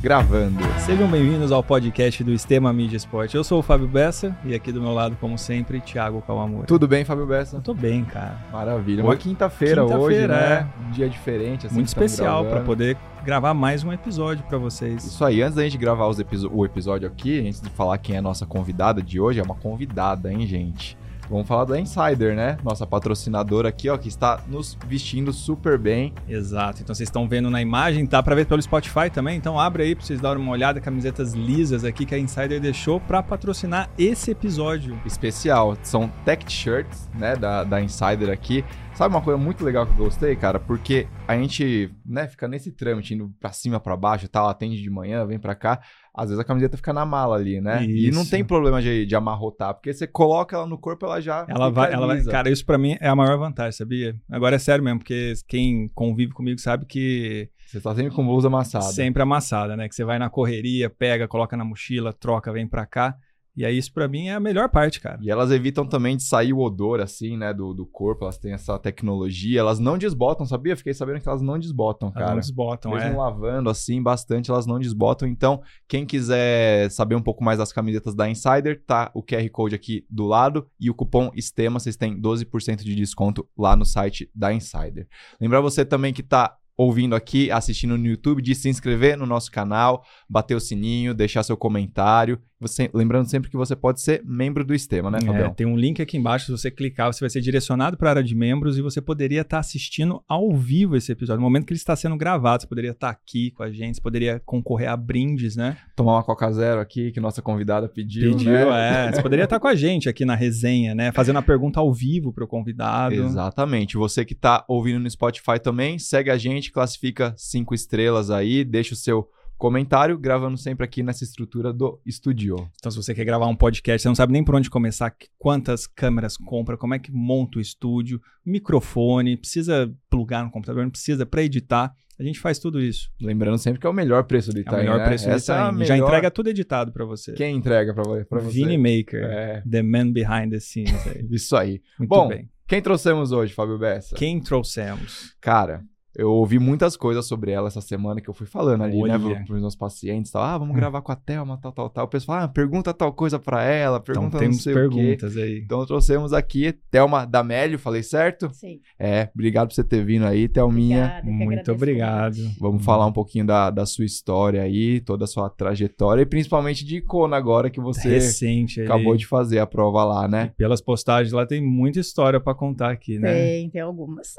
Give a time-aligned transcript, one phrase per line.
[0.00, 0.58] gravando.
[0.78, 3.36] Sejam bem-vindos ao podcast do Estema Mídia Esporte.
[3.36, 6.66] Eu sou o Fábio Bessa e aqui do meu lado, como sempre, Thiago Kawamura.
[6.66, 7.56] Tudo bem, Fábio Bessa?
[7.56, 8.36] Eu tô bem, cara.
[8.52, 9.02] Maravilha.
[9.02, 10.68] Uma quinta-feira Quinta hoje, né?
[10.76, 10.86] é.
[10.86, 11.66] Um dia diferente.
[11.66, 15.04] Assim, Muito especial para poder gravar mais um episódio para vocês.
[15.04, 18.18] Isso aí, antes da gente gravar episo- o episódio aqui, antes de falar quem é
[18.18, 20.96] a nossa convidada de hoje, é uma convidada, hein, gente?
[21.28, 22.56] Vamos falar da Insider, né?
[22.64, 26.14] Nossa patrocinadora aqui, ó, que está nos vestindo super bem.
[26.26, 26.80] Exato.
[26.82, 29.36] Então vocês estão vendo na imagem, tá para ver pelo Spotify também.
[29.36, 32.98] Então abre aí para vocês darem uma olhada, camisetas lisas aqui que a Insider deixou
[32.98, 34.98] para patrocinar esse episódio.
[35.04, 35.76] especial.
[35.82, 38.64] São tech shirts, né, da, da Insider aqui.
[38.94, 40.58] Sabe uma coisa muito legal que eu gostei, cara?
[40.58, 44.90] Porque a gente, né, fica nesse trâmite, indo pra cima, pra baixo tal, atende de
[44.90, 45.80] manhã, vem pra cá.
[46.18, 47.84] Às vezes a camiseta fica na mala ali, né?
[47.84, 48.30] E não Isso.
[48.30, 51.92] tem problema de, de amarrotar, porque você coloca ela no corpo, ela já Ela vai,
[51.92, 54.16] ela vai, cara, isso para mim é a maior vantagem, sabia?
[54.28, 58.48] Agora é sério mesmo, porque quem convive comigo sabe que Você tá sempre com blusa
[58.48, 58.84] amassada.
[58.86, 59.88] Sempre amassada, né?
[59.88, 63.14] Que você vai na correria, pega, coloca na mochila, troca, vem pra cá.
[63.58, 65.18] E aí isso pra mim é a melhor parte, cara.
[65.20, 68.22] E elas evitam também de sair o odor, assim, né, do, do corpo.
[68.24, 69.58] Elas têm essa tecnologia.
[69.58, 70.76] Elas não desbotam, sabia?
[70.76, 72.30] Fiquei sabendo que elas não desbotam, Elas cara.
[72.34, 73.16] não desbotam, Mesmo é.
[73.16, 75.26] lavando assim bastante, elas não desbotam.
[75.26, 79.74] Então, quem quiser saber um pouco mais das camisetas da Insider, tá o QR Code
[79.74, 84.30] aqui do lado e o cupom STEMA, vocês têm 12% de desconto lá no site
[84.32, 85.08] da Insider.
[85.40, 89.50] Lembrar você também que tá ouvindo aqui, assistindo no YouTube, de se inscrever no nosso
[89.50, 92.40] canal, bater o sininho, deixar seu comentário.
[92.60, 95.54] Você, lembrando sempre que você pode ser membro do Estema, né, É, Fabião?
[95.54, 98.24] tem um link aqui embaixo, se você clicar, você vai ser direcionado para a área
[98.24, 101.40] de membros e você poderia estar assistindo ao vivo esse episódio.
[101.40, 104.02] No momento que ele está sendo gravado, você poderia estar aqui com a gente, você
[104.02, 105.76] poderia concorrer a brindes, né?
[105.94, 109.06] Tomar uma Coca Zero aqui, que nossa convidada pediu, Pediu, né?
[109.08, 109.12] é.
[109.12, 111.12] Você poderia estar com a gente aqui na resenha, né?
[111.12, 113.14] Fazendo a pergunta ao vivo para o convidado.
[113.14, 113.96] Exatamente.
[113.96, 118.94] Você que tá ouvindo no Spotify também, segue a gente, classifica cinco estrelas aí, deixa
[118.94, 119.28] o seu
[119.58, 122.56] comentário, gravando sempre aqui nessa estrutura do estúdio.
[122.78, 125.86] Então, se você quer gravar um podcast, você não sabe nem por onde começar, quantas
[125.86, 131.26] câmeras compra, como é que monta o estúdio, microfone, precisa plugar no computador, não precisa
[131.26, 131.92] para editar.
[132.18, 133.10] A gente faz tudo isso.
[133.20, 135.04] Lembrando sempre que é o melhor preço do É Itaim, o melhor né?
[135.06, 135.84] preço do Essa é a Itaim.
[135.86, 137.32] Já melhor- entrega tudo editado para você.
[137.34, 138.26] Quem entrega pra você?
[138.50, 140.92] Vini Maker, É, the man behind the scenes.
[141.30, 141.80] isso aí.
[141.98, 142.48] Muito Bom, bem.
[142.66, 144.14] Quem trouxemos hoje, Fábio Bessa?
[144.16, 145.34] Quem trouxemos?
[145.40, 145.82] Cara,
[146.18, 149.18] eu ouvi muitas coisas sobre ela essa semana que eu fui falando ali, né, Olha.
[149.18, 150.42] pro- pros meus pacientes, tal.
[150.42, 150.78] Ah, vamos Hum.
[150.78, 152.04] gravar com a Thelma, tal, tal, tal.
[152.04, 154.94] O pessoal, ah, pergunta tal coisa pra ela, pergunta Então não temos sei o quê.
[154.96, 155.60] perguntas aí.
[155.64, 158.50] Então trouxemos aqui Thelma Damélio, falei certo?
[158.52, 158.80] Sim.
[158.98, 161.20] É, obrigado por você ter vindo aí, Thelminha.
[161.22, 162.36] Obrigada, Muito obrigado.
[162.58, 166.84] Vamos falar um pouquinho da, da sua história aí, toda a sua trajetória e principalmente
[166.84, 170.50] de Kona agora que você Recente acabou de fazer a prova lá, né?
[170.56, 173.32] Pelas postagens lá tem muita história para contar aqui, né?
[173.32, 174.34] Tem, tem algumas.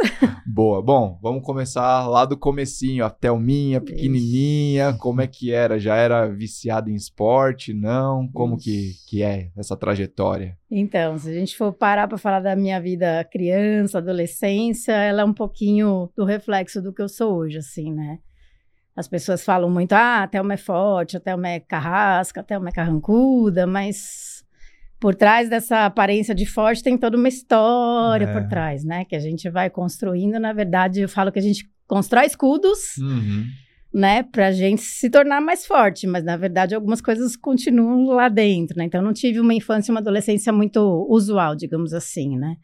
[0.46, 0.82] Boa.
[0.82, 5.80] Bom, vamos começar lá do comecinho, a Thelminha, pequenininha, como é que era?
[5.80, 7.74] Já era viciada em esporte?
[7.74, 8.28] Não?
[8.32, 10.58] Como que, que é essa trajetória?
[10.72, 15.26] Então, se a gente for parar para falar da minha vida criança, adolescência, ela é
[15.26, 18.20] um pouquinho do reflexo do que eu sou hoje, assim, né?
[18.96, 22.68] As pessoas falam muito, ah, a Thelma é forte, a Thelma é carrasca, a Thelma
[22.70, 24.29] é carrancuda, mas
[25.00, 28.34] por trás dessa aparência de forte tem toda uma história É.
[28.34, 29.06] por trás, né?
[29.06, 30.40] Que a gente vai construindo.
[30.40, 33.46] Na verdade, eu falo que a gente constrói escudos, Uhum.
[33.94, 38.78] né, pra gente se tornar mais forte, mas na verdade algumas coisas continuam lá dentro,
[38.78, 38.84] né?
[38.84, 42.56] Então eu não tive uma infância e uma adolescência muito usual, digamos assim, né?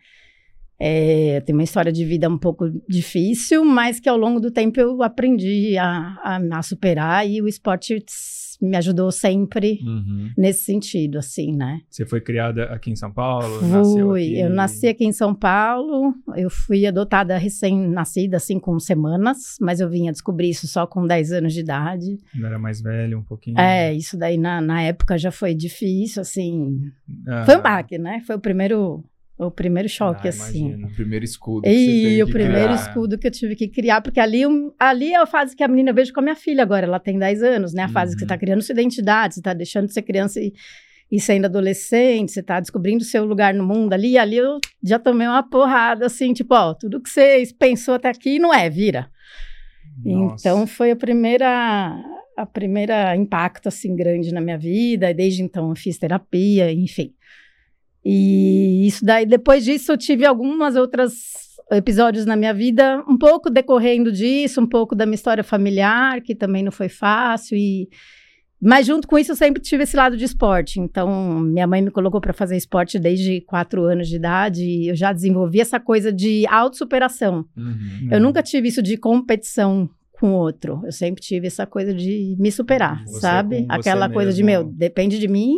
[0.77, 4.77] É, tem uma história de vida um pouco difícil, mas que ao longo do tempo
[4.79, 8.03] eu aprendi a, a, a superar e o esporte
[8.61, 10.29] me ajudou sempre Uhum.
[10.37, 11.81] nesse sentido, assim, né?
[11.89, 13.61] Você foi criada aqui em São Paulo?
[13.67, 14.39] nasceu Fui, aqui?
[14.39, 19.89] eu nasci aqui em São Paulo, eu fui adotada recém-nascida, assim, com semanas, mas eu
[19.89, 22.17] vim a descobrir isso só com 10 anos de idade.
[22.31, 23.59] Quando era mais velho um pouquinho.
[23.59, 26.79] É, isso daí na, na época já foi difícil, assim.
[27.27, 28.21] Ah, Foi um baque, né?
[28.25, 29.03] Foi o primeiro,
[29.37, 30.83] o primeiro choque, ah, assim.
[30.85, 32.75] O primeiro escudo que você E o primeiro criar.
[32.75, 34.41] escudo que eu tive que criar, porque ali,
[34.79, 37.19] ali é a fase que a menina vejo com a minha filha agora, ela tem
[37.19, 37.83] 10 anos, né?
[37.83, 38.29] A fase que você Uhum.
[38.29, 40.53] tá criando sua identidade, você tá deixando de ser criança e,
[41.11, 44.57] e sendo adolescente, você tá descobrindo o seu lugar no mundo ali, e ali eu
[44.83, 48.69] já tomei uma porrada, assim, tipo, ó, tudo que você pensou até aqui não é,
[48.69, 49.09] vira.
[50.03, 50.35] Nossa.
[50.49, 51.93] Então foi a primeira
[52.37, 57.13] a primeira impacto assim grande na minha vida, e desde então eu fiz terapia, enfim.
[58.05, 61.13] E isso daí depois disso eu tive algumas outras
[61.71, 66.35] episódios na minha vida, um pouco decorrendo disso, um pouco da minha história familiar, que
[66.35, 67.89] também não foi fácil e
[68.61, 70.79] mas junto com isso eu sempre tive esse lado de esporte.
[70.79, 74.95] Então, minha mãe me colocou para fazer esporte desde quatro anos de idade e eu
[74.95, 77.45] já desenvolvi essa coisa de autossuperação.
[77.55, 78.07] Uhum.
[78.09, 80.81] Eu nunca tive isso de competição com o outro.
[80.85, 83.65] Eu sempre tive essa coisa de me superar, Você sabe?
[83.69, 84.63] Aquela coisa de, mesmo.
[84.63, 85.57] meu, depende de mim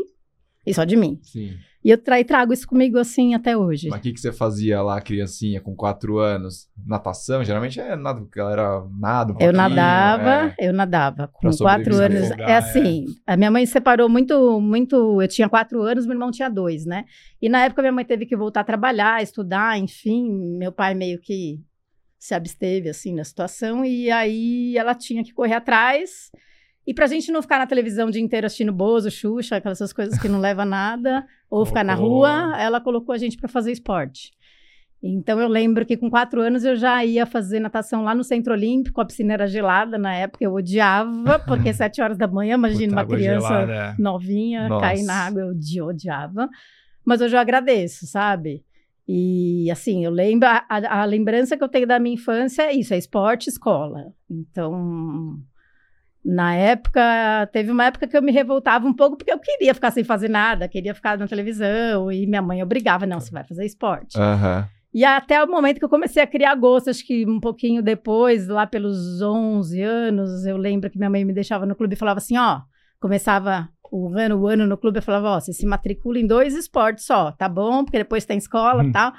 [0.68, 1.19] e só de mim.
[1.24, 1.58] Sim.
[1.84, 3.88] E eu tra trago isso comigo assim até hoje.
[3.88, 6.68] Mas o que, que você fazia lá, criancinha, com quatro anos?
[6.86, 7.46] Natação?
[7.46, 10.68] Geralmente é nada, a galera nada um Eu nadava, é.
[10.68, 11.30] eu nadava.
[11.30, 12.24] Com quatro anos.
[12.24, 15.22] Afogar, é assim, a minha mãe separou muito, muito.
[15.22, 17.06] Eu tinha quatro anos, meu irmão tinha dois, né?
[17.42, 20.58] E na época minha mãe teve que voltar a trabalhar, estudar, enfim.
[20.58, 21.62] Meu pai meio que
[22.19, 23.86] se absteve, assim, na situação.
[23.86, 26.30] E aí ela tinha que correr atrás.
[26.88, 30.18] E pra gente não ficar na televisão o dia inteiro assistindo Bozo, Xuxa, aquelas coisas
[30.18, 33.74] que não leva a nada, ou ficar na rua, ela colocou a gente pra fazer
[33.74, 34.31] esporte.
[35.04, 38.54] Então eu lembro que com quatro anos eu já ia fazer natação lá no Centro
[38.54, 42.94] Olímpico, a piscina era gelada na época, eu odiava, porque sete horas da manhã, imagina
[42.94, 43.95] Puta, uma criança gelada, é.
[44.01, 44.86] novinha Nossa.
[44.88, 46.50] cair na água, eu odi- odiava.
[47.06, 48.63] Mas hoje eu agradeço, sabe?
[49.07, 52.74] E assim, eu lembro, a, a- a lembrança que eu tenho da minha infância é
[52.74, 54.13] isso, é esporte, escola.
[54.30, 55.38] Então,
[56.30, 57.02] na época,
[57.54, 60.30] teve uma época que eu me revoltava um pouco porque eu queria ficar sem fazer
[60.30, 64.20] nada, queria ficar na televisão e minha mãe obrigava, não, você vai fazer esporte.
[64.20, 64.68] Aham.
[64.94, 68.48] E até o momento que eu comecei a criar gosto, acho que um pouquinho depois,
[68.48, 72.18] lá pelos 11 anos, eu lembro que minha mãe me deixava no clube e falava
[72.18, 72.62] assim, ó,
[73.00, 76.54] começava o ano, o ano no clube, eu falava, ó, você se matricula em dois
[76.56, 77.86] esportes só, tá bom?
[77.86, 78.92] Porque depois tem escola e Hum.
[78.92, 79.14] tal.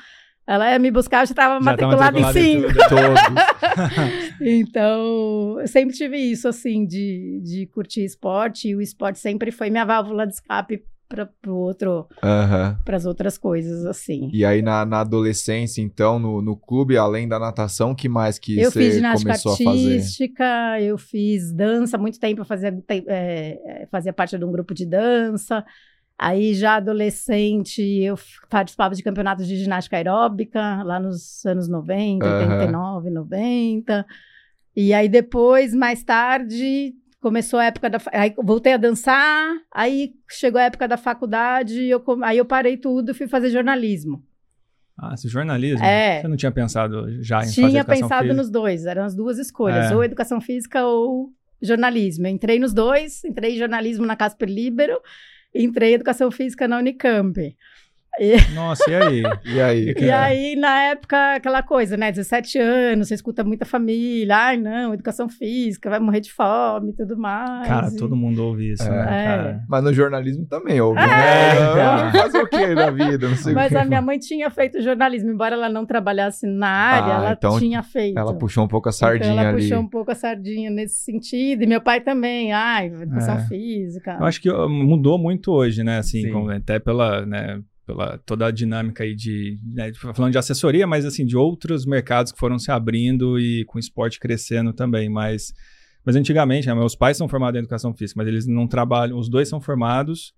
[0.49, 2.69] Ela ia me buscar, eu já estava matriculada em cinco.
[4.41, 9.69] Então, eu sempre tive isso, assim, de, de curtir esporte, e o esporte sempre foi
[9.69, 12.79] minha válvula de escape para outro, Aham.
[12.85, 14.31] para as outras coisas, assim.
[14.33, 18.59] E aí na, na adolescência, então, no, no clube, além da natação, que mais que
[18.59, 19.93] eu você fiz ginástica começou a fazer?
[19.95, 23.03] artística, eu fiz dança há muito tempo, eu fazia, é,
[23.83, 25.65] é, fazia parte de um grupo de dança.
[26.19, 28.19] Aí, já adolescente, eu
[28.51, 32.43] participava de campeonatos de ginástica aeróbica, lá nos anos 90, Aham.
[32.55, 34.07] 89, 90.
[34.75, 37.99] E aí, depois, mais tarde, começou a época da.
[38.13, 42.77] Aí, eu voltei a dançar, aí chegou a época da faculdade, eu, aí eu parei
[42.77, 44.23] tudo e fui fazer jornalismo.
[45.01, 45.85] Ah, esse jornalismo?
[45.85, 46.21] É.
[46.23, 48.35] Você não tinha pensado já em fazer Tinha pensado física?
[48.35, 49.95] nos dois, eram as duas escolhas, É.
[49.95, 51.31] ou educação física ou
[51.63, 52.27] jornalismo.
[52.27, 54.99] Eu entrei nos dois, entrei em jornalismo na Casper Libero,
[55.55, 57.57] entrei em educação física na Unicamp.
[58.55, 59.23] Nossa, e aí?
[59.45, 59.95] E aí?
[59.99, 62.11] E aí, na época, aquela coisa, né?
[62.11, 66.95] 17 anos, você escuta muita família, ai não, educação física, vai morrer de fome e
[66.95, 67.67] tudo mais.
[67.69, 68.91] Cara, E- todo mundo ouve isso, É.
[68.91, 69.25] né, É.
[69.27, 69.65] cara?
[69.69, 71.01] Mas no jornalismo também, ouve.
[71.01, 72.11] É, né?
[72.11, 72.23] então.
[72.23, 73.29] Fazer o que da vida?
[73.29, 76.69] Não sei Mas o a minha mãe tinha feito jornalismo, embora ela não trabalhasse na
[76.69, 78.19] área, Ah, ela então tinha feito.
[78.19, 79.63] Ela puxou um pouco a sardinha então ela ali.
[79.63, 81.63] puxou um pouco a sardinha nesse sentido.
[81.63, 83.41] E meu pai também, ai, educação É.
[83.47, 84.17] física.
[84.21, 85.99] Eu acho que mudou muito hoje, né?
[85.99, 86.33] Assim, Sim.
[86.33, 91.07] como- até pela, né, pela toda a dinâmica aí de, né, falando de assessoria, mas
[91.07, 95.09] assim, de outros mercados que foram se abrindo e com o esporte crescendo também.
[95.09, 95.55] Mas,
[96.05, 99.31] mas antigamente, né, meus pais são formados em educação física, mas eles não trabalham, os
[99.31, 100.35] dois são formados,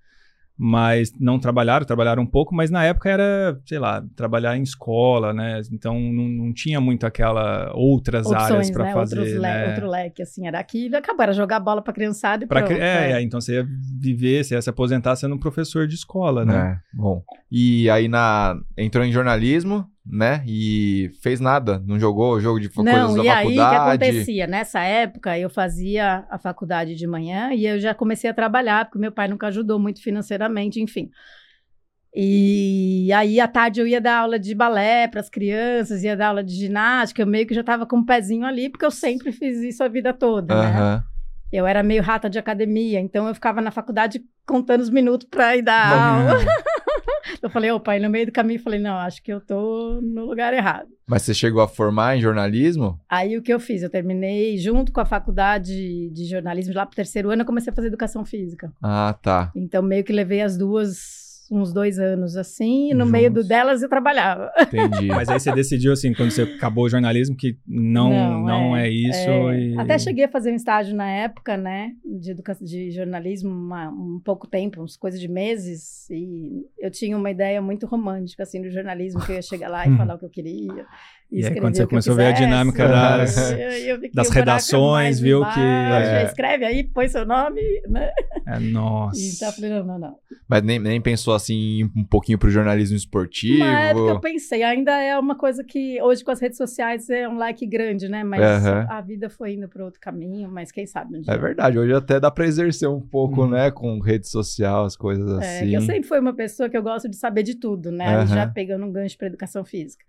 [0.62, 5.32] mas não trabalharam, trabalharam um pouco, mas na época era, sei lá, trabalhar em escola,
[5.32, 5.62] né?
[5.72, 8.92] Então não, não tinha muito aquela outras áreas Opções, para né?
[8.92, 9.68] fazer, Outros le- né?
[9.68, 10.96] Outro leque, assim, era aquilo.
[10.98, 12.78] Acabou, era jogar bola pra criançada e Pra, pronto.
[12.78, 13.12] é, é.
[13.12, 13.66] é, então você ia
[13.98, 16.78] viver, você ia se aposentar sendo um professor de escola, né?
[16.92, 17.24] É, bom.
[17.50, 20.42] E aí na entrou em jornalismo, né?
[20.46, 23.90] E fez nada, não jogou jogo de coisas Não, da e aí o que faculdade.
[23.90, 24.46] acontecia?
[24.46, 28.98] Nessa época, eu fazia a faculdade de manhã e eu já comecei a trabalhar, porque
[28.98, 31.10] meu pai nunca ajudou muito financeiramente, enfim.
[32.12, 36.28] E aí, à tarde, eu ia dar aula de balé para as crianças, ia dar
[36.28, 39.30] aula de ginástica, eu meio que já estava com um pezinho ali, porque eu sempre
[39.30, 40.76] fiz isso a vida toda, né?
[40.76, 41.04] Aham.
[41.52, 45.56] Eu era meio rata de academia, então eu ficava na faculdade contando os minutos para
[45.56, 46.44] ir dar aula.
[47.42, 50.00] Eu falei, ô pai, no meio do caminho, eu falei, não, acho que eu tô
[50.02, 50.88] no lugar errado.
[51.06, 53.00] Mas você chegou a formar em jornalismo?
[53.08, 53.82] Aí o que eu fiz?
[53.82, 57.74] Eu terminei junto com a faculdade de jornalismo, lá pro terceiro ano, eu comecei a
[57.74, 58.72] fazer educação física.
[58.82, 59.50] Ah, tá.
[59.56, 61.19] Então, meio que levei as duas
[61.50, 63.48] uns dois anos assim, e no meio do Juntos.
[63.48, 64.52] delas eu trabalhava.
[64.72, 65.08] Entendi.
[65.08, 69.28] Mas aí você decidiu, assim, quando você acabou o jornalismo, que não, não, é, isso.
[69.28, 72.54] É, e- Até cheguei a fazer um estágio na época, né, de, educa...
[72.60, 77.60] de jornalismo, uma- um pouco tempo, uns coisas de meses, e eu tinha uma ideia
[77.60, 80.30] muito romântica, assim, do jornalismo, que eu ia chegar lá e falar o que eu
[80.30, 80.86] queria.
[81.32, 83.36] E aí, quando você o começou a ver a dinâmica das-
[84.12, 86.24] das o redações, viu embaixo, que- É.
[86.24, 88.10] Escreve aí, põe seu nome, né?
[88.46, 89.20] É, nossa.
[89.20, 90.16] Então falei, não, não, não.
[90.48, 93.62] Mas nem, nem pensou assim um pouquinho pro jornalismo esportivo?
[93.62, 97.28] Uma época eu pensei, ainda é uma coisa que hoje com as redes sociais é
[97.28, 98.24] um like grande, né?
[98.24, 98.86] Mas Aham.
[98.88, 101.32] a vida foi indo para outro caminho, mas quem sabe um dia.
[101.32, 103.50] É verdade, hoje até dá pra exercer um pouco, Uhum.
[103.50, 105.68] né, com rede social, as coisas É, assim.
[105.70, 108.16] que eu sempre fui uma pessoa que eu gosto de saber de tudo, né?
[108.16, 108.26] Aham.
[108.26, 110.04] Já pegando um gancho para educação física.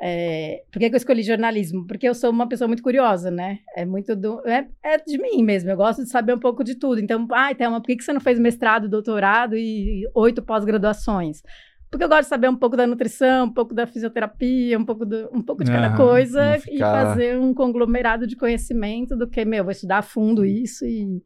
[0.00, 1.86] É, por que, que eu escolhi jornalismo?
[1.86, 3.60] Porque eu sou uma pessoa muito curiosa, né?
[3.74, 4.46] É muito do.
[4.46, 5.70] É, é de mim mesmo.
[5.70, 7.00] Eu gosto de saber um pouco de tudo.
[7.00, 11.42] Então, ai, ah, Thelma, por que, que você não fez mestrado, doutorado e oito pós-graduações?
[11.90, 15.06] Porque eu gosto de saber um pouco da nutrição, um pouco da fisioterapia, um pouco,
[15.06, 16.74] do, um pouco de cada ah, coisa ficar...
[16.74, 21.22] e fazer um conglomerado de conhecimento do que, meu, vou estudar a fundo isso e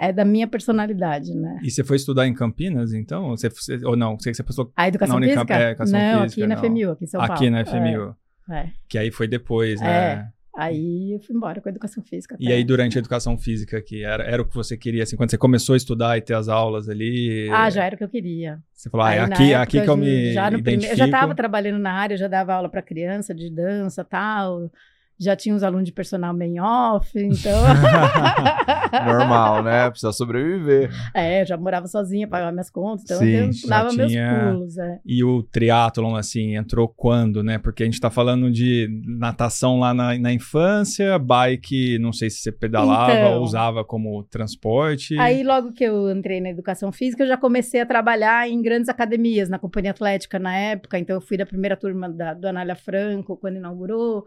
[0.00, 1.60] é da minha personalidade, né?
[1.62, 3.36] E você foi estudar em Campinas, então?
[3.36, 3.50] Você,
[3.84, 4.18] ou não?
[4.18, 5.54] Você, você passou a educação na física?
[5.54, 7.34] É, educação não, física, aqui na FMU, aqui em São Paulo.
[7.34, 8.16] Aqui na FMU.
[8.50, 8.56] É.
[8.56, 8.70] é.
[8.88, 9.88] Que aí foi depois, né?
[9.88, 10.26] É.
[10.56, 12.34] Aí eu fui embora com a educação física.
[12.40, 15.30] E aí, durante a educação física, que era, era o que você queria, assim, quando
[15.30, 17.48] você começou a estudar e ter as aulas ali?
[17.52, 18.58] Ah, já era o que eu queria.
[18.72, 21.34] Você falou, ah, é aqui, aqui que eu me já no primeiro, Eu já estava
[21.34, 24.70] trabalhando na área, já dava aula para criança de dança tal
[25.20, 27.60] já tinha uns alunos de personal main off, então.
[29.04, 29.90] Normal, né?
[29.90, 30.90] Precisa sobreviver.
[31.14, 34.78] É, eu já morava sozinha, pagava minhas contas, então Sim, eu dava meus pulos.
[34.78, 34.98] É.
[35.04, 37.58] E o triatlon, assim, entrou quando, né?
[37.58, 42.38] Porque a gente tá falando de natação lá na, na infância, bike, não sei se
[42.38, 45.18] você pedalava então, ou usava como transporte.
[45.18, 48.88] Aí, logo que eu entrei na educação física, eu já comecei a trabalhar em grandes
[48.88, 52.74] academias, na Companhia Atlética na época, então eu fui da primeira turma da, do Anália
[52.74, 54.24] Franco, quando inaugurou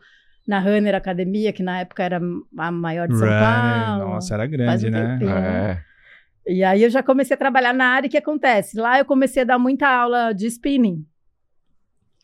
[0.47, 2.21] na Runner Academia, que na época era
[2.57, 4.13] a maior de São Runner, Paulo.
[4.13, 5.07] Nossa, era grande, um né?
[5.07, 5.83] Tempinho, é.
[6.45, 8.77] E aí eu já comecei a trabalhar na área e o que acontece?
[8.77, 11.05] Lá eu comecei a dar muita aula de spinning.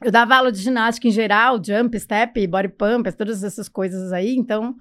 [0.02, 4.36] Eu dava aula de ginástica em geral, jump, step, body pump, todas essas coisas aí,
[4.36, 4.76] então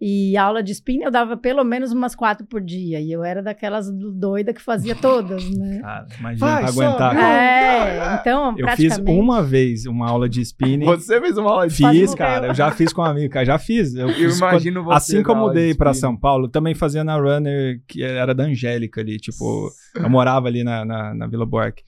[0.00, 3.00] e aula de spin eu dava pelo menos umas quatro por dia.
[3.00, 5.80] E eu era daquelas doida que fazia todas, né?
[5.82, 7.14] Cara, imagina Vai, aguentar.
[7.14, 10.86] Só, é, então, Eu fiz uma vez uma aula de spinning.
[10.86, 12.00] Você fez uma aula de spinning?
[12.00, 12.46] Fiz, cara.
[12.48, 13.44] Eu já fiz com um amigo, cara.
[13.44, 13.94] Já fiz.
[13.94, 14.96] Eu, eu imagino você.
[14.96, 19.00] Assim que eu mudei pra São Paulo, também fazia na Runner, que era da Angélica
[19.00, 19.18] ali.
[19.18, 21.82] Tipo, eu morava ali na, na, na Vila Bork.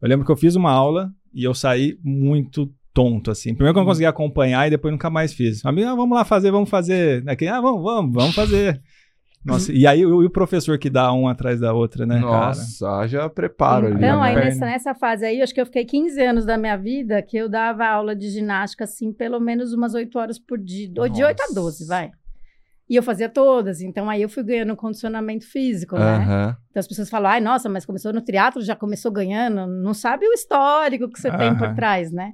[0.00, 3.54] Eu lembro que eu fiz uma aula e eu saí muito tonto, assim.
[3.54, 3.90] Primeiro que eu não uhum.
[3.90, 5.62] consegui acompanhar e depois nunca mais fiz.
[5.66, 7.22] Amigo, ah, vamos lá fazer, vamos fazer.
[7.28, 8.80] Aqui, ah, vamos, vamos, vamos fazer.
[9.44, 13.06] Nossa, e aí o, o, professor que dá um atrás da outra, né, Nossa, cara?
[13.06, 14.04] já preparo então, ali.
[14.06, 17.22] Então, aí nessa, nessa, fase aí, acho que eu fiquei 15 anos da minha vida
[17.22, 20.90] que eu dava aula de ginástica, assim, pelo menos umas 8 horas por dia.
[20.96, 21.10] Nossa.
[21.10, 22.10] De 8 a 12, vai.
[22.88, 26.56] E eu fazia todas, então aí eu fui ganhando condicionamento físico, né?
[26.70, 30.26] Então as pessoas falam, ai, nossa, mas começou no triatlo, já começou ganhando, não sabe
[30.26, 32.32] o histórico que você tem por trás, né?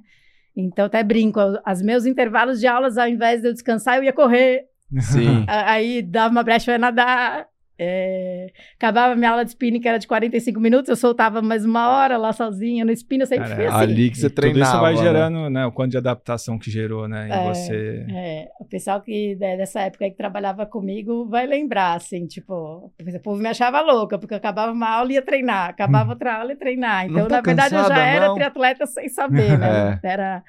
[0.55, 4.13] Então, até brinco, os meus intervalos de aulas, ao invés de eu descansar, eu ia
[4.13, 4.65] correr.
[4.99, 5.45] Sim.
[5.49, 7.47] Aí dava uma brecha, eu ia nadar.
[7.77, 8.47] É...
[8.75, 12.17] Acabava minha aula de spinning, que era de 45 minutos, eu soltava mais uma hora
[12.17, 13.77] lá sozinha no spinning, eu sempre Cara, fui assim.
[13.77, 14.65] Ali que você treinava.
[14.65, 15.01] Tudo isso vai né?
[15.01, 15.65] gerando, né?
[15.65, 17.27] O quanto de adaptação que gerou, né?
[17.27, 18.05] Em é, você.
[18.09, 23.19] É, o pessoal que né, dessa época que trabalhava comigo vai lembrar, assim, tipo, o
[23.23, 26.51] povo me achava louca, porque eu acabava uma aula e ia treinar, acabava outra aula
[26.51, 27.05] e ia treinar.
[27.05, 28.35] Então, na verdade, cansada, eu já era não.
[28.35, 29.73] triatleta sem saber, né?
[29.73, 29.99] É.
[30.03, 30.43] Era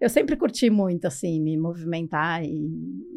[0.00, 2.42] eu sempre curti muito, assim, me movimentar.
[2.42, 2.70] E...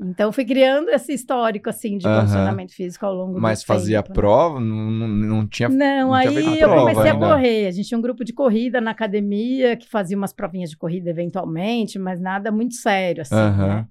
[0.04, 4.14] Então, fui criando esse histórico, assim, de condicionamento físico ao longo Mas do fazia tempo.
[4.14, 4.60] prova?
[4.60, 7.26] Não, não, não tinha Não, não aí tinha eu comecei ainda.
[7.26, 7.68] a correr.
[7.68, 11.10] A gente tinha um grupo de corrida na academia que fazia umas provinhas de corrida
[11.10, 13.88] eventualmente, mas nada muito sério, assim, né?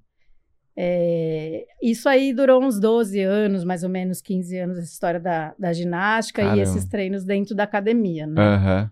[0.75, 5.53] É, isso aí durou uns 12 anos, mais ou menos 15 anos, essa história da,
[5.57, 6.59] da ginástica Caramba.
[6.59, 8.41] e esses treinos dentro da academia, né?
[8.41, 8.89] Uhum.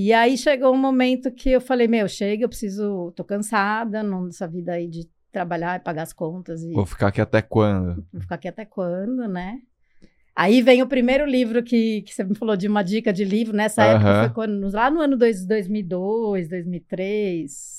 [0.00, 4.46] E aí chegou um momento que eu falei, meu, chega, eu preciso, tô cansada nessa
[4.46, 6.62] vida aí de trabalhar e pagar as contas.
[6.62, 6.72] E...
[6.72, 8.06] Vou ficar aqui até quando?
[8.12, 9.58] Vou ficar aqui até quando, né?
[10.36, 13.56] Aí vem o primeiro livro que, que você me falou de uma dica de livro,
[13.56, 13.90] nessa uhum.
[13.90, 17.77] época foi quando, lá no ano dois, 2002, 2003,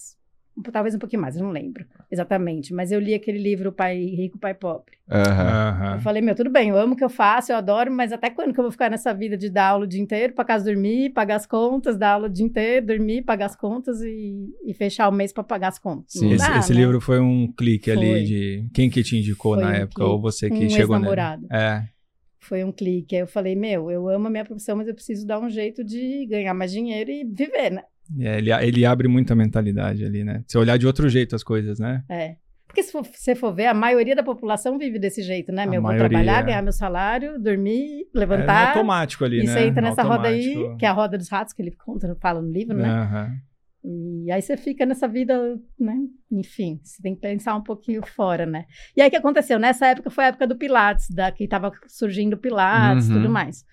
[0.71, 4.37] talvez um pouquinho mais, eu não lembro exatamente, mas eu li aquele livro Pai Rico,
[4.37, 4.97] Pai Pobre.
[5.09, 5.93] Uhum.
[5.95, 8.29] Eu falei, meu, tudo bem, eu amo o que eu faço, eu adoro, mas até
[8.29, 10.65] quando que eu vou ficar nessa vida de dar aula o dia inteiro, para casa
[10.65, 14.73] dormir, pagar as contas, dar aula o dia inteiro, dormir, pagar as contas e, e
[14.73, 16.13] fechar o mês para pagar as contas?
[16.13, 16.79] Sim, esse, esse né?
[16.79, 17.97] livro foi um clique foi.
[17.97, 20.11] ali de quem que te indicou foi na um época, clique.
[20.11, 21.47] ou você que um chegou namorado.
[21.51, 21.83] É.
[22.39, 23.15] Foi um clique.
[23.15, 25.83] Aí eu falei, meu, eu amo a minha profissão, mas eu preciso dar um jeito
[25.83, 27.83] de ganhar mais dinheiro e viver, né?
[28.17, 30.43] É, ele, ele abre muita mentalidade ali, né?
[30.47, 32.03] Se olhar de outro jeito as coisas, né?
[32.09, 32.35] É.
[32.65, 35.65] Porque se você for ver, a maioria da população vive desse jeito, né?
[35.65, 36.43] Meu, vou trabalhar, é.
[36.43, 38.65] ganhar meu salário, dormir, levantar.
[38.65, 39.45] É automático ali, e né?
[39.45, 42.15] E você entra nessa roda aí, que é a roda dos ratos, que ele conta,
[42.21, 42.87] fala no livro, né?
[42.87, 43.49] Uhum.
[43.83, 45.95] E aí você fica nessa vida, né?
[46.31, 48.65] Enfim, você tem que pensar um pouquinho fora, né?
[48.95, 49.57] E aí o que aconteceu?
[49.57, 53.17] Nessa época foi a época do Pilates, da, que estava surgindo Pilates e uhum.
[53.17, 53.65] tudo mais.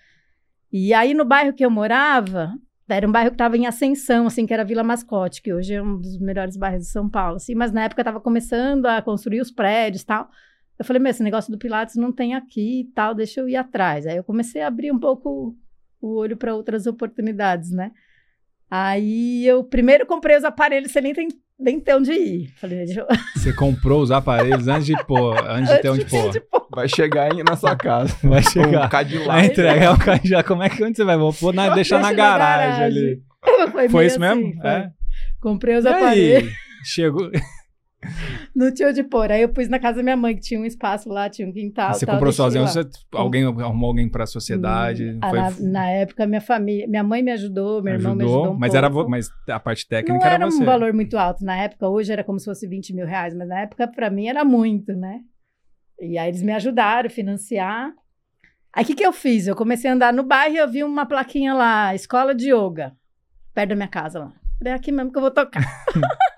[0.72, 2.54] E aí no bairro que eu morava,
[2.88, 5.82] era um bairro que estava em ascensão, assim, que era Vila Mascote, que hoje é
[5.82, 9.40] um dos melhores bairros de São Paulo, assim, mas na época estava começando a construir
[9.40, 10.30] os prédios tal.
[10.78, 13.56] Eu falei, meu, esse negócio do Pilates não tem aqui e tal, deixa eu ir
[13.56, 14.06] atrás.
[14.06, 15.56] Aí eu comecei a abrir um pouco
[16.00, 17.90] o olho para outras oportunidades, né?
[18.70, 22.52] Aí eu primeiro comprei os aparelhos, você nem tem nem ter onde ir.
[22.56, 23.06] Falei, eu...
[23.36, 26.30] Você comprou os aparelhos antes de pôr, antes de ter onde pôr.
[26.30, 26.66] de pôr.
[26.74, 28.14] Vai chegar aí na sua casa.
[28.22, 28.88] Vai Um chegar.
[28.90, 29.26] Cadillac.
[29.28, 30.42] Vai entregar o já.
[30.42, 31.16] Como é que onde você vai?
[31.16, 33.22] Vou pôr na, deixar na Deixa garagem, ali.
[33.72, 34.42] Foi, Foi isso mesmo?
[34.48, 34.70] assim, foi.
[34.70, 34.88] É.
[35.40, 36.48] Comprei os E aparelhos.
[36.48, 36.54] aí?
[36.84, 37.30] Chegou.
[38.54, 39.30] Não tinha onde pôr.
[39.30, 41.52] Aí eu pus na casa da minha mãe, que tinha um espaço lá, tinha um
[41.52, 41.92] quintal.
[41.94, 42.80] você tal, comprou sozinho, você,
[43.12, 45.18] alguém arrumou alguém pra sociedade?
[45.22, 48.52] Ah, foi, na, na época, minha família, minha mãe me ajudou, meu irmão me ajudou
[48.54, 49.04] um mas era pouco.
[49.04, 50.62] vo- mas a parte técnica Não era era você.
[50.62, 53.46] um valor muito alto na época, hoje era como se fosse 20 mil reais, mas
[53.48, 55.20] na época pra mim era muito, né?
[56.00, 57.90] E aí eles me ajudaram a financiar.
[58.72, 59.46] Aí o que, que eu fiz?
[59.46, 62.92] Eu comecei a andar no bairro e eu vi uma plaquinha lá, escola de yoga,
[63.54, 64.32] perto da minha casa lá.
[64.58, 65.62] Falei, é aqui mesmo que eu vou tocar.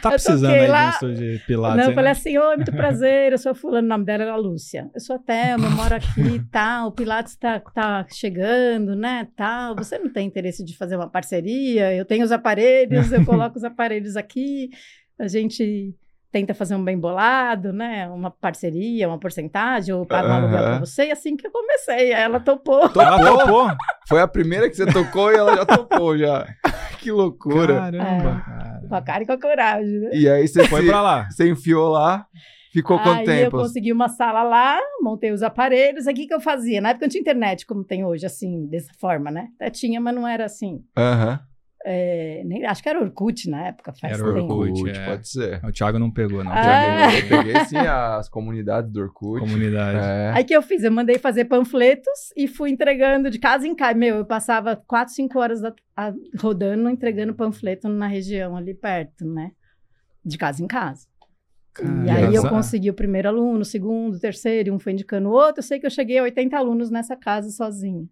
[0.00, 0.88] Tá precisando aí lá.
[0.88, 1.78] de estúdio de pilates.
[1.78, 4.90] Não, eu falei assim, oi, muito prazer, eu sou fulano, o nome dela era Lúcia.
[4.94, 9.28] Eu sou a Thelma, eu moro aqui e tal, o Pilates tá, tá chegando, né,
[9.36, 9.74] tal.
[9.76, 11.94] Você não tem interesse de fazer uma parceria?
[11.94, 14.70] Eu tenho os aparelhos, eu coloco os aparelhos aqui,
[15.18, 15.94] a gente
[16.32, 20.78] tenta fazer um bem bolado, né, uma parceria, uma porcentagem, ou pago um aluguel pra
[20.80, 22.12] você, e assim que eu comecei.
[22.12, 22.82] Aí ela topou.
[22.82, 23.38] Ela Topou?
[23.38, 23.70] topou?
[24.08, 26.46] Foi a primeira que você tocou e ela já topou já.
[27.00, 27.74] que loucura.
[27.74, 28.65] Caramba, É.
[28.88, 30.10] Com a cara e com a coragem, né?
[30.12, 31.28] E aí você, Foi se- pra lá.
[31.30, 32.26] você enfiou lá,
[32.72, 33.56] ficou quanto Aí tempo?
[33.56, 36.06] eu consegui uma sala lá, montei os aparelhos.
[36.06, 36.80] Aí o que, que eu fazia?
[36.80, 39.48] Na época não tinha internet como tem hoje, assim, dessa forma, né?
[39.56, 40.82] Até tinha, mas não era assim.
[40.96, 41.40] Aham.
[41.88, 44.52] É, nem, acho que era Orkut na época, faz Era tempo.
[44.54, 44.90] Orkut.
[44.90, 45.06] É.
[45.06, 45.64] pode ser.
[45.64, 46.50] O Thiago não pegou, não.
[46.52, 47.06] Ah.
[47.14, 49.38] Eu peguei sim as comunidades do Orkut.
[49.38, 49.98] Comunidade.
[49.98, 50.32] É.
[50.34, 50.82] Aí o que eu fiz?
[50.82, 53.96] Eu mandei fazer panfletos e fui entregando de casa em casa.
[53.96, 59.24] Meu, eu passava quatro, cinco horas a- a- rodando, entregando panfleto na região ali perto,
[59.24, 59.52] né?
[60.24, 61.06] De casa em casa.
[62.04, 65.28] E aí eu consegui o primeiro aluno, o segundo, o terceiro, e um foi indicando
[65.28, 65.58] o outro.
[65.58, 68.08] Eu sei que eu cheguei a 80 alunos nessa casa sozinha.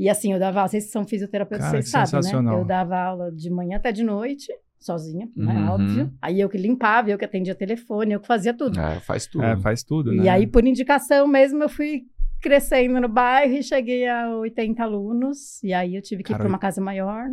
[0.00, 2.22] E assim, eu dava aula, vocês que são fisioterapeutas, Cara, vocês sabem, né?
[2.22, 2.58] sensacional.
[2.60, 5.52] Eu dava aula de manhã até de noite, sozinha, né?
[5.52, 5.68] Uhum.
[5.68, 6.12] Óbvio.
[6.22, 8.80] Aí eu que limpava, eu que atendia telefone, eu que fazia tudo.
[8.80, 9.44] É, faz tudo.
[9.44, 10.24] É, faz tudo, né?
[10.24, 12.04] E aí, por indicação mesmo, eu fui
[12.40, 15.62] crescendo no bairro e cheguei a 80 alunos.
[15.62, 17.26] E aí eu tive que ir Cara, para uma casa maior.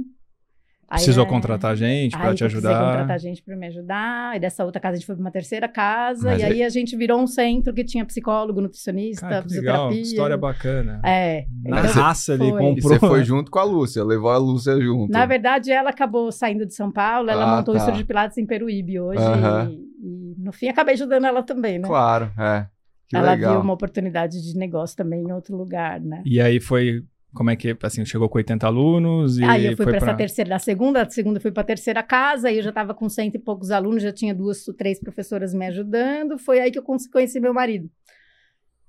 [0.89, 2.80] Aí, Precisou é, contratar gente pra Aí te ajudar.
[2.80, 4.38] contratar gente para me ajudar.
[4.38, 6.30] E dessa outra casa a gente foi para uma terceira casa.
[6.30, 9.89] Mas e aí a gente virou um centro que tinha psicólogo, nutricionista, Cara, que legal.
[9.89, 10.02] fisioterapia.
[10.02, 11.02] História bacana.
[11.04, 11.45] É.
[11.65, 12.63] Na então, raça ali, foi.
[12.63, 12.82] E comprou.
[12.93, 15.12] você foi junto com a Lúcia, levou a Lúcia junto.
[15.12, 17.80] Na verdade, ela acabou saindo de São Paulo, ela Ah, montou tá.
[17.80, 19.21] o estúdio de Pilates em Peruíbe hoje.
[19.21, 19.69] Aham.
[19.69, 19.76] E,
[20.08, 21.88] e, no fim acabei ajudando ela também, né?
[21.88, 22.65] Claro, é.
[23.10, 23.52] Que ela legal.
[23.54, 26.21] viu uma oportunidade de negócio também em outro lugar, né?
[26.26, 27.04] E aí foi.
[27.38, 30.08] Como é que, assim, chegou com 80 alunos e aí eu fui para pra...
[30.08, 32.95] essa terceira, da segunda, da segunda fui para a terceira casa, aí eu já estava
[32.95, 36.39] com cento e poucos alunos, já tinha duas, três professoras me ajudando.
[36.39, 37.88] Foi aí que eu con- conheci meu marido.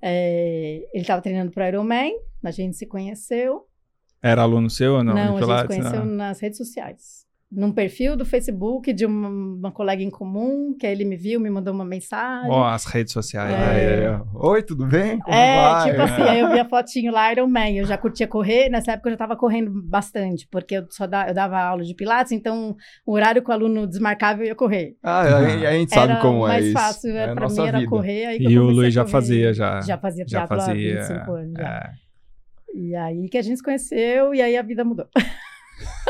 [0.00, 3.66] É, ele estava treinando para Ironman, a gente se conheceu.
[4.22, 5.12] Era aluno seu ou não?
[5.14, 5.74] Não, a gente Pilates?
[5.76, 6.04] se conheceu Ah.
[6.06, 7.26] nas redes sociais.
[7.50, 11.40] Num perfil do Facebook de uma, uma colega em comum, que aí ele me viu,
[11.40, 12.50] me mandou uma mensagem.
[12.50, 13.50] Ó, as redes sociais.
[13.54, 14.20] É.
[14.34, 15.18] Oi, tudo bem?
[15.18, 15.90] Como É, vai?
[15.90, 18.92] tipo assim, aí eu vi a fotinho lá, Iron Man, eu já curtia correr, nessa
[18.92, 22.32] época eu já tava correndo bastante, porque eu só da, eu dava aula de pilates,
[22.32, 24.96] então o horário que o aluno desmarcava eu ia correr.
[25.02, 26.74] Ah, a, a gente sabe era como é mais isso.
[26.74, 27.90] fácil, é era, pra mim era vida.
[27.90, 29.80] correr, aí que E o Luiz já fazia, já.
[29.80, 31.00] Já fazia Já triatlo há fazia.
[31.00, 31.66] 25 anos, já.
[31.66, 31.90] é.
[32.78, 35.06] E aí que a gente se conheceu, e aí a vida mudou.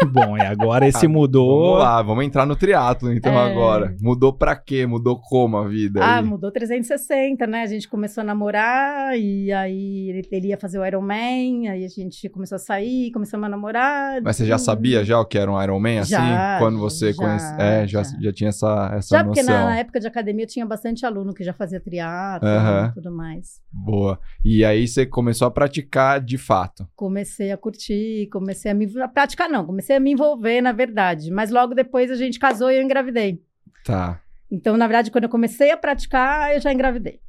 [0.06, 1.64] Bom, e agora esse Ah, mudou.
[1.72, 3.50] Vamos lá, vamos entrar no triatlo então É.
[3.50, 3.94] agora.
[4.00, 4.86] Mudou pra quê?
[4.86, 6.00] Mudou como a vida?
[6.02, 6.24] Ah, aí?
[6.24, 7.62] mudou 360, né?
[7.62, 11.88] A gente começou a namorar e aí ele, ele ia fazer o Ironman, aí a
[11.88, 14.20] gente começou a sair, começamos a namorar.
[14.22, 16.10] Mas você já sabia já o que era um Iron Man assim?
[16.12, 17.54] Já, quando você já, conhece...
[17.58, 18.10] É, já, já.
[18.20, 19.66] já tinha essa, essa Já porque noção.
[19.66, 22.88] na época de academia tinha bastante aluno que já fazia triatlo Aham.
[22.90, 23.60] e tudo mais.
[23.72, 24.18] Boa.
[24.44, 26.86] E aí você começou a praticar de fato.
[26.94, 31.30] Comecei a curtir, comecei a me a praticar não, comecei a me envolver na verdade,
[31.30, 33.40] mas logo depois a gente casou e eu engravidei.
[33.84, 34.20] Tá.
[34.50, 37.20] Então, na verdade, quando eu comecei a praticar, eu já engravidei.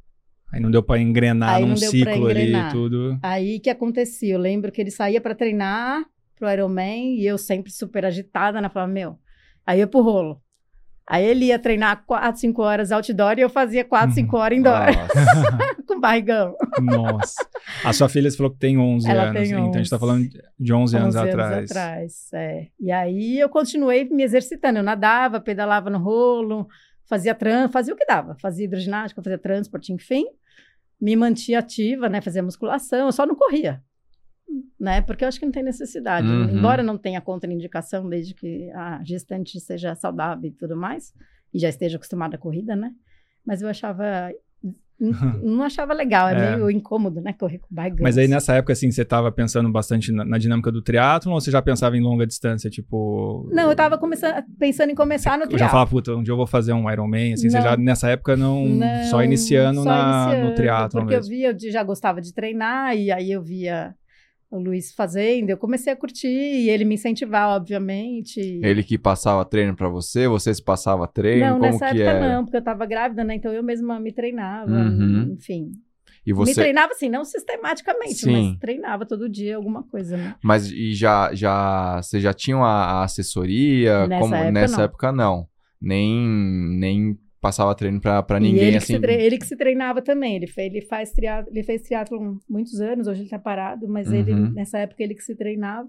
[0.52, 3.18] Aí não deu pra engrenar Aí num ciclo ali e tudo.
[3.22, 4.34] Aí que acontecia?
[4.34, 6.04] Eu lembro que ele saía para treinar
[6.36, 8.68] pro Ironman e eu sempre super agitada, né?
[8.68, 9.18] Falava, meu.
[9.64, 10.40] Aí eu pro rolo.
[11.06, 14.86] Aí ele ia treinar 4, 5 horas outdoor e eu fazia 4, 5 horas indoor.
[15.94, 16.56] com barrigão.
[16.80, 17.34] Nossa.
[17.84, 19.34] A sua filha falou que tem 11 Ela anos.
[19.34, 20.00] tem Então a gente tá 11.
[20.06, 21.70] falando de 11 anos 11 atrás.
[21.70, 22.68] atrás, é.
[22.78, 24.78] E aí eu continuei me exercitando.
[24.78, 26.68] Eu nadava, pedalava no rolo,
[27.08, 28.36] fazia trans, fazia o que dava.
[28.40, 30.26] Fazia hidroginástica, fazia transporte, enfim.
[31.00, 32.20] Me mantia ativa, né?
[32.20, 33.82] Fazia musculação, eu só não corria.
[34.78, 35.00] Né?
[35.02, 36.26] Porque eu acho que não tem necessidade.
[36.26, 36.58] Uhum.
[36.58, 41.12] Embora não tenha contraindicação, desde que a gestante seja saudável e tudo mais,
[41.52, 42.92] e já esteja acostumada à corrida, né?
[43.46, 44.30] Mas eu achava
[45.42, 46.56] não achava legal, é, É.
[46.56, 47.32] meio incômodo, né?
[47.32, 48.02] Correr com barriga.
[48.02, 51.40] Mas aí nessa época, assim, você tava pensando bastante na, na dinâmica do triatlon ou
[51.40, 53.48] você já pensava em longa distância, tipo...
[53.52, 55.70] Não, eu tava começando, pensando em começar no Eu já triatlo.
[55.72, 57.64] falava, puta, um dia eu vou fazer um Ironman, assim, você Não.
[57.64, 61.32] já nessa época não, Não, só iniciando só na, iniciando, no triatlon Porque mesmo.
[61.32, 63.94] eu via, eu já gostava de treinar, e aí eu via
[64.50, 68.40] o Luiz fazendo, eu comecei a curtir, e ele me incentivar, obviamente.
[68.62, 72.16] Ele que passava treino pra você, você se passava treino, não, como nessa que época
[72.16, 72.28] era?
[72.34, 73.34] não, porque eu tava grávida, né?
[73.36, 75.34] Então eu mesma me treinava, Uhum.
[75.38, 75.70] enfim.
[76.26, 78.32] E Me você, treinava assim, não sistematicamente, Sim.
[78.50, 80.34] mas treinava todo dia alguma coisa, né?
[80.42, 84.06] mas e já, já, você já tinha a, a assessoria?
[84.06, 84.84] Nessa como, época, nessa não.
[84.84, 85.48] época não.
[85.80, 86.18] Nem,
[86.78, 88.00] nem passava treino
[88.38, 88.94] e ninguém ele, assim.
[88.94, 92.36] que tre- ele que se treinava também, ele, fez, ele, faz triatlo, ele fez triatlon
[92.48, 94.52] muitos anos, hoje ele tá parado, mas ele, Uhum.
[94.52, 95.88] nessa época, ele que se treinava.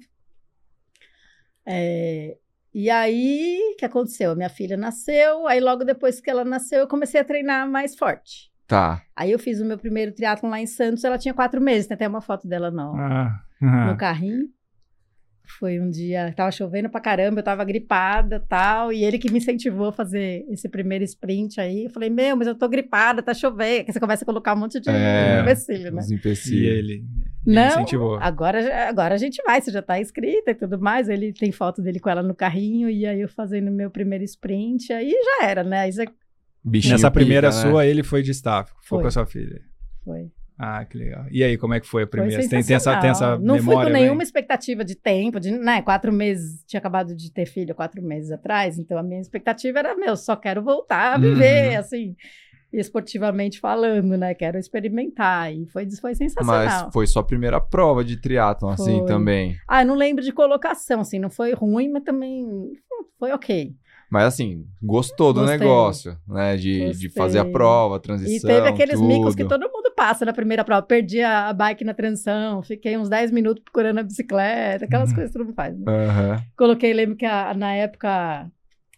[1.65, 2.37] É,
[2.73, 4.35] e aí, o que aconteceu?
[4.35, 8.49] Minha filha nasceu, aí logo depois que ela nasceu, eu comecei a treinar mais forte.
[8.67, 9.01] Tá.
[9.15, 11.95] Aí eu fiz o meu primeiro triatlon lá em Santos, ela tinha quatro meses, tem
[11.95, 13.85] até uma foto dela no, Ah, ah.
[13.91, 14.47] no carrinho.
[15.59, 19.37] Foi um dia, tava chovendo pra caramba, eu tava gripada tal, e ele que me
[19.39, 21.85] incentivou a fazer esse primeiro sprint aí.
[21.85, 23.85] Eu falei, meu, mas eu tô gripada, tá chovendo.
[23.87, 26.01] Aí você começa a colocar um monte de É, empecilho, né?
[26.01, 26.67] Os E empecilhos.
[26.77, 27.05] ele, ele
[27.45, 28.15] Não, incentivou.
[28.15, 31.09] agora, agora a gente vai, você já tá inscrita e tudo mais.
[31.09, 34.93] Ele tem foto dele com ela no carrinho, e aí eu fazendo meu primeiro sprint,
[34.93, 35.81] aí já era, né?
[35.81, 36.05] Aí você
[36.63, 37.71] Bichinho Nessa primeira pica, né?
[37.71, 39.01] sua, ele foi de staff, foi, Foi.
[39.01, 39.59] com a sua filha.
[40.05, 40.31] foi.
[40.63, 41.25] Ah, que legal.
[41.31, 42.39] E aí, como é que foi a Foi primeira?
[42.43, 43.35] Você tem, tem essa, tem essa.
[43.39, 44.03] Não fui memória, com bem?
[44.03, 48.31] nenhuma expectativa de tempo, de, né, quatro meses, tinha acabado de ter filho quatro meses
[48.31, 51.79] atrás, então a minha expectativa era, meu, só quero voltar a viver, Uhum.
[51.79, 52.15] assim,
[52.71, 56.85] esportivamente falando, né, quero experimentar, e foi, foi sensacional.
[56.85, 59.05] Mas foi sua primeira prova de triatlon, assim, Foi.
[59.07, 59.55] também.
[59.67, 62.45] Ah, eu não lembro de colocação, assim, não foi ruim, mas também
[63.19, 63.73] foi ok.
[64.09, 65.57] Mas assim, gostou do Gostei.
[65.57, 66.57] negócio, né?
[66.57, 68.49] De, de fazer a prova, a E transição.
[68.49, 69.07] teve aqueles tudo.
[69.07, 70.81] micos que todo mundo passa na primeira prova.
[70.81, 75.15] Perdi a, a bike na transição, fiquei uns 10 minutos procurando a bicicleta, aquelas Uhum.
[75.15, 75.77] coisas que todo mundo faz.
[75.77, 75.83] né?
[75.87, 76.37] Aham.
[76.57, 78.47] Coloquei, lembro que a- na época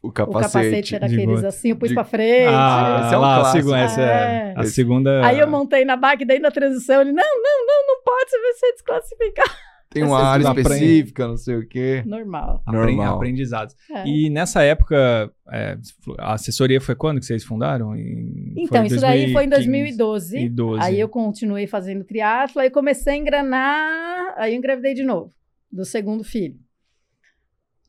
[0.01, 0.53] O o capacete.
[0.53, 1.47] capacete era de aqueles gota.
[1.49, 2.47] assim, eu pus De- pra frente.
[2.49, 3.57] Ah, Esse é um lá, a clássico.
[3.63, 4.53] segunda, essa é É.
[4.55, 5.25] a segunda...
[5.25, 8.39] Aí eu montei na bike, daí na transição, ele, não, não, não, não pode, você
[8.41, 9.49] vai ser desclassificado.
[9.93, 12.03] Tem uma área aprende- específica, não sei o quê.
[12.05, 12.61] Normal.
[12.65, 13.15] Apren- Normal.
[13.15, 13.75] aprendizados.
[13.91, 14.07] É.
[14.07, 15.77] E nessa época, é,
[16.19, 17.95] a assessoria foi quando que vocês fundaram?
[17.95, 20.31] Em- Então, isso daí foi em 2015, 2012.
[20.31, 20.81] 2012.
[20.83, 25.33] Aí eu continuei fazendo triatlo, aí comecei a engrenar, aí eu engravidei de novo,
[25.71, 26.55] do segundo filho.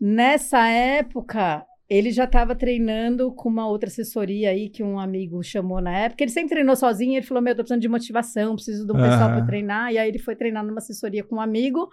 [0.01, 1.65] Nessa época,
[1.95, 6.25] ele já estava treinando com uma outra assessoria aí que um amigo chamou na época.
[6.25, 9.29] Ele sempre treinou sozinho, ele falou: Meu, tô precisando de motivação, preciso de um pessoal
[9.29, 9.37] Aham.
[9.37, 9.93] para treinar.
[9.93, 11.89] E aí ele foi treinar numa assessoria com um amigo.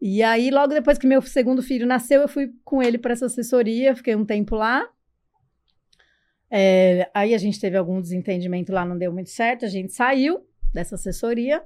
[0.00, 3.26] E aí, logo depois que meu segundo filho nasceu, eu fui com ele para essa
[3.26, 4.86] assessoria, fiquei um tempo lá.
[6.50, 10.46] É, aí a gente teve algum desentendimento lá, não deu muito certo, a gente saiu
[10.72, 11.62] dessa assessoria.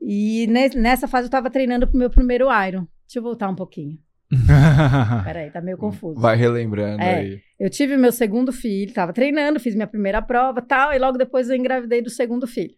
[0.00, 2.86] E ne- nessa fase eu estava treinando pro meu primeiro Iron.
[3.06, 3.98] Deixa eu voltar um pouquinho.
[5.24, 6.20] Peraí, tá meio confuso.
[6.20, 7.18] Vai relembrando É.
[7.18, 7.42] aí.
[7.58, 11.50] Eu tive meu segundo filho, tava treinando, fiz minha primeira prova tal, e logo depois
[11.50, 12.74] eu engravidei do segundo filho.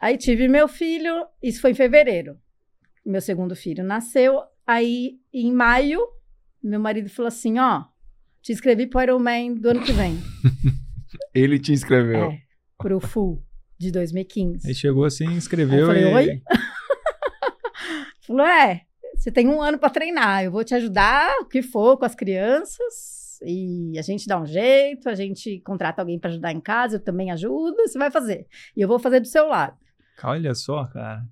[0.00, 2.36] Aí tive meu filho, isso foi em fevereiro.
[3.04, 6.00] Meu segundo filho nasceu, aí em maio,
[6.62, 7.84] meu marido falou assim: ó,
[8.40, 10.18] te inscrevi pro Ironman do ano que vem.
[11.34, 12.30] Ele te inscreveu.
[12.30, 12.38] É,
[12.78, 13.42] pro Full
[13.78, 14.66] de 2015.
[14.66, 16.14] Aí chegou assim, Aí escreveu eu falei, e...
[16.14, 16.42] oi?
[18.24, 18.82] Falou, é,
[19.16, 22.14] você tem um ano para treinar, eu vou te ajudar, o que for, com as
[22.14, 26.96] crianças, e a gente dá um jeito, a gente contrata alguém para ajudar em casa,
[26.96, 28.46] eu também ajudo, você vai fazer.
[28.76, 29.76] E eu vou fazer do seu lado.
[30.22, 31.22] Olha só, cara.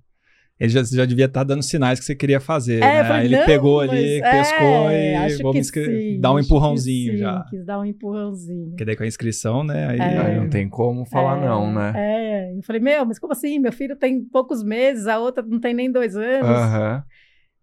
[0.59, 3.07] Ele já, já devia estar dando sinais que você queria fazer, É, né?
[3.07, 6.39] falei, ele não, pegou ali, é, pescou acho e vamos que inscre- sim, dar um
[6.39, 7.45] empurrãozinho sim, já.
[7.49, 8.69] Quis dar um empurrãozinho.
[8.69, 9.87] Porque daí com a inscrição, né?
[9.87, 10.19] Aí, É.
[10.19, 11.93] Aí não tem como falar É, não, né?
[11.95, 13.57] É, eu falei, meu, mas como assim?
[13.57, 16.47] Meu filho tem poucos meses, a outra não tem nem dois anos.
[16.47, 17.03] Aham.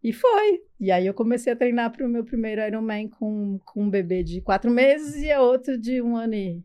[0.02, 0.60] E foi.
[0.80, 4.22] E aí eu comecei a treinar para o meu primeiro Ironman com, com um bebê
[4.22, 6.62] de quatro meses e a outra de um ano e,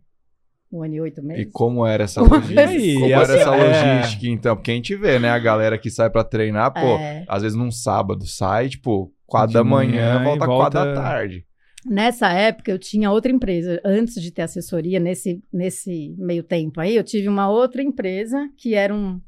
[0.72, 1.50] um ano e oito E meses.
[1.52, 3.00] como era essa Como logística?
[3.00, 3.96] Como era Assim, essa é.
[3.98, 4.56] logística, então?
[4.56, 5.30] Porque a gente vê, né?
[5.30, 7.26] A galera que sai pra treinar, pô, É.
[7.28, 10.94] às vezes num sábado sai, tipo, quatro De da manhã, manhã e volta, volta- quatro
[10.96, 11.46] da tarde.
[11.86, 13.82] Nessa época eu tinha outra empresa.
[13.84, 18.74] Antes de ter assessoria, nesse, nesse meio tempo aí, eu tive uma outra empresa que
[18.76, 19.20] era um.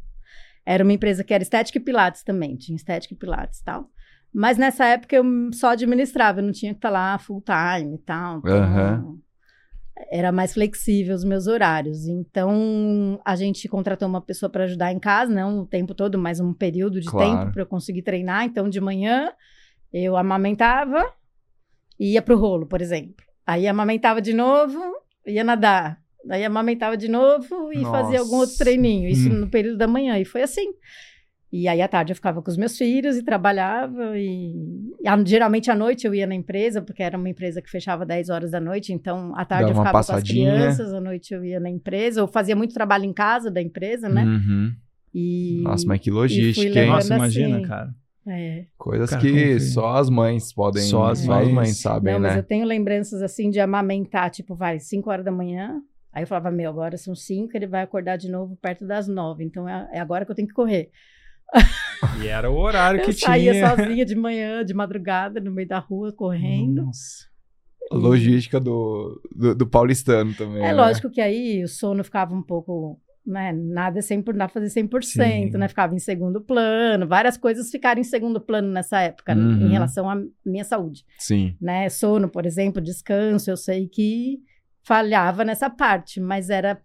[0.66, 3.90] Era uma empresa que era estética e pilates também, tinha estética e pilates e tal.
[4.38, 8.00] Mas nessa época eu só administrava, eu não tinha que estar lá full time e
[8.00, 8.40] tal.
[8.40, 9.18] então Aham.
[10.12, 12.06] Era mais flexível os meus horários.
[12.06, 16.42] Então a gente contratou uma pessoa para ajudar em casa, não o tempo todo, mas
[16.42, 17.40] um período de Claro.
[17.40, 18.44] tempo para eu conseguir treinar.
[18.44, 19.32] Então de manhã
[19.94, 21.02] eu amamentava
[21.98, 23.24] e ia pro rolo, por exemplo.
[23.48, 24.78] Aí amamentava de novo,
[25.26, 25.98] ia nadar.
[26.26, 28.64] Daí amamentava de novo e fazia algum outro Nossa.
[28.66, 29.08] treininho.
[29.08, 29.42] Isso Hum.
[29.42, 30.20] no período da manhã.
[30.20, 30.74] E foi assim.
[31.52, 34.18] E aí à tarde eu ficava com os meus filhos e trabalhava.
[34.18, 34.54] E,
[35.02, 38.30] e geralmente à noite eu ia na empresa, porque era uma empresa que fechava 10
[38.30, 38.92] horas da noite.
[38.92, 40.52] Então à tarde Dava eu uma ficava com as passadinha.
[40.52, 42.20] crianças, à noite eu ia na empresa.
[42.20, 44.24] Eu fazia muito trabalho em casa da empresa, né?
[44.24, 44.74] Uhum.
[45.14, 46.90] E, Nossa, mas que e logística, hein?
[46.90, 47.66] Nossa, imagina, assim.
[47.66, 47.96] cara.
[48.28, 48.66] é.
[48.78, 50.82] Coisas Cara, que só as mães podem.
[50.82, 51.78] Só as só as mães.
[51.78, 52.40] sabem, Não, mas né?
[52.40, 55.82] eu tenho lembranças assim de amamentar, tipo, vai, 5 horas da manhã.
[56.12, 59.44] Aí eu falava, meu, agora são 5, ele vai acordar de novo perto das 9.
[59.44, 60.90] Então é, é agora que eu tenho que correr.
[62.22, 63.70] E era o horário Eu que saía tinha.
[63.76, 66.84] sozinha de manhã, de madrugada, no meio da rua, correndo.
[66.86, 67.26] Nossa.
[67.92, 70.58] Logística do, do, do paulistano também.
[70.64, 70.74] É né?
[70.74, 73.52] lógico que aí o sono ficava um pouco, né?
[73.54, 75.50] Nada 100%, não dá pra fazer 100%, Sim.
[75.58, 75.68] né?
[75.68, 77.08] Ficava em segundo plano.
[77.08, 79.68] Várias coisas ficaram em segundo plano nessa época, Uhum.
[79.68, 81.06] em relação à minha saúde.
[81.20, 81.56] Sim.
[81.62, 81.90] né?
[81.90, 84.40] Sono, por exemplo, descanso, eu sei que
[84.84, 86.80] falhava nessa parte, mas era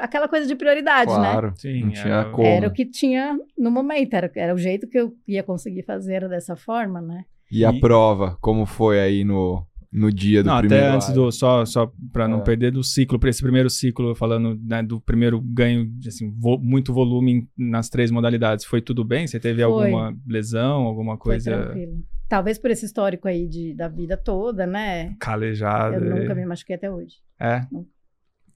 [0.00, 1.16] aquela coisa de prioridade, né?
[1.16, 1.52] Claro.
[1.56, 2.46] Sim, não tinha era- como.
[2.46, 6.14] Era o que tinha no momento, era, era o jeito que eu ia conseguir fazer
[6.14, 7.24] era dessa forma, né?
[7.50, 10.86] E a E- prova, como foi aí no, no dia do Não, primeiro?
[10.86, 11.30] até antes do.
[11.30, 12.42] Só, só para não É.
[12.42, 16.92] perder do ciclo, para esse primeiro ciclo, falando né, do primeiro ganho, assim, vo- muito
[16.92, 18.64] volume nas três modalidades.
[18.64, 19.26] Foi tudo bem?
[19.26, 19.84] Você teve Foi.
[19.84, 22.02] alguma lesão, alguma Foi coisa tranquilo.
[22.28, 25.14] Talvez por esse histórico aí de, da vida toda, né?
[25.20, 25.96] calejada?
[25.96, 27.16] Eu nunca me machuquei até hoje.
[27.38, 27.64] É.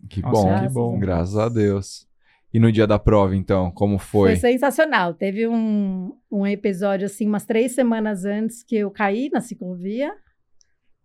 [0.08, 0.48] Que Nossa, bom.
[0.48, 0.96] Graças que bom.
[0.96, 2.08] a Graças a Deus.
[2.52, 4.30] E no dia da prova, então, como foi?
[4.30, 5.12] Foi sensacional.
[5.12, 10.10] Teve um, um episódio, assim, umas três semanas antes que eu caí na ciclovia.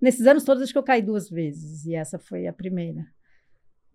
[0.01, 1.85] Nesses anos todos, acho que eu caí duas vezes.
[1.85, 3.05] E essa foi a primeira.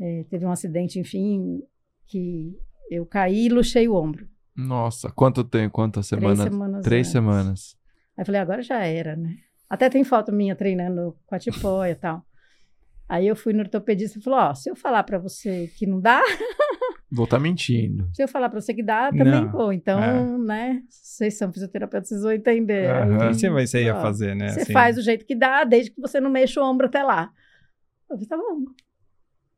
[0.00, 1.62] É, teve um acidente, enfim,
[2.06, 2.54] que
[2.90, 4.28] eu caí e luxei o ombro.
[4.54, 5.72] Nossa, quanto tempo?
[5.72, 6.38] Quantas semanas?
[6.38, 7.12] Três semanas Três antes.
[7.12, 7.76] semanas.
[8.16, 9.36] Aí eu falei, agora já era, né?
[9.70, 12.24] Até tem foto minha treinando com a tipóia e tal.
[13.08, 16.00] Aí eu fui no ortopedista e falou, ó, se eu falar pra você que não
[16.00, 16.20] dá,
[17.10, 18.06] Vou estar mentindo.
[18.12, 19.72] se eu falar pra você que dá, também Não, vou.
[19.72, 20.38] Então, é.
[20.38, 22.90] né, vocês são fisioterapeutas, vocês vão entender.
[22.90, 23.30] Aham.
[23.30, 24.48] O que você, ia Ó, fazer, né?
[24.50, 24.72] Você assim?
[24.74, 27.30] faz do jeito que dá, desde que você não mexa o ombro até lá.
[28.10, 28.64] Eu falei, tá bom.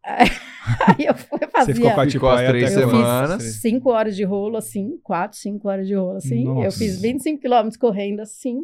[0.05, 3.43] Aí eu fui fazer Você ficou com a Ficou as três semanas.
[3.61, 6.47] cinco horas de rolo assim, quatro, cinco horas de rolo assim.
[6.47, 6.79] Eu Nossa.
[6.79, 8.61] fiz 25 quilômetros correndo assim.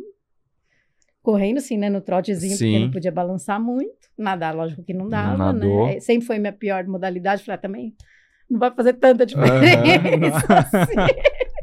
[1.27, 2.85] Correndo assim, né, no trotezinho, porque Sim.
[2.85, 3.91] não podia balançar muito.
[4.17, 5.87] Nadar, lógico que não dava, nadou.
[5.89, 5.99] né?
[5.99, 7.43] Sempre foi minha pior modalidade.
[7.43, 7.95] Falei, ah, também
[8.49, 10.93] não vai fazer tanta diferença assim.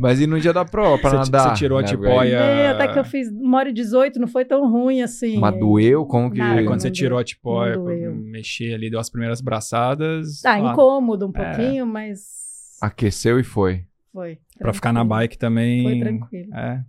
[0.02, 1.50] Mas e no dia da prova, pra Você- nadar?
[1.50, 2.36] você tirou a né, tipóia?
[2.36, 5.38] É, até que eu fiz uma hora e 18, não foi tão ruim assim.
[5.40, 6.06] Mas doeu?
[6.06, 6.40] Como que...
[6.40, 7.26] Nada, É, quando você não tirou a doeu.
[7.26, 8.14] tipóia, Não doeu.
[8.16, 10.42] mexer ali, deu as primeiras braçadas.
[10.42, 11.42] Tá, ah, incômodo um É.
[11.56, 12.20] pouquinho, mas
[12.82, 13.86] Aqueceu e foi.
[14.12, 14.40] foi.
[14.60, 15.84] Pra ficar na bike também.
[15.84, 16.54] Foi tranquilo.
[16.54, 16.84] É.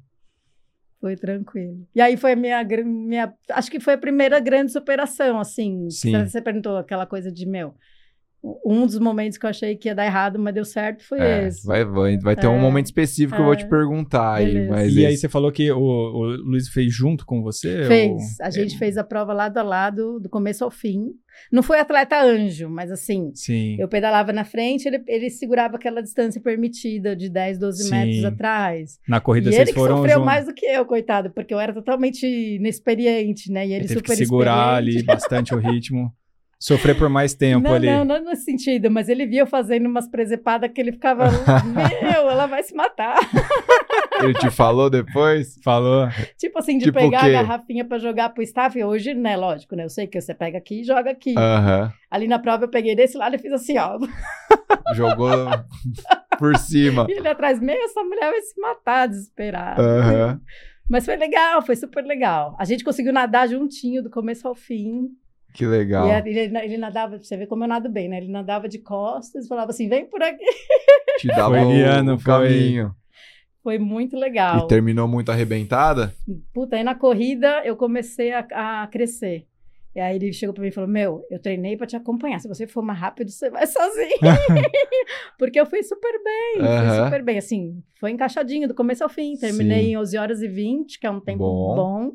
[1.04, 1.86] Foi tranquilo.
[1.94, 3.34] E aí foi a minha, minha.
[3.50, 5.90] Acho que foi a primeira grande superação, assim.
[5.90, 6.24] Sim.
[6.24, 7.74] Você perguntou aquela coisa de meu.
[8.64, 11.46] Um dos momentos que eu achei que ia dar errado, mas deu certo, foi É,
[11.48, 11.66] esse.
[11.66, 13.68] vai, vai, vai ter um É, momento específico que eu vou te é.
[13.68, 14.68] perguntar aí.
[14.68, 17.84] Mas E aí esse- você falou que o, o Luiz fez junto com você?
[17.86, 18.10] Fez.
[18.12, 21.06] ou- A gente É, fez a prova lado a lado, do começo ao fim.
[21.50, 23.76] Não foi atleta anjo, mas assim, Sim.
[23.80, 27.90] eu pedalava na frente, ele, ele segurava aquela distância permitida de 10, 12 Sim.
[27.90, 28.98] metros atrás.
[29.08, 30.26] Na corrida e vocês ele que foram sofreu junto.
[30.26, 33.66] mais do que eu, coitado, porque eu era totalmente inexperiente, né?
[33.66, 34.96] E ele, Ele teve super que segurar experiente.
[34.98, 36.12] ali bastante o ritmo.
[36.58, 37.86] Sofrer por mais tempo não, ali.
[37.86, 41.24] Não, não nesse sentido, mas ele via eu fazendo umas presepadas que ele ficava,
[42.00, 43.18] meu, ela vai se matar.
[44.22, 45.58] Ele te falou depois?
[45.62, 46.08] Falou.
[46.38, 48.82] tipo assim, de Tipo pegar a garrafinha pra jogar pro staff.
[48.82, 49.84] Hoje, né, lógico, né?
[49.84, 51.34] Eu sei que você pega aqui e joga aqui.
[51.36, 51.92] Aham.
[52.10, 53.98] Ali na prova eu peguei desse lado e fiz assim, ó.
[54.94, 55.28] Jogou
[56.38, 57.06] por cima.
[57.08, 59.82] E ele atrás, meu, essa mulher vai se matar, desesperada.
[59.82, 60.40] Aham.
[60.88, 62.54] Mas foi legal, foi super legal.
[62.58, 65.08] A gente conseguiu nadar juntinho, do começo ao fim.
[65.54, 66.08] Que legal.
[66.08, 68.18] E ele, ele, ele nadava, você vê como eu nado bem, né?
[68.18, 70.44] Ele nadava de costas e falava assim, vem por aqui.
[71.20, 71.60] Te dava Foi
[72.18, 72.48] foi.
[72.48, 72.94] caminho.
[73.62, 74.64] Foi muito legal.
[74.64, 76.12] E terminou muito arrebentada?
[76.52, 79.46] Puta, aí na corrida eu comecei a, a crescer.
[79.94, 82.40] E aí ele chegou pra mim e falou: Meu, eu treinei pra te acompanhar.
[82.40, 84.18] Se você for mais rápido, você vai sozinho.
[85.38, 86.88] Porque eu fui super bem, Aham.
[86.96, 87.38] fui super bem.
[87.38, 89.36] Assim, foi encaixadinho do começo ao fim.
[89.36, 89.90] Terminei Sim.
[89.92, 91.74] em 11 horas e 20, que é um tempo Bom.
[91.76, 92.12] bom.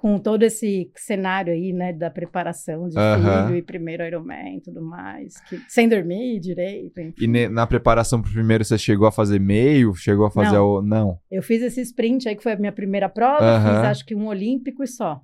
[0.00, 3.48] Com todo esse cenário aí, né, da preparação de Aham.
[3.48, 5.38] filho e primeiro Ironman e tudo mais.
[5.42, 6.98] Que, sem dormir direito.
[6.98, 7.14] enfim.
[7.22, 9.94] E ne- na preparação pro primeiro, você chegou a fazer meio?
[9.94, 10.66] Chegou a fazer Não.
[10.66, 10.82] o.
[10.82, 11.18] Não.
[11.30, 13.74] Eu fiz esse sprint aí, que foi a minha primeira prova, Aham.
[13.74, 15.20] fiz acho que um olímpico e só.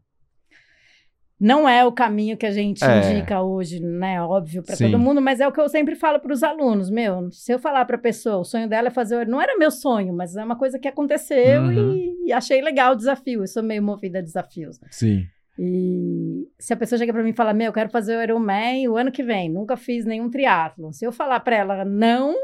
[1.39, 3.11] Não é o caminho que a gente É.
[3.13, 4.23] indica hoje, né?
[4.23, 6.89] Óbvio, para todo mundo, mas é o que eu sempre falo para os alunos.
[6.89, 9.27] Meu, se eu falar para a pessoa, o sonho dela é fazer.
[9.27, 11.93] Não era meu sonho, mas é uma coisa que aconteceu Uhum.
[11.95, 13.43] e, e achei legal o desafio.
[13.43, 14.81] Eu sou meio movida a desafios.
[14.91, 15.27] Sim.
[15.59, 18.89] E se a pessoa chega para mim e fala, meu, eu quero fazer o Ironman
[18.89, 20.93] o ano que vem, nunca fiz nenhum triatlo.
[20.93, 22.35] Se eu falar para ela não,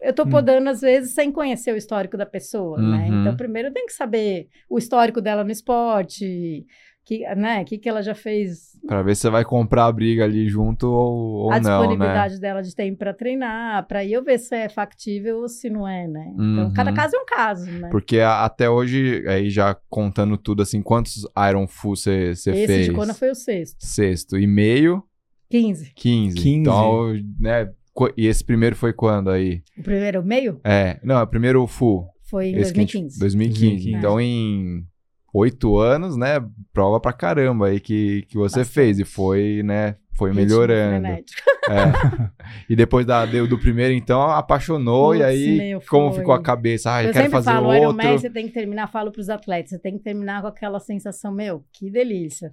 [0.00, 0.30] eu tô Hum.
[0.30, 3.08] podando às vezes sem conhecer o histórico da pessoa, né?
[3.10, 3.20] Uhum.
[3.20, 6.66] Então, primeiro tenho que saber o histórico dela no esporte,
[7.10, 10.22] que, né, que que ela já fez, Pra ver se você vai comprar a briga
[10.22, 11.76] ali junto ou, ou a não, né?
[11.88, 15.88] disponibilidade dela de tempo para treinar, para eu ver se é factível ou se não
[15.88, 16.28] é, né?
[16.34, 16.72] Então, Uhum.
[16.72, 17.88] cada caso é um caso, né?
[17.90, 22.66] Porque a- até hoje, aí já contando tudo assim, quantos Iron Full você você Esse
[22.68, 22.86] fez?
[22.86, 24.38] de Kona foi o sexto, Sexto.
[24.38, 25.02] E meio,
[25.50, 25.92] 15.
[25.94, 26.36] 15.
[26.36, 26.48] 15.
[26.60, 27.68] Então, né?
[28.16, 29.62] E esse primeiro foi quando aí?
[29.76, 32.06] O primeiro, o meio, É, não, é o primeiro full.
[32.30, 33.18] foi em Esse que a gente- 2015.
[33.18, 33.60] 2015.
[33.90, 33.94] 2015.
[33.98, 34.84] Então, em
[35.32, 36.44] oito anos, né?
[36.72, 38.74] Prova pra caramba aí que, que você Bastante.
[38.74, 38.98] fez.
[38.98, 39.96] E foi, né?
[40.16, 41.06] Foi Ritmo melhorando.
[41.70, 42.30] É.
[42.68, 45.14] e depois da, do, primeiro, então, apaixonou.
[45.14, 46.92] e Putz, aí, meu, como ficou a cabeça?
[46.92, 47.80] Ah, eu, eu quero fazer falo, outro.
[47.82, 51.30] Ironman, você tem que terminar, falo pros atletas, você tem que terminar com aquela sensação,
[51.32, 52.52] meu, que delícia.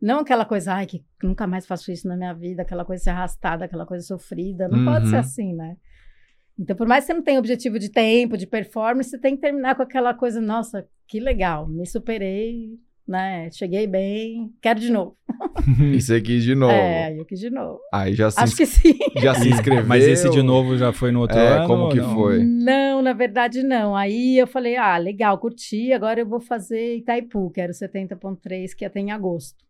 [0.00, 3.64] Não aquela coisa, ai, que nunca mais faço isso na minha vida, aquela coisa arrastada,
[3.64, 4.68] aquela coisa sofrida.
[4.68, 5.20] Não pode ser Uhum.
[5.20, 5.76] assim, né?
[6.62, 9.42] Então, por mais que você não tenha objetivo de tempo, de performance, você tem que
[9.42, 13.50] terminar com aquela coisa, nossa, que legal, me superei, né?
[13.50, 15.16] Cheguei bem, quero de novo.
[15.98, 16.72] Você quis de novo.
[16.72, 17.80] É, aí eu quis de novo.
[17.92, 18.96] Aí já se, Acho que sim.
[19.16, 19.84] já se inscreveu.
[19.86, 21.66] Mas esse de novo já foi no outro É, ano?
[21.66, 22.14] como que não?
[22.14, 22.44] foi?
[22.44, 23.96] Não, na verdade não.
[23.96, 29.00] Aí eu falei, ah, legal, curti, agora eu vou fazer Itaipu, quero 70.3, que até
[29.00, 29.64] em agosto.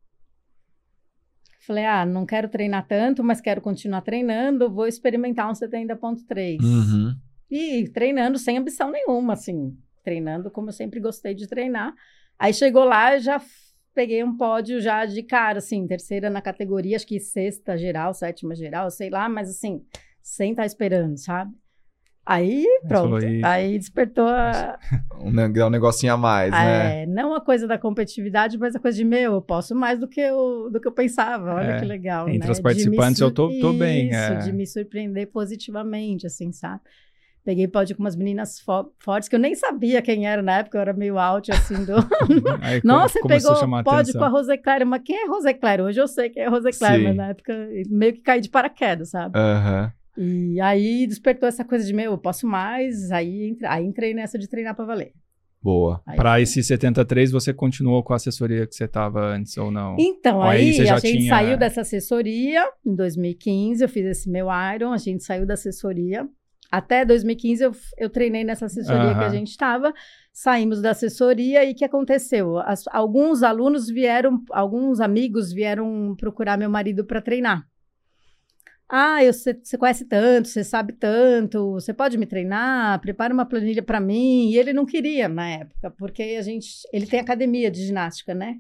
[1.65, 6.61] Falei, ah, não quero treinar tanto, mas quero continuar treinando, vou experimentar um 70.3.
[6.61, 7.15] Uhum.
[7.49, 11.95] E treinando sem ambição nenhuma, assim, treinando como eu sempre gostei de treinar.
[12.37, 13.41] Aí chegou lá, eu já
[13.95, 18.57] peguei um pódio já de cara, assim, terceira na categoria, acho que sexta geral, sétima
[18.57, 19.85] geral, sei lá, mas assim,
[20.21, 21.55] sem estar esperando, sabe?
[22.25, 23.25] Aí, pronto.
[23.25, 23.45] "Ih".
[23.45, 24.79] Aí despertou a,
[25.21, 27.03] Um, um negocinho a mais, né?
[27.03, 30.09] é, não a coisa da competitividade, mas a coisa de, meu, eu posso mais do
[30.09, 31.55] que eu, do que eu pensava.
[31.55, 32.53] Olha É, que legal, entre né?
[32.53, 34.39] os participantes eu tô- tô bem, Isso, é.
[34.39, 36.81] de me surpreender positivamente, assim, sabe?
[37.45, 40.79] Peguei pódio com umas meninas fo- fortes que eu nem sabia quem era na época,
[40.79, 41.95] eu era meio out, assim, do...
[42.63, 45.83] Aí Nossa, você pegou pódio com a Roseclaire, mas quem é Roseclaire?
[45.83, 47.05] Hoje eu sei quem é Roseclaire, Sim.
[47.05, 47.53] mas na época
[47.91, 49.37] meio que caí de paraquedas, sabe?
[49.37, 49.93] Aham.
[50.17, 54.39] E aí despertou essa coisa de, meu, eu posso mais, aí, entre- aí entrei nessa
[54.39, 55.13] de treinar pra valer.
[55.63, 56.03] Boa.
[56.17, 59.95] Para esse 73, você continuou com a assessoria que você estava antes ou não?
[59.99, 64.49] Então, aí aí, a gente tinha- saiu dessa assessoria em 2015, eu fiz esse meu
[64.75, 66.29] Iron, a gente saiu da assessoria.
[66.71, 69.93] Até 2015 eu, eu treinei nessa assessoria que a gente estava,
[70.33, 72.59] saímos da assessoria e o que aconteceu?
[72.59, 77.63] As- alguns alunos vieram, alguns amigos vieram procurar meu marido para treinar.
[78.95, 83.01] Ah, eu- você você conhece tanto, você sabe tanto, você pode me treinar?
[83.01, 84.51] Prepara uma planilha para mim.
[84.51, 88.57] E ele não queria na época, porque a gente, ele tem academia de ginástica, né?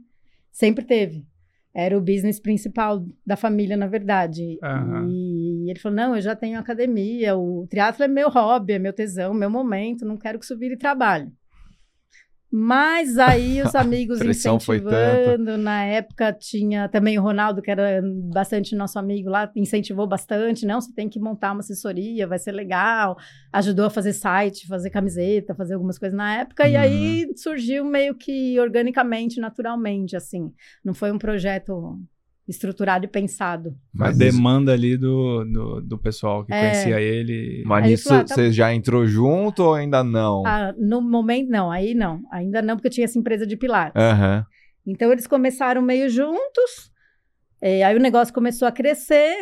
[0.50, 1.26] Sempre teve.
[1.74, 4.58] Era o business principal da família, na verdade.
[4.62, 5.08] Aham.
[5.10, 8.92] E ele falou: não, eu já tenho academia, o triatlo é meu hobby, é meu
[8.94, 11.30] tesão, meu momento, não quero que isso vire trabalho.
[12.54, 18.98] Mas aí os amigos incentivando, na época tinha também o Ronaldo, que era bastante nosso
[18.98, 23.16] amigo lá, incentivou bastante, não, você tem que montar uma assessoria, vai ser legal,
[23.50, 26.80] ajudou a fazer site, fazer camiseta, fazer algumas coisas na época, e Uhum.
[26.80, 30.52] aí surgiu meio que organicamente, naturalmente, assim,
[30.84, 31.98] não foi um projeto
[32.48, 33.74] estruturado e pensado.
[33.92, 36.60] Mas isso- demanda ali do, do, do pessoal que É.
[36.60, 37.62] conhecia ele.
[37.64, 40.42] Mas nisso ah, tá- você já entrou junto ou ainda não?
[40.46, 44.00] Ah, no momento, não, aí não, ainda não, porque eu tinha essa empresa de pilates.
[44.00, 44.44] Aham.
[44.86, 46.90] Então eles começaram meio juntos,
[47.60, 49.32] eh, aí o negócio começou a crescer.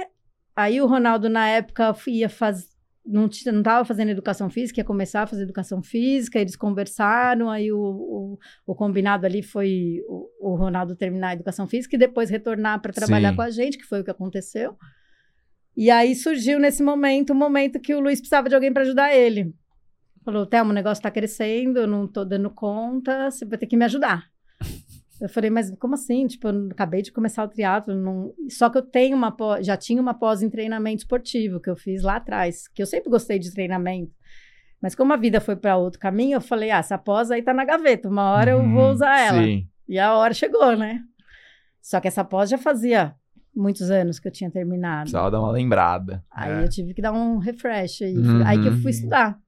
[0.54, 2.66] Aí o Ronaldo, na época, ia fazer.
[3.04, 7.78] Não estava fazendo educação física, ia começar a fazer educação física, eles conversaram, aí o,
[7.78, 12.80] o, o combinado ali foi o, o Ronaldo terminar a educação física e depois retornar
[12.80, 13.36] para trabalhar Sim.
[13.36, 14.76] com a gente, que foi o que aconteceu.
[15.76, 19.14] E aí surgiu nesse momento o momento que o Luiz precisava de alguém para ajudar
[19.14, 19.54] ele.
[20.24, 23.76] Falou, Thelma, o negócio está crescendo, eu não estou dando conta, você vai ter que
[23.76, 24.30] me ajudar.
[25.20, 26.26] Eu falei, mas como assim?
[26.26, 28.32] Tipo, eu acabei de começar o triatlo, não...
[28.48, 31.76] só que eu tenho uma pós, já tinha uma pós em treinamento esportivo que eu
[31.76, 34.12] fiz lá atrás, que eu sempre gostei de treinamento.
[34.80, 37.52] Mas como a vida foi para outro caminho, eu falei, ah, essa pós aí tá
[37.52, 39.42] na gaveta, uma hora eu vou Hum, usar ela.
[39.42, 39.68] Sim.
[39.86, 41.00] E a hora chegou, né?
[41.82, 43.14] Só que essa pós já fazia
[43.54, 45.02] muitos anos que eu tinha terminado.
[45.02, 46.24] Precisava dar uma lembrada.
[46.30, 46.64] Aí É.
[46.64, 48.16] eu tive que dar um refresh aí.
[48.16, 48.46] Uhum.
[48.46, 49.38] Aí que eu fui estudar.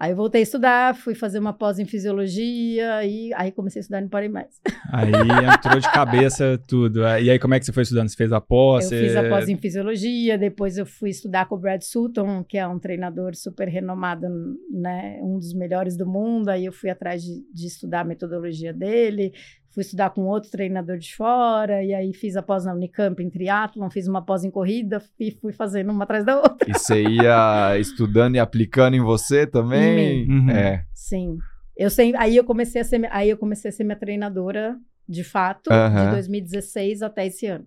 [0.00, 3.82] Aí eu voltei a estudar, fui fazer uma pós em fisiologia e aí comecei a
[3.82, 4.60] estudar e não parei mais.
[4.92, 7.00] Aí entrou de cabeça tudo.
[7.02, 8.08] E aí, como é que você foi estudando?
[8.08, 8.84] Você fez a pós?
[8.84, 12.44] Eu você- fiz a pós em fisiologia, depois eu fui estudar com o Brad Sutton,
[12.44, 14.26] que é um treinador super renomado,
[14.70, 16.48] né, um dos melhores do mundo.
[16.48, 19.32] Aí eu fui atrás de, de estudar a metodologia dele,
[19.78, 23.30] fui estudar com outro treinador de fora, e aí fiz a pós na Unicamp em
[23.30, 26.68] triatlon, fiz uma pós em corrida e fui fazendo uma atrás da outra.
[26.68, 30.28] E você ia estudando e aplicando em você também?
[30.28, 30.50] Uhum.
[30.50, 30.84] É.
[30.92, 31.38] Sim.
[31.76, 34.76] Eu sempre, aí eu comecei a ser, aí eu comecei a ser minha treinadora
[35.08, 36.06] de fato, Aham.
[36.06, 37.64] de 2016 até esse ano.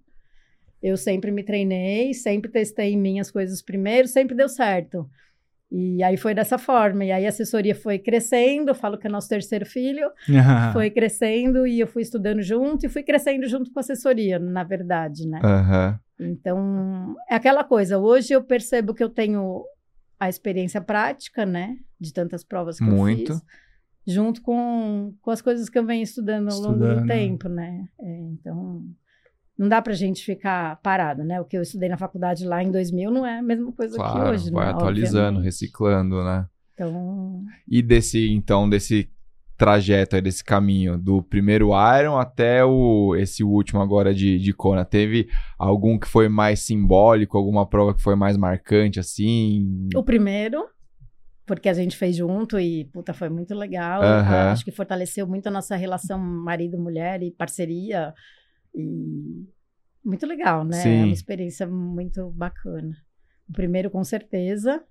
[0.83, 5.09] Eu sempre me treinei, sempre testei em mim as coisas primeiro, sempre deu certo.
[5.71, 7.05] E aí foi dessa forma.
[7.05, 10.11] E aí a assessoria foi crescendo, eu falo que é nosso terceiro filho,
[10.73, 14.63] foi crescendo e eu fui estudando junto e fui crescendo junto com a assessoria, na
[14.65, 15.39] verdade, né?
[15.41, 15.99] Aham.
[16.19, 17.97] Então, é aquela coisa.
[17.97, 19.63] Hoje eu percebo que eu tenho
[20.19, 21.77] a experiência prática, né?
[21.99, 23.31] De tantas provas que Muito.
[23.31, 23.45] eu fiz.
[24.05, 27.01] Junto com, com as coisas que eu venho estudando ao longo Estudando.
[27.01, 27.87] do tempo, né?
[27.99, 28.83] É, então,
[29.57, 31.39] não dá pra gente ficar parado, né?
[31.39, 34.03] O que eu estudei na faculdade lá em 2000 não é a mesma coisa que
[34.03, 34.71] Claro, hoje, vai né?
[34.71, 35.43] atualizando, Obviamente.
[35.45, 36.45] reciclando, né?
[36.73, 39.09] Então, E desse, então, desse
[39.57, 44.83] trajeto aí, desse caminho, do primeiro Iron até o, esse último agora de, de Kona,
[44.83, 45.29] teve
[45.59, 49.87] algum que foi mais simbólico, alguma prova que foi mais marcante, assim?
[49.95, 50.65] o primeiro,
[51.45, 54.01] porque a gente fez junto e, puta, foi muito legal.
[54.51, 58.13] Acho que fortaleceu muito a nossa relação marido-mulher e parceria.
[58.73, 59.47] E
[60.03, 60.77] muito legal, né?
[60.77, 61.01] Sim.
[61.01, 62.95] É uma experiência muito bacana.
[63.49, 64.83] O primeiro, com certeza.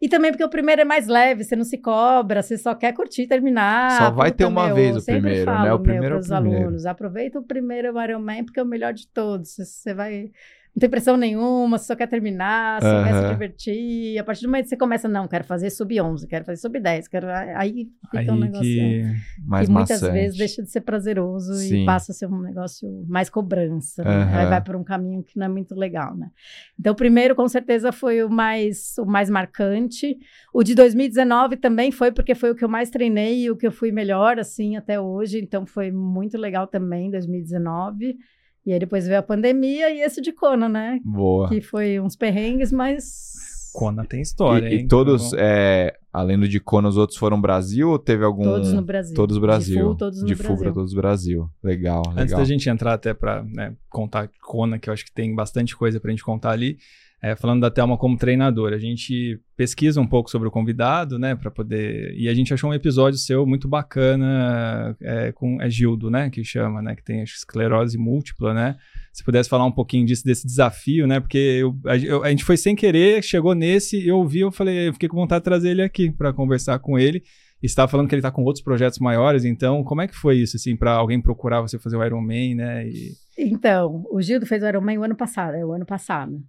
[0.00, 2.92] E também porque o primeiro é mais leve, você não se cobra, você só quer
[2.92, 3.90] curtir e terminar.
[3.98, 5.44] Só vai ter uma meu, vez o primeiro, né?
[5.44, 6.64] falo, O primeiro é o meu, primeiro.
[6.64, 9.56] alunos, aproveita o primeiro Ironman porque é o melhor de todos.
[9.56, 10.30] Você vai...
[10.74, 14.18] Não tem pressão nenhuma, você só quer terminar, só quer se divertir.
[14.18, 17.26] A partir do momento que você começa, não, quero fazer sub-11, quero fazer sub-10, quero...
[17.56, 18.62] Aí fica Aí um negócio...
[18.64, 19.04] que...
[19.44, 20.12] mais e muitas maçante.
[20.12, 21.82] vezes deixa de ser prazeroso Sim.
[21.82, 24.04] e passa a ser um negócio mais cobrança.
[24.04, 24.10] né?
[24.10, 24.38] Aham.
[24.38, 26.30] Aí vai por um caminho que não é muito legal, né?
[26.78, 30.16] Então, o primeiro, com certeza, foi o mais, o mais marcante.
[30.54, 33.66] O de 2019 também foi, porque foi o que eu mais treinei e o que
[33.66, 35.40] eu fui melhor, assim, até hoje.
[35.40, 38.16] Então, foi muito legal também, 2019.
[38.64, 41.00] E aí depois veio a pandemia e esse de Kona, né?
[41.04, 41.48] Boa.
[41.48, 43.38] Que foi uns perrengues, mas...
[43.72, 44.88] Kona tem história, e, e hein?
[44.88, 48.42] todos, Então, é, além do de Kona, os outros foram Brasil ou teve algum...
[48.42, 49.14] Todos no Brasil.
[49.14, 49.76] Todos Brasil.
[49.76, 50.74] De full, todos no De full pra Brasil.
[50.74, 51.50] todos Brasil.
[51.62, 52.22] Legal, legal.
[52.22, 53.44] Antes da gente entrar até para
[53.88, 56.78] contar Kona, que eu acho que tem bastante coisa pra gente contar ali,
[57.22, 61.34] é, falando da Thelma como treinadora, a gente pesquisa um pouco sobre o convidado, né,
[61.34, 62.14] para poder...
[62.16, 65.60] E a gente achou um episódio seu muito bacana é, com...
[65.60, 68.76] É Gildo, né, que chama, né, que tem esclerose múltipla, né?
[69.12, 72.44] Se pudesse falar um pouquinho disso, desse desafio, né, porque eu- a, eu- a gente
[72.44, 75.70] foi sem querer, chegou nesse, eu ouvi, eu falei, eu fiquei com vontade de trazer
[75.70, 77.22] ele aqui para conversar com ele.
[77.62, 80.56] E falando que ele está com outros projetos maiores, então como é que foi isso,
[80.56, 82.88] assim, para alguém procurar você fazer o Iron Man, né?
[82.88, 83.10] E...
[83.36, 86.40] Então, o Gildo fez o Ironman o ano passado, é o ano passado.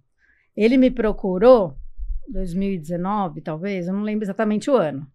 [0.56, 1.74] Ele me procurou,
[2.28, 5.06] 2019, talvez, eu não lembro exatamente o ano.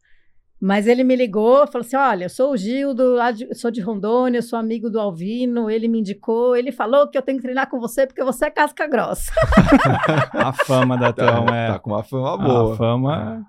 [0.59, 4.39] Mas ele me ligou, falou assim: Olha, eu sou o Gildo, de- sou de Rondônia,
[4.39, 5.69] eu sou amigo do Alvino.
[5.69, 8.49] Ele me indicou, ele falou que eu tenho que treinar com você porque você é
[8.49, 9.31] casca grossa.
[10.33, 11.67] A fama da Tá, Thelma é.
[11.67, 12.73] tá com uma fama boa.
[12.73, 13.45] A fama.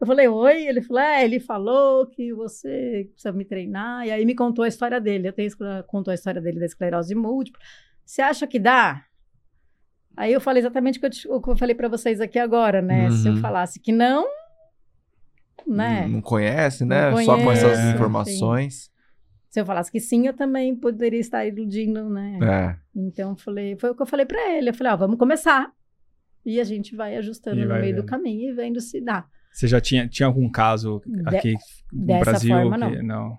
[0.00, 0.64] Eu falei, oi.
[0.68, 4.06] Ele falou, é, ele falou que você precisa me treinar.
[4.06, 5.26] E aí me contou a história dele.
[5.26, 5.50] Eu tenho
[5.88, 7.60] contou a história dele da esclerose múltipla.
[8.06, 9.02] Você acha que dá?
[10.16, 12.38] Aí eu falei exatamente o que eu, te- o que eu falei pra vocês aqui
[12.38, 13.10] agora, né?
[13.10, 13.40] Se eu Uhum.
[13.40, 14.26] falasse que não,
[15.66, 16.06] né?
[16.08, 17.10] Não conhece, né?
[17.10, 18.90] Não Só com essas conhece, informações.
[19.48, 22.38] Se eu falasse que sim, eu também poderia estar iludindo, né?
[22.42, 22.76] É.
[22.98, 24.70] Então eu falei, foi o que eu falei pra ele.
[24.70, 25.70] Eu falei, ó, vamos começar.
[26.44, 28.08] E a gente vai ajustando E no vai meio do vendo.
[28.08, 29.26] caminho e vendo se dá.
[29.52, 31.54] Você já tinha, tinha algum caso De- aqui
[31.92, 32.56] no dessa Brasil?
[32.56, 33.38] forma, que, não.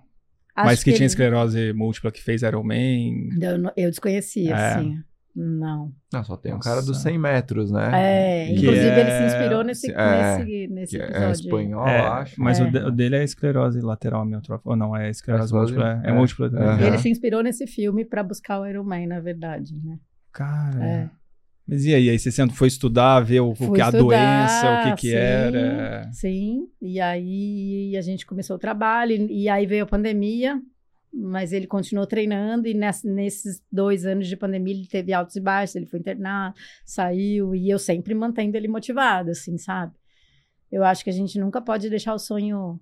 [0.56, 3.28] Mas Acho que, tinha ele- esclerose múltipla que fez Iron Man.
[3.42, 4.74] Eu, não- eu desconhecia, É.
[4.74, 5.02] assim.
[5.36, 5.92] Não.
[6.12, 6.68] Não, só tem o Nossa.
[6.70, 7.90] cara dos 100 metros, né?
[7.92, 11.26] É, Que inclusive ele é- se inspirou nesse, é, nesse, nesse Que episódio.
[11.26, 12.40] é espanhol, É, eu acho.
[12.40, 12.62] Mas É.
[12.64, 14.70] o, de- o dele é esclerose lateral amiotrófica.
[14.70, 16.02] Ou não, é esclerose Esclerose- múltipla.
[16.04, 16.14] É, é é.
[16.14, 16.68] múltipla também.
[16.68, 16.86] Aham.
[16.86, 19.98] Ele se inspirou nesse filme pra buscar o Iron Man, na verdade, né?
[20.32, 20.84] Cara.
[20.84, 21.10] É.
[21.66, 22.10] Mas e aí?
[22.10, 25.08] Aí você sempre foi estudar, ver o, Fui que a estudar, doença, o que que
[25.10, 26.12] sim, era.
[26.12, 30.60] Sim, e aí a gente começou o trabalho, e aí veio a pandemia,
[31.16, 35.40] mas ele continuou treinando, e ness- nesses dois anos de pandemia ele teve altos e
[35.40, 36.54] baixos, ele foi internado,
[36.84, 39.92] saiu, e eu sempre mantendo ele motivado, assim, sabe?
[40.72, 42.80] Eu acho que a gente nunca pode deixar o sonho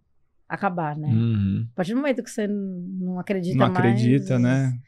[0.49, 1.09] acabar, né?
[1.09, 1.67] Uhum.
[1.73, 3.79] A partir do momento que você não acredita Não mais...
[3.79, 4.79] acredita, né?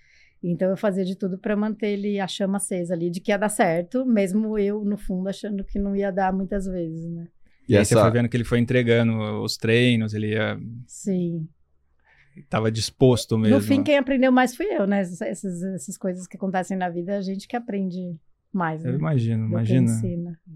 [0.42, 3.38] Então eu fazia de tudo para manter ele a chama acesa ali, de que ia
[3.38, 7.28] dar certo, mesmo eu no fundo achando que não ia dar muitas vezes, né?
[7.66, 8.02] E, E, aí você essa...
[8.02, 11.48] foi vendo que ele foi entregando os treinos, ele ia, Sim.
[12.42, 13.56] Tava disposto mesmo.
[13.56, 15.00] No fim, quem aprendeu mais fui eu, né?
[15.00, 18.16] Essas, essas, essas coisas que acontecem na vida, a gente que aprende
[18.52, 18.90] mais, né?
[18.90, 19.90] Eu imagino, imagina.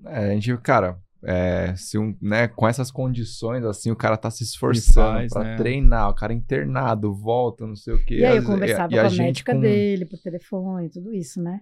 [0.06, 4.30] É, a gente, cara, é, se um, né, com essas condições, assim, o cara tá
[4.30, 5.56] se esforçando faz, pra né?
[5.56, 8.18] treinar, o cara internado, volta, não sei o quê.
[8.18, 11.12] E aí eu conversava e a com a gente médica com- dele por telefone, tudo
[11.12, 11.60] isso, né?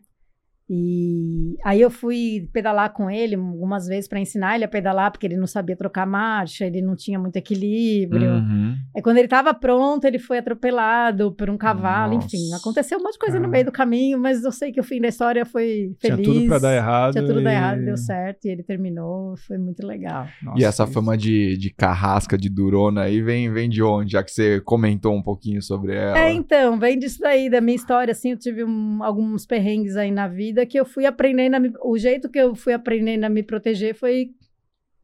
[0.69, 5.27] E aí eu fui pedalar com ele algumas vezes para ensinar ele a pedalar, porque
[5.27, 8.33] ele não sabia trocar marcha, ele não tinha muito equilíbrio.
[8.33, 8.75] Uhum.
[8.95, 12.27] Aí quando ele estava pronto, ele foi atropelado por um cavalo, Nossa.
[12.27, 13.53] enfim, aconteceu um monte de coisa no Cara.
[13.53, 16.27] meio do caminho, mas eu sei que o fim da história foi Tinha feliz.
[16.27, 17.13] tudo pra dar errado.
[17.13, 17.45] Tinha tudo e...
[17.45, 20.27] dar errado, deu certo, e ele terminou, foi muito legal.
[20.43, 20.93] Nossa, E essa isso.
[20.93, 24.13] fama de, de carrasca, de durona aí, vem, vem de onde?
[24.13, 26.19] Já que você comentou um pouquinho sobre ela.
[26.19, 30.11] É, então, vem disso daí, da minha história, assim, eu tive um- alguns perrengues aí
[30.11, 33.29] na vida que eu fui aprendendo a me, o jeito que eu fui aprendendo a
[33.29, 34.31] me proteger foi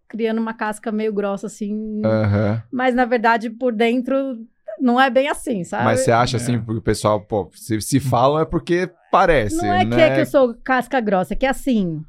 [0.08, 2.62] criando uma casca meio grossa, assim, Aham.
[2.70, 4.46] mas na verdade por dentro
[4.80, 5.84] não é bem assim, sabe?
[5.84, 6.40] Mas você acha É.
[6.40, 10.02] assim, porque o pessoal, pô, se, se falam é porque parece, não é que, né?
[10.08, 12.02] é que eu sou casca grossa, é que é assim.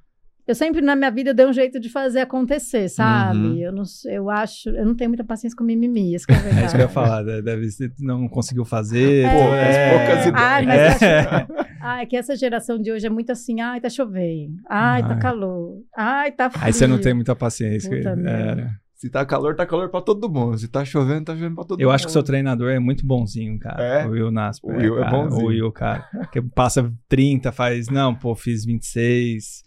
[0.45, 3.37] Eu sempre na minha vida eu dei um jeito de fazer acontecer, sabe?
[3.39, 3.57] Uhum.
[3.57, 6.39] Eu não eu acho, eu não tenho muita paciência com mimimi, isso que é É
[6.41, 6.65] verdade.
[6.65, 7.41] isso que eu ia falar, né?
[7.41, 9.23] deve ser, não conseguiu fazer.
[9.23, 9.27] É.
[9.27, 9.89] então, é.
[9.97, 10.35] poucas ideias.
[10.35, 11.19] Ai, mas É.
[11.19, 11.47] acho-
[11.85, 15.19] Ai, que essa geração de hoje é muito assim, ai, tá chovendo, ai, tá Ai.
[15.19, 16.65] calor, ai, tá frio.
[16.65, 17.89] Aí você não tem muita paciência.
[17.89, 18.69] Puta É.
[18.95, 20.57] Se tá calor, tá calor pra todo mundo.
[20.57, 21.81] Se tá chovendo, tá chovendo pra todo mundo.
[21.81, 23.83] Eu acho que seu treinador é muito bonzinho, cara.
[23.83, 24.05] É?
[24.07, 24.73] O Will Nasper.
[24.73, 25.11] O Will é cara.
[25.17, 25.43] bonzinho.
[25.43, 26.09] O Will, cara.
[26.31, 27.89] Que passa 30, faz.
[27.89, 29.61] Não, pô, fiz 26.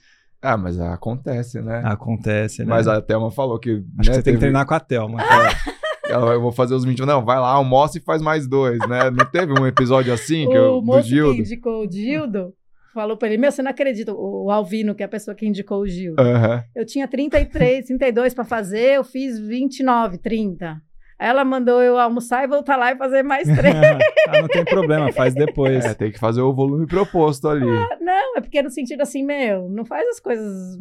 [0.46, 1.82] Ah, mas acontece, né?
[1.84, 2.68] Acontece, né?
[2.68, 3.70] Mas a Thelma falou que.
[3.70, 5.18] Acho né, que você tem teve- que treinar com a Thelma.
[6.08, 7.04] Ela vai, eu vou fazer os 21.
[7.04, 9.10] Não, vai lá, almoça e faz mais dois, né?
[9.10, 11.34] Não teve um episódio assim que o eu, do Gildo?
[11.34, 12.54] que indicou o Gildo
[12.94, 15.80] falou pra ele, meu, você não acredita, o, Alvino, que é a pessoa que indicou
[15.80, 16.18] o Gildo.
[16.22, 16.64] Aham.
[16.74, 20.80] Eu tinha 33, 32 pra fazer, eu fiz 29, 30.
[21.18, 23.74] Ela mandou eu almoçar e voltar lá e fazer mais três.
[24.28, 25.84] ah, não tem problema, faz depois.
[25.84, 27.66] É, tem que fazer o volume proposto ali.
[28.00, 30.78] não, é porque no sentido assim, meu, não faz as coisas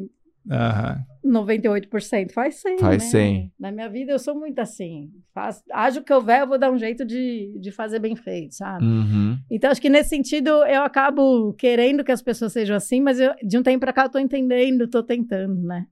[0.50, 1.00] Aham.
[1.26, 3.10] 98%, faz 100, Faz né?
[3.10, 3.54] 100.
[3.60, 5.10] Na minha vida eu sou muito assim.
[5.34, 8.54] Faz, haja o que houver, eu vou dar um jeito de, de fazer bem feito,
[8.54, 8.86] sabe?
[8.86, 9.38] Uhum.
[9.50, 13.34] Então, acho que nesse sentido, eu acabo querendo que as pessoas sejam assim, mas eu,
[13.42, 15.88] de um tempo pra cá eu tô entendendo, tô tentando, né?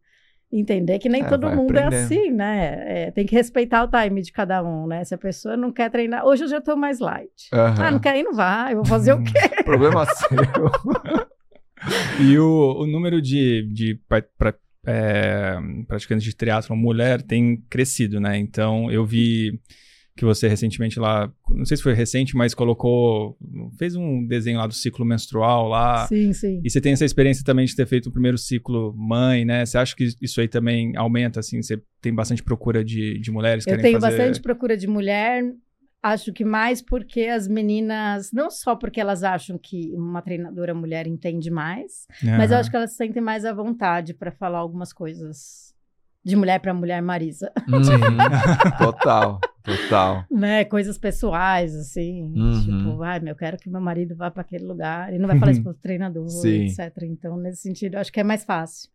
[0.56, 2.84] Entender que nem É, todo mundo é assim, né?
[2.86, 5.04] É, tem que respeitar o time de cada um, né?
[5.04, 6.24] Se a pessoa não quer treinar.
[6.26, 7.50] Hoje eu já tô mais light.
[7.52, 7.84] Aham.
[7.84, 8.74] Ah, não quer ir, não vai.
[8.74, 9.34] Eu vou fazer o quê?
[9.66, 10.28] Problema seu.
[12.22, 14.54] E o, o número de, de pra- pra-
[14.86, 15.56] é,
[15.88, 18.38] praticantes de triatlon mulher tem crescido, né?
[18.38, 19.60] Então, eu vi
[20.16, 23.36] que você recentemente lá, não sei se foi recente, mas colocou,
[23.80, 26.06] fez um desenho lá do ciclo menstrual lá.
[26.08, 26.62] Sim, sim.
[26.64, 29.66] E você tem essa experiência também de ter feito o primeiro ciclo mãe, né?
[29.66, 31.62] Você acha que isso aí também aumenta, assim?
[31.62, 34.18] Você tem bastante procura de, de mulheres que Eu tenho fazer...
[34.18, 35.44] bastante procura de mulher.
[36.02, 41.08] Acho que mais porque as meninas, não só porque elas acham que uma treinadora mulher
[41.08, 44.92] entende mais, mas eu acho que elas se sentem mais à vontade para falar algumas
[44.92, 45.73] coisas
[46.24, 48.78] de mulher para mulher Marisa, Uhum.
[48.78, 50.26] Total, total.
[50.32, 50.64] né?
[50.66, 52.62] Coisas pessoais assim, Uhum.
[52.62, 55.10] tipo, ai, eu quero que meu marido vá para aquele lugar.
[55.10, 56.66] Ele não vai falar isso pro treinador, Sim.
[56.66, 56.92] etc.
[57.04, 58.90] Então, nesse sentido, acho que é mais fácil.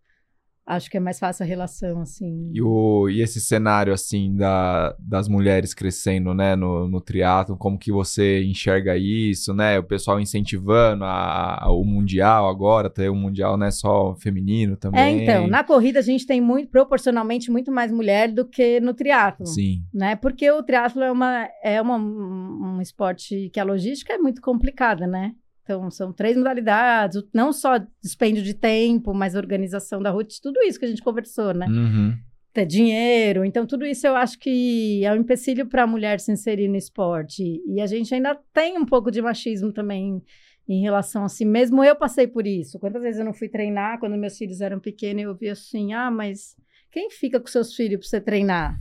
[0.71, 2.51] Acho que é mais fácil a relação assim.
[2.53, 7.79] E, o, e esse cenário, assim, da, das mulheres crescendo, né, no, no triatlo, como
[7.79, 9.79] que você enxerga isso, né?
[9.79, 14.77] O pessoal incentivando a, a- o Mundial agora, ter o Mundial não é só feminino
[14.77, 15.01] também.
[15.21, 18.93] É, então, na corrida a gente tem muito, proporcionalmente, muito mais mulher do que no
[18.93, 19.47] triatlo.
[19.47, 19.83] Sim.
[19.93, 20.17] né?
[20.17, 24.41] Porque o triatlo é, uma, é uma, um um esporte que a logística é muito
[24.43, 25.33] complicada, né?
[25.69, 30.79] Então, são três modalidades, não só dispêndio de tempo, mas organização da rotina, tudo isso
[30.79, 31.67] que a gente conversou, né?
[31.67, 32.17] Uhum.
[32.55, 36.33] Ter dinheiro, então tudo isso eu acho que é um empecilho para a mulher se
[36.33, 37.63] inserir no esporte.
[37.67, 40.23] E a gente ainda tem um pouco de machismo também
[40.67, 41.85] em relação a si mesmo.
[41.85, 42.79] Eu passei por isso.
[42.79, 46.11] Quantas vezes eu não fui treinar quando meus filhos eram pequenos eu ouvia assim: ah,
[46.11, 46.57] mas
[46.91, 48.81] quem fica com seus filhos para você treinar?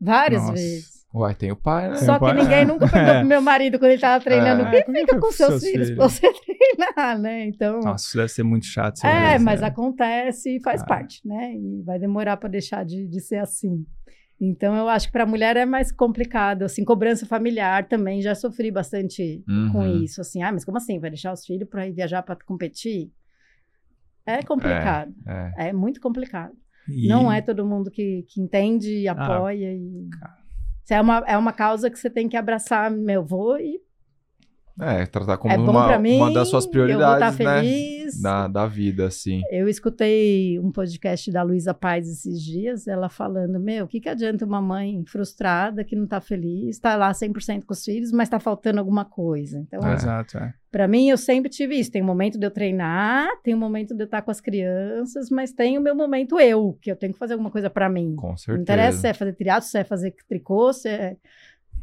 [0.00, 0.52] Várias Nossa.
[0.52, 0.97] vezes.
[1.14, 1.94] Uai, tem o pai, né?
[1.96, 2.64] Só o que pai- ninguém é.
[2.66, 4.82] nunca perguntou pro meu marido quando ele tava treinando, É.
[4.82, 7.46] quem fica com seus, filhos, pra você treinar, né?
[7.46, 9.02] Então, Nossa, isso deve ser muito chato.
[9.06, 9.68] é, ver, mas né?
[9.68, 10.86] acontece e faz Ah.
[10.86, 11.54] parte, né?
[11.54, 13.86] E vai demorar para deixar de, de ser assim.
[14.40, 18.34] Então, eu acho que para a mulher é mais complicado, assim, cobrança familiar também, já
[18.34, 19.42] sofri bastante
[19.72, 20.02] com Uhum.
[20.04, 23.10] isso, assim, ah, mas como assim, vai deixar os filhos para ir viajar para competir?
[24.26, 25.68] É complicado, É.
[25.68, 26.52] é, muito complicado.
[26.88, 29.72] E- Não é todo mundo que, que entende e apoia.
[29.72, 30.08] e...
[30.90, 32.90] É, uma, é uma causa que você tem que abraçar.
[32.90, 33.80] Meu, vou e
[34.80, 37.60] É, tratar como é uma, mim, uma das suas eu prioridades, vou estar né?
[37.60, 38.22] feliz.
[38.22, 39.42] Da, da vida, assim.
[39.50, 44.08] Eu escutei um podcast da Luísa Paz esses dias, ela falando, meu, o que, que
[44.08, 48.28] adianta uma mãe frustrada, que não tá feliz, tá lá 100% com os filhos, mas
[48.28, 49.58] tá faltando alguma coisa.
[49.58, 49.94] Então, É.
[49.94, 50.54] Exato, é.
[50.70, 51.90] Pra mim, eu sempre tive isso.
[51.90, 55.30] Tem um momento de eu treinar, tem um momento de eu estar com as crianças,
[55.30, 58.14] mas tem o meu momento eu, que eu tenho que fazer alguma coisa pra mim.
[58.14, 58.62] Com Não certeza.
[58.62, 61.16] interessa se é fazer triatlo, se é fazer tricô, se é,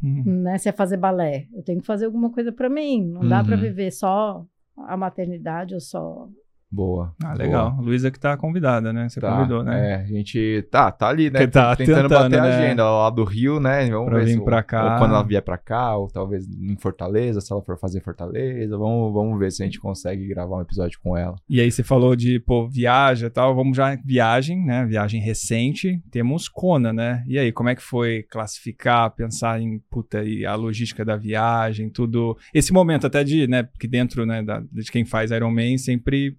[0.02, 0.42] Uhum.
[0.42, 1.46] né, se é fazer balé.
[1.54, 3.04] Eu tenho que fazer alguma coisa pra mim.
[3.06, 3.62] Não dá pra Uhum.
[3.62, 4.44] viver só
[4.76, 6.28] a maternidade ou só...
[6.76, 7.14] Boa.
[7.24, 7.34] Ah, boa.
[7.38, 7.76] legal.
[7.80, 9.08] Luísa que tá convidada, né?
[9.08, 9.92] Você Tá, convidou, né?
[9.92, 11.40] É, a gente tá, tá ali, né?
[11.40, 12.48] Que tá tentando, tentando, bater a né?
[12.54, 13.88] agenda lá do Rio, né?
[13.88, 14.92] Vamos Pra ver vir se, pra cá.
[14.92, 18.76] Ou quando ela vier pra cá, ou talvez em Fortaleza, se ela for fazer Fortaleza.
[18.76, 21.36] Vamos, vamos ver se a gente consegue gravar um episódio com ela.
[21.48, 23.54] E aí você falou de, pô, viagem e tal.
[23.56, 24.84] Vamos já viagem, né?
[24.84, 26.02] Viagem recente.
[26.10, 27.24] Temos Kona, né?
[27.26, 31.88] E aí, como é que foi classificar, pensar em, puta, e a logística da viagem,
[31.88, 32.36] tudo.
[32.52, 33.62] Esse momento até de, né?
[33.62, 36.36] Porque dentro, né, da, de quem faz Ironman, sempre,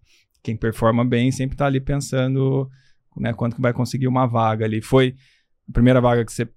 [0.47, 2.69] quem performa bem, sempre tá ali pensando,
[3.17, 3.33] né?
[3.33, 4.81] Quanto que vai conseguir uma vaga ali.
[4.81, 5.13] Foi
[5.67, 6.47] a primeira vaga que você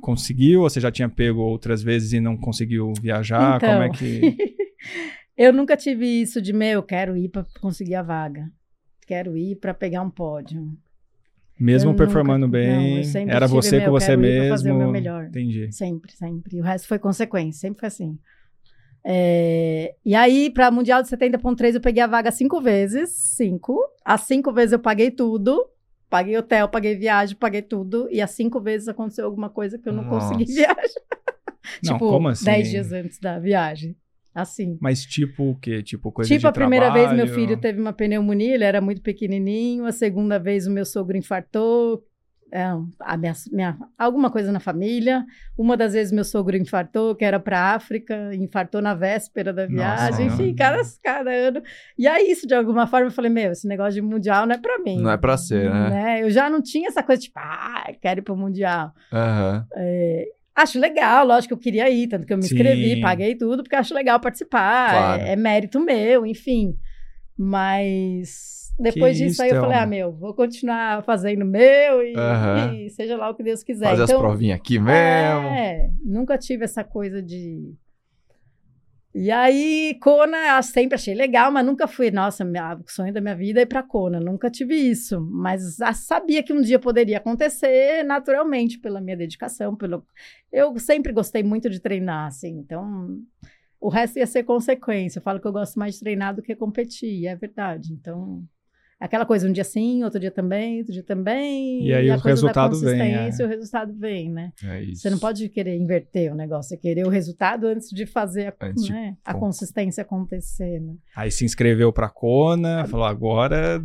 [0.00, 3.56] conseguiu ou você já tinha pego outras vezes e não conseguiu viajar?
[3.56, 3.68] Então.
[3.68, 4.36] Como é que...
[5.36, 8.48] eu nunca tive isso de, meu, eu quero ir pra conseguir a vaga.
[9.04, 10.72] Quero ir pra pegar um pódio.
[11.58, 14.48] Mesmo Eu performando nunca- bem, não, era você meu, com você mesmo.
[14.50, 15.24] fazer o meu melhor.
[15.24, 15.72] Entendi.
[15.72, 16.60] Sempre, sempre.
[16.60, 18.16] O resto foi consequência, sempre foi assim.
[19.04, 23.10] É, e aí, para Mundial de 70.3, eu peguei a vaga cinco vezes.
[23.10, 23.78] Cinco.
[24.04, 25.66] As cinco vezes eu paguei tudo.
[26.08, 28.08] Paguei hotel, paguei viagem, paguei tudo.
[28.10, 30.54] E as cinco vezes aconteceu alguma coisa que eu não consegui Nossa.
[30.54, 31.00] viajar.
[31.84, 32.44] Não, tipo, como assim?
[32.44, 33.96] dez dias antes da viagem.
[34.34, 34.78] Assim.
[34.80, 35.82] Mas tipo o quê?
[35.82, 37.34] Tipo coisa tipo, a primeira vez meu trabalho?
[37.34, 39.84] filho teve uma pneumonia, ele era muito pequenininho.
[39.84, 42.04] A segunda vez o meu sogro infartou.
[42.52, 45.24] É, minha, minha- alguma coisa na família.
[45.56, 50.26] Uma das vezes meu sogro infartou, que era para África, infartou na véspera da viagem.
[50.28, 50.42] Nossa.
[50.42, 51.62] Enfim, cada, cada ano.
[51.98, 54.58] E aí, isso de alguma forma, eu falei: Meu, esse negócio de mundial não é
[54.58, 55.00] para mim.
[55.00, 56.22] Não é pra ser, né?
[56.22, 58.92] Eu já não tinha essa coisa tipo, ah, quero ir pro mundial.
[59.12, 59.66] Aham.
[60.54, 63.00] Acho legal, lógico que eu queria ir, tanto que eu me inscrevi, Sim.
[63.00, 65.22] paguei tudo, porque acho legal participar, Claro.
[65.22, 66.76] é, é mérito meu, enfim.
[67.38, 72.14] Mas depois Que disso isso, aí eu falei, ah, meu, vou continuar fazendo meu e,
[72.16, 72.74] Aham.
[72.74, 73.86] e seja lá o que Deus quiser.
[73.88, 75.48] Fazer então, as provinhas aqui mesmo.
[75.48, 77.74] é, nunca tive essa coisa de.
[79.12, 83.20] E aí, Kona, eu sempre achei legal, mas nunca fui, nossa, minha- o sonho da
[83.20, 85.20] minha vida é ir pra Kona, nunca tive isso.
[85.20, 90.06] Mas já sabia que um dia poderia acontecer naturalmente, pela minha dedicação, pelo.
[90.52, 93.18] Eu sempre gostei muito de treinar, assim, então.
[93.80, 95.18] O resto ia ser consequência.
[95.18, 97.92] Eu falo que eu gosto mais de treinar do que competir, e é verdade.
[97.92, 98.44] Então,
[99.00, 101.86] aquela coisa, um dia sim, outro dia também, outro dia também.
[101.86, 103.28] E aí a o coisa da resultado vem, é.
[103.28, 104.52] o resultado vem, né?
[104.62, 104.84] É.
[104.94, 108.92] Você não pode querer inverter o negócio, é querer o resultado antes de fazer a,
[108.92, 110.94] né, a consistência acontecer, né?
[111.16, 113.82] Aí se inscreveu pra Kona, falou agora.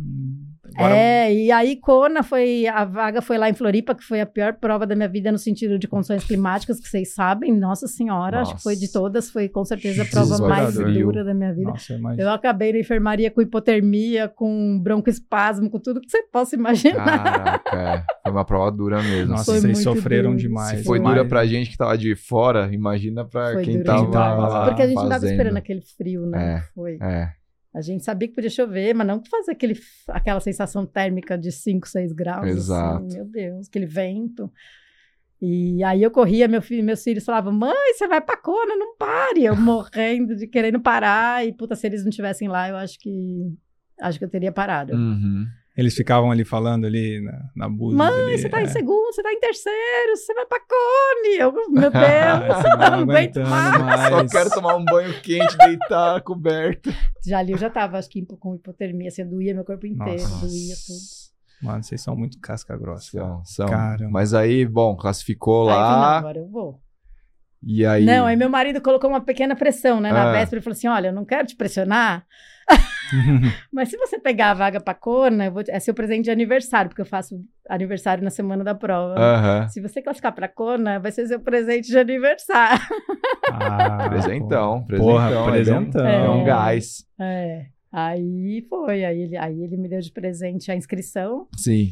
[0.74, 4.26] Agora É, e aí Kona foi, a vaga foi lá em Floripa, que foi a
[4.26, 8.40] pior prova da minha vida no sentido de condições climáticas, que vocês sabem, nossa senhora,
[8.40, 8.92] acho que foi de Nossa.
[8.98, 11.70] todas, foi com certeza a Jesus, prova mais olha, dura da minha vida.
[11.70, 12.22] Nossa, imagina.
[12.22, 17.04] Eu acabei na enfermaria com hipotermia, com broncoespasmo, com tudo que você possa imaginar.
[17.04, 18.02] Caraca, é.
[18.22, 19.32] foi uma prova dura mesmo.
[19.32, 20.42] Nossa, Foi vocês muito sofreram duro.
[20.42, 20.78] demais.
[20.78, 24.04] Se foi Mas- dura pra gente que tava de fora, imagina pra Foi quem tava,
[24.06, 24.38] demais.
[24.38, 26.56] lá Porque a gente não tava esperando aquele frio, né?
[26.56, 26.62] É.
[26.74, 26.98] Foi.
[27.00, 27.28] É,
[27.76, 31.86] A gente sabia que podia chover, mas não fazer aquele, aquela sensação térmica de 5,
[31.86, 32.46] 6 graus.
[32.46, 33.04] Exato.
[33.04, 34.50] Assim, meu Deus, aquele vento.
[35.42, 38.96] E aí eu corria, meu filho, meus filhos falavam, mãe, você vai pra Kona, não
[38.96, 39.44] pare.
[39.44, 41.46] Eu morrendo de querendo parar.
[41.46, 43.54] E, puta, se eles não estivessem lá, eu acho que
[44.00, 44.94] acho que eu teria parado.
[44.94, 45.46] Uhum.
[45.76, 48.64] Eles ficavam ali falando ali na, na Búzios Mãe, ali, você tá é.
[48.64, 51.36] em segundo, você tá em terceiro, você vai pra Cone.
[51.38, 53.82] Eu, meu Deus, Ah, você não não aguento mais.
[53.82, 54.30] mais.
[54.32, 56.90] Só quero tomar um banho quente, deitar coberto.
[57.26, 60.46] Já ali eu já tava, acho que com hipotermia, assim, doía meu corpo inteiro, Nossa.
[60.46, 61.26] doía tudo.
[61.62, 63.10] Mano, vocês são muito casca grossa.
[63.10, 63.66] São, são.
[63.66, 64.10] Caramba.
[64.10, 66.18] Mas aí, bom, classificou Aí lá.
[66.18, 66.80] agora eu vou.
[67.62, 68.04] e aí.
[68.04, 70.12] Não, aí meu marido colocou uma pequena pressão, né?
[70.12, 70.32] Na Ah.
[70.32, 72.26] véspera, ele falou assim: olha, eu não quero te pressionar,
[73.72, 76.88] mas se você pegar a vaga pra Kona, eu vou é seu presente de aniversário,
[76.88, 79.14] porque eu faço aniversário na semana da prova.
[79.18, 79.68] Aham.
[79.68, 82.80] Se você classificar pra Kona, vai ser seu presente de aniversário.
[83.52, 85.12] Ah, Presentão, presentão.
[85.12, 86.38] Porra, um- presentão.
[86.38, 86.44] um É.
[86.44, 87.04] gás.
[87.20, 87.66] É.
[87.92, 91.90] Aí foi, aí ele, aí ele me deu de presente a inscrição, Sim.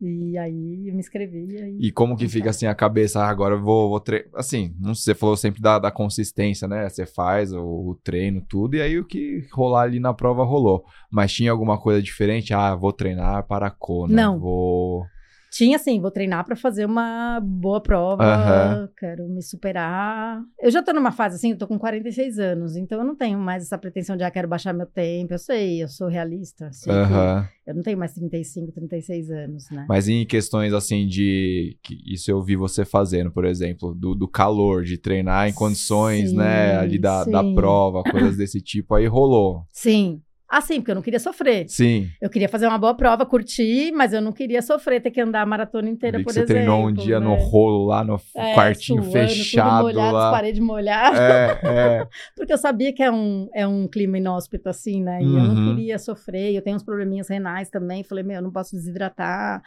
[0.00, 1.56] E aí eu me inscrevi.
[1.60, 1.78] Aí...
[1.80, 3.20] E como que fica assim a cabeça?
[3.20, 4.28] Ah, agora eu vou, vou treinar.
[4.34, 6.88] Assim, não sei, você falou sempre da, da consistência, né?
[6.88, 10.84] Você faz o, o treino, tudo, e aí o que rolar ali na prova rolou.
[11.10, 12.52] Mas tinha alguma coisa diferente?
[12.52, 14.14] Ah, vou treinar para a Kona.
[14.14, 14.38] Não.
[14.38, 15.06] Vou.
[15.54, 18.88] Tinha assim, vou treinar pra fazer uma boa prova, Aham.
[18.98, 20.42] quero me superar.
[20.60, 23.38] Eu já tô numa fase assim, eu tô com 46 anos, então eu não tenho
[23.38, 25.32] mais essa pretensão de, ah, quero baixar meu tempo.
[25.32, 26.72] Eu sei, eu sou realista.
[26.72, 27.48] sei que Aham.
[27.64, 29.86] Eu não tenho mais 35, 36 anos, né?
[29.88, 31.78] Mas em questões assim de.
[31.84, 36.30] que isso eu vi você fazendo, por exemplo, do, do calor, de treinar em condições,
[36.30, 36.76] Sim, né?
[36.78, 39.64] Ali da, da prova, coisas desse tipo, aí rolou.
[39.72, 40.20] Sim.
[40.56, 41.68] Ah, sim, porque eu não queria sofrer.
[41.68, 42.08] Sim.
[42.20, 45.42] Eu queria fazer uma boa prova, curtir, mas eu não queria sofrer, ter que andar
[45.42, 46.54] a maratona inteira, por você exemplo.
[46.54, 47.44] treinou um dia no né?
[47.50, 50.28] rolo lá no É, quartinho suando, fechado tudo molhado, lá.
[50.28, 51.18] as paredes molhadas.
[51.18, 52.06] É, é.
[52.36, 55.20] Porque eu sabia que é um, é um clima inóspito, assim, né?
[55.20, 55.54] E eu Uhum.
[55.54, 56.54] não queria sofrer.
[56.54, 58.04] Eu tenho uns probleminhas renais também.
[58.04, 59.60] Falei, meu, eu não posso desidratar.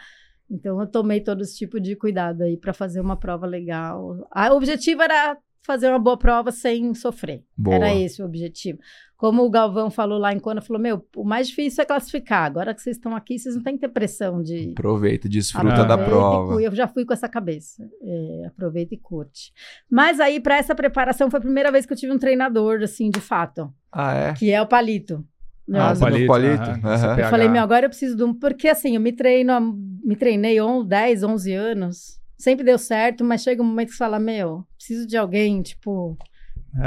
[0.49, 4.25] Então, eu tomei todo esse tipo de cuidado aí para fazer uma prova legal.
[4.31, 7.43] Ah, o objetivo era fazer uma boa prova sem sofrer.
[7.57, 7.75] Boa.
[7.75, 8.79] Era esse o objetivo.
[9.17, 12.43] Como o Galvão falou lá em Kona, falou, meu, o mais difícil é classificar.
[12.45, 14.73] Agora que vocês estão aqui, vocês não têm que ter pressão de...
[14.77, 16.61] Aproveita, desfruta da Aproveita e prova.
[16.61, 17.83] Eu já fui com essa cabeça.
[18.01, 19.51] É, aproveita e curte.
[19.89, 23.09] Mas aí, para essa preparação, foi a primeira vez que eu tive um treinador, assim,
[23.09, 24.33] de fato, Ah, é?
[24.33, 25.25] que é o Palito.
[25.73, 26.31] Ah, palito?
[26.31, 26.97] Aham.
[26.97, 27.19] CPH.
[27.19, 28.33] eu falei, meu, agora eu preciso de um.
[28.33, 29.59] Porque assim, eu me treino,
[30.01, 32.21] me treinei há 10, 11 anos.
[32.37, 36.15] Sempre deu certo, mas chega um momento que você fala, meu, preciso de alguém, tipo,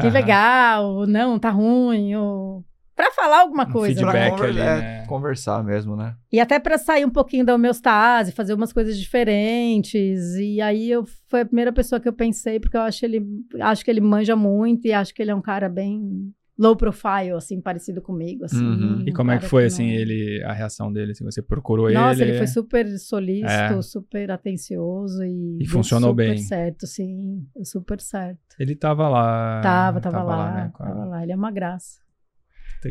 [0.00, 0.10] que Aham.
[0.10, 2.64] legal, ou não, tá ruim, ou.
[2.94, 3.94] Pra falar alguma Um coisa.
[3.94, 4.14] feedback.
[4.14, 4.28] né?
[4.28, 5.06] Pra conver- ali, é, né?
[5.06, 6.14] conversar mesmo, né?
[6.30, 10.34] E até pra sair um pouquinho da homeostase, fazer umas coisas diferentes.
[10.36, 13.26] E aí eu foi a primeira pessoa que eu pensei, porque eu acho ele,
[13.60, 16.30] acho que ele manja muito e acho que ele é um cara bem
[16.60, 18.62] low profile, assim, parecido comigo, assim.
[18.62, 19.02] Uhum.
[19.06, 21.12] E como é que foi, não- assim, ele, a reação dele?
[21.12, 22.32] Assim, você procurou Nossa, ele?
[22.32, 23.82] ele foi super solícito, É.
[23.82, 26.38] super atencioso e, E funcionou super bem.
[26.38, 28.38] certo, sim, super certo.
[28.58, 29.60] Ele tava lá.
[29.62, 31.99] tava, tava, lá, né, com a- tava lá, ele é uma graça.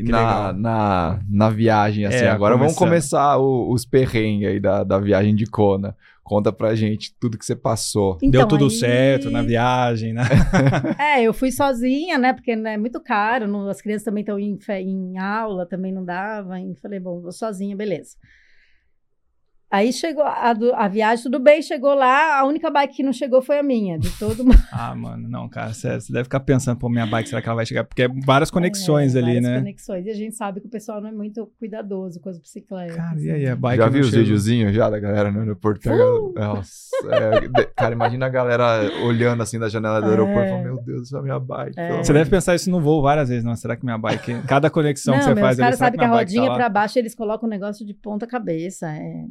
[0.04, 2.26] Na, na, na viagem, assim.
[2.26, 5.96] É, Agora vamos começar o- os perrengues aí da, da viagem de Kona.
[6.24, 8.16] Conta pra gente tudo que você passou.
[8.22, 10.22] Deu Então, tudo aí- certo na viagem, né?
[11.00, 12.34] É, eu fui sozinha, né?
[12.34, 16.06] Porque né, é muito caro, não- as crianças também estão em, em aula, também não
[16.06, 16.60] dava.
[16.60, 18.16] E falei, bom, vou sozinha, beleza.
[19.72, 23.14] Aí chegou a, do- a viagem, tudo bem, chegou lá, a única bike que não
[23.14, 24.58] chegou foi a minha, de todo mundo.
[24.72, 27.66] Ah, mano, não, cara, você deve ficar pensando, pô, minha bike, será que ela vai
[27.66, 27.84] chegar?
[27.84, 29.58] Porque é várias conexões É, ali, várias né?
[29.60, 30.06] conexões.
[30.06, 32.96] E a gente sabe que o pessoal não é muito cuidadoso com as bicicletas.
[32.96, 33.34] Cara, e né?
[33.34, 35.90] aí, a bike já viu os videozinhos já da galera no aeroporto?
[35.90, 36.34] Uh!
[36.34, 36.72] Nossa,
[37.12, 40.50] é, cara, imagina a galera olhando assim da janela do aeroporto e É.
[40.50, 41.80] falando, meu Deus, isso é a minha bike.
[41.80, 41.88] É.
[41.90, 43.56] Você amor deve pensar isso no voo várias vezes, não?
[43.56, 44.42] Será que minha bike.
[44.48, 46.56] Cada conexão Não, que você faz os caras sabem que a tá rodinha lá?
[46.56, 48.88] pra baixo eles colocam um negócio de ponta cabeça.
[48.90, 49.26] É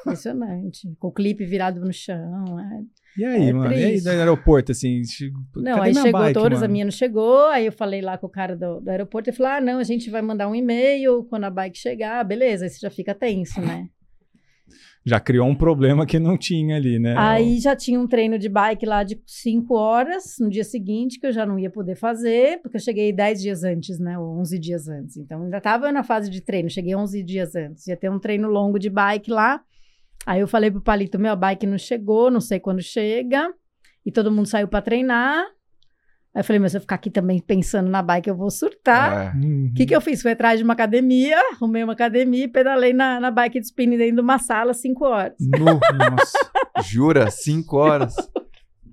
[0.00, 0.88] impressionante.
[0.98, 2.58] Com o clipe virado no chão.
[2.60, 2.82] é.
[3.20, 3.72] E aí, É mano?
[3.72, 4.04] E aí, triste.
[4.04, 5.02] do aeroporto, assim?
[5.56, 6.72] Não, aí chegou bike, todas, a mano?
[6.72, 7.46] minha não chegou.
[7.48, 9.84] Aí eu falei lá com o cara do, do aeroporto e falou: ah, não, a
[9.84, 12.22] gente vai mandar um e-mail quando a bike chegar.
[12.24, 13.88] Beleza, aí você já fica tenso, né?
[15.04, 17.14] Já criou um problema que não tinha ali, né?
[17.16, 21.26] Aí já tinha um treino de bike lá de 5 horas no dia seguinte, que
[21.26, 24.18] eu já não ia poder fazer, porque eu cheguei 10 dias antes, né?
[24.18, 25.16] Ou 11 dias antes.
[25.16, 27.86] Então ainda estava na fase de treino, cheguei 11 dias antes.
[27.86, 29.62] Ia ter um treino longo de bike lá.
[30.26, 33.52] Aí eu falei pro Palito: meu, a bike não chegou, não sei quando chega.
[34.04, 35.44] E todo mundo saiu para treinar.
[36.34, 39.34] Aí eu falei: mas se eu ficar aqui também pensando na bike, eu vou surtar.
[39.34, 39.38] É.
[39.38, 39.68] Uhum.
[39.70, 40.22] O que, que eu fiz?
[40.22, 43.96] Fui atrás de uma academia, arrumei uma academia e pedalei na, na bike de spinning
[43.96, 45.34] dentro de uma sala, 5 horas.
[45.40, 46.38] Nu, nossa.
[46.84, 47.30] Jura?
[47.30, 48.14] Cinco horas?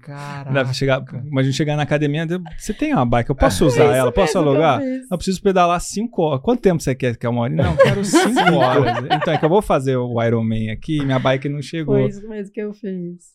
[0.06, 0.52] Caraca.
[0.54, 2.28] Deve chegar, imagina chegar na academia,
[2.58, 4.80] você tem uma bike, eu posso usar É ela, posso que eu alugar?
[4.80, 5.10] fiz.
[5.12, 6.42] Eu preciso pedalar 5 horas.
[6.44, 7.18] Quanto tempo você quer?
[7.18, 7.54] Quer uma hora?
[7.54, 8.98] Não, eu quero 5 horas.
[9.06, 11.96] Então é que eu vou fazer o Ironman aqui e minha bike não chegou.
[11.96, 13.34] Foi isso mesmo que eu fiz.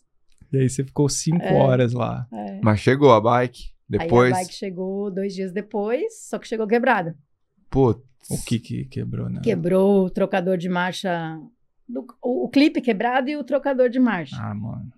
[0.53, 1.55] E aí você ficou 5 É.
[1.55, 2.27] horas lá.
[2.33, 2.61] É.
[2.62, 3.64] Mas chegou a bike.
[3.89, 7.16] Depois, Aí a bike chegou dois dias depois, só que chegou quebrada.
[7.68, 8.01] putz.
[8.31, 9.41] O que que quebrou, né?
[9.43, 11.37] Quebrou o trocador de marcha,
[11.89, 14.37] do- o, o clipe quebrado e o trocador de marcha.
[14.39, 14.93] Ah, mano.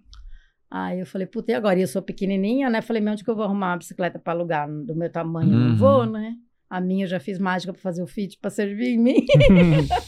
[0.74, 1.78] Aí eu falei, puta, e agora?
[1.78, 2.80] E eu sou pequenininha, né?
[2.80, 4.66] Falei, meu, onde que eu vou arrumar uma bicicleta pra alugar?
[4.66, 5.68] Do meu tamanho, eu Uhum.
[5.68, 6.34] não vou, né?
[6.70, 9.26] A minha eu já fiz mágica pra fazer o fit, pra servir em mim.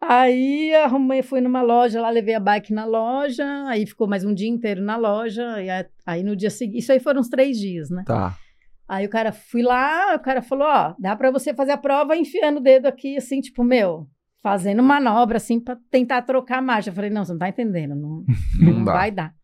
[0.00, 4.32] Aí arrumei, fui numa loja lá, levei a bike na loja, aí ficou mais um
[4.32, 7.58] dia inteiro na loja, e a- aí no dia seguinte, isso aí foram uns três
[7.58, 8.04] dias, né?
[8.06, 8.36] Tá.
[8.88, 12.16] Aí o cara, fui lá, o cara falou, ó, dá pra você fazer a prova
[12.16, 14.06] enfiando o dedo aqui, assim, tipo, meu,
[14.42, 16.90] fazendo manobra, assim, pra tentar trocar a marcha.
[16.90, 18.24] Eu falei, não, você não tá entendendo, não,
[18.60, 19.34] Não não vai dar.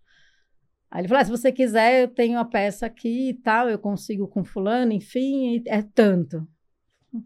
[0.91, 3.79] Aí ele falou, ah, se você quiser, eu tenho a peça aqui e tal, eu
[3.79, 6.47] consigo com fulano, enfim, é tanto.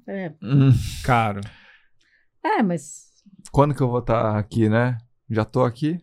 [0.06, 0.70] É, Hum,
[1.04, 1.40] Caro.
[2.42, 3.08] É, mas
[3.52, 4.96] Quando que eu vou estar aqui, né?
[5.28, 5.98] Já tô aqui?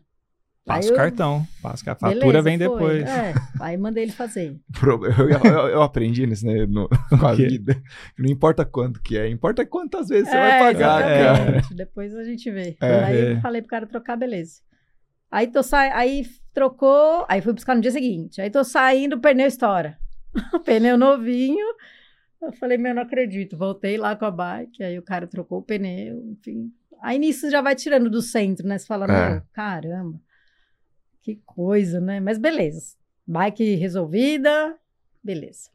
[0.66, 1.48] Passa Aí o eu- cartão.
[1.62, 2.68] Passa, a fatura Beleza, vem foi.
[2.68, 3.04] depois.
[3.08, 4.58] É, aí mandei ele fazer.
[4.82, 6.90] Eu, eu- eu aprendi nisso, né, no-
[7.20, 7.80] com a vida.
[8.18, 11.32] Não importa quanto que é, importa quantas vezes você É, vai pagar, cara.
[11.34, 11.74] exatamente.
[11.76, 12.76] Depois a gente vê.
[12.82, 13.04] É.
[13.04, 13.32] aí É.
[13.34, 14.62] eu falei pro cara trocar, beleza.
[15.32, 15.82] Aí tô sa...
[15.96, 18.42] aí trocou, aí fui buscar no dia seguinte.
[18.42, 19.98] Aí tô saindo, o pneu estoura.
[20.66, 21.66] pneu novinho.
[22.42, 23.56] Eu falei, meu, não acredito.
[23.58, 26.72] Voltei lá com a bike, aí o cara trocou o pneu, enfim.
[27.02, 28.78] Aí nisso já vai tirando do centro, né?
[28.80, 29.30] Você fala, É.
[29.34, 30.20] meu, caramba,
[31.26, 32.20] que coisa, né?
[32.20, 32.96] Mas beleza.
[33.28, 34.76] Bike resolvida,
[35.24, 35.74] beleza.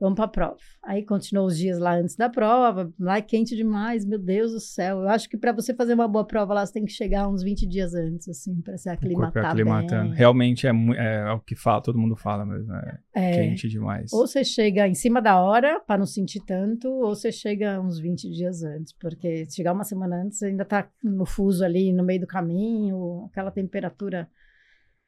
[0.00, 0.56] Vamos pra prova.
[0.82, 2.90] Aí continuou os dias lá antes da prova.
[2.98, 5.00] Lá é quente demais, meu Deus do céu.
[5.02, 7.42] Eu acho que para você fazer uma boa prova lá, você tem que chegar uns
[7.42, 10.08] 20 dias antes, assim, para se aclimatar é aclimatando.
[10.08, 10.18] bem.
[10.18, 12.72] Realmente é, mu- é, o que fala, todo mundo fala mesmo.
[12.74, 14.10] É, É, quente demais.
[14.10, 18.00] Ou você chega em cima da hora, para não sentir tanto, ou você chega uns
[18.00, 18.94] 20 dias antes.
[18.94, 23.26] Porque se chegar uma semana antes, ainda tá no fuso ali, no meio do caminho,
[23.30, 24.26] aquela temperatura.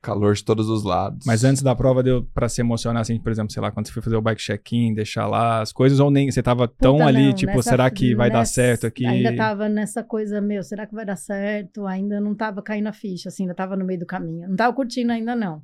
[0.03, 1.24] Calor de todos os lados.
[1.24, 3.92] Mas antes da prova deu pra se emocionar, assim, por exemplo, sei lá, quando você
[3.92, 7.07] foi fazer o bike check-in, deixar lá as coisas, ou nem você tava tão Puta,
[7.07, 9.07] ali, não, tipo, nessa- será que vai dar nessa- certo aqui?
[9.07, 11.86] Ainda tava nessa coisa, meu, será que vai dar certo?
[11.86, 14.48] Ainda não tava caindo a ficha, assim, ainda tava no meio do caminho.
[14.48, 15.62] Não tava curtindo ainda, não.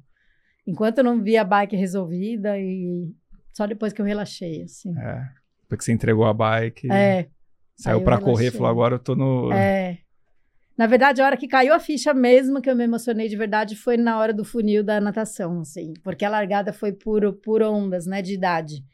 [0.64, 3.10] Enquanto eu não vi a bike resolvida e
[3.52, 4.96] só depois que eu relaxei, assim.
[4.98, 5.20] É.
[5.68, 7.26] Porque você entregou a bike, É,
[7.76, 8.50] saiu pra correr, relaxei.
[8.52, 9.52] falou, agora eu tô no...
[9.52, 9.98] é.
[10.78, 13.74] Na verdade, a hora que caiu a ficha mesmo, que eu me emocionei de verdade,
[13.74, 15.92] foi na hora do funil da natação, assim.
[16.04, 18.84] Porque a largada foi por, por ondas, né, de idade.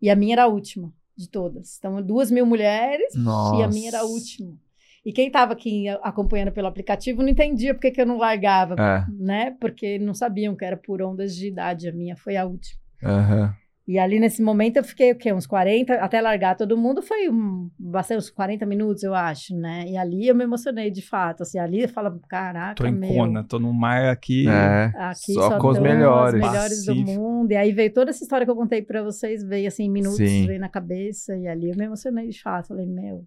[0.00, 1.76] E a minha era a última de todas.
[1.78, 3.56] Então, duas mil mulheres Nossa.
[3.56, 4.56] e a minha era a última.
[5.04, 9.04] E quem estava aqui acompanhando pelo aplicativo não entendia porque que eu não largava, É.
[9.12, 9.56] né?
[9.60, 11.88] Porque não sabiam que era por ondas de idade.
[11.88, 12.80] A minha foi a última.
[13.02, 13.52] Aham.
[13.86, 15.32] E ali nesse momento eu fiquei o quê?
[15.32, 19.84] Uns 40, até largar todo mundo foi um, bastante uns 40 minutos, eu acho, né?
[19.88, 23.12] E ali eu me emocionei de fato, assim, ali eu falo, caraca, Tô em meu,
[23.12, 24.48] Kona, tô no mar aqui.
[24.48, 24.92] É.
[24.96, 26.40] aqui Só só, com os melhores.
[26.40, 27.20] Os melhores do Pacífico.
[27.20, 27.50] mundo.
[27.50, 30.46] E aí veio toda essa história que eu contei pra vocês, veio assim, minutos, Sim.
[30.46, 31.36] veio na cabeça.
[31.36, 32.68] E ali eu me emocionei de fato.
[32.68, 33.26] Falei, meu,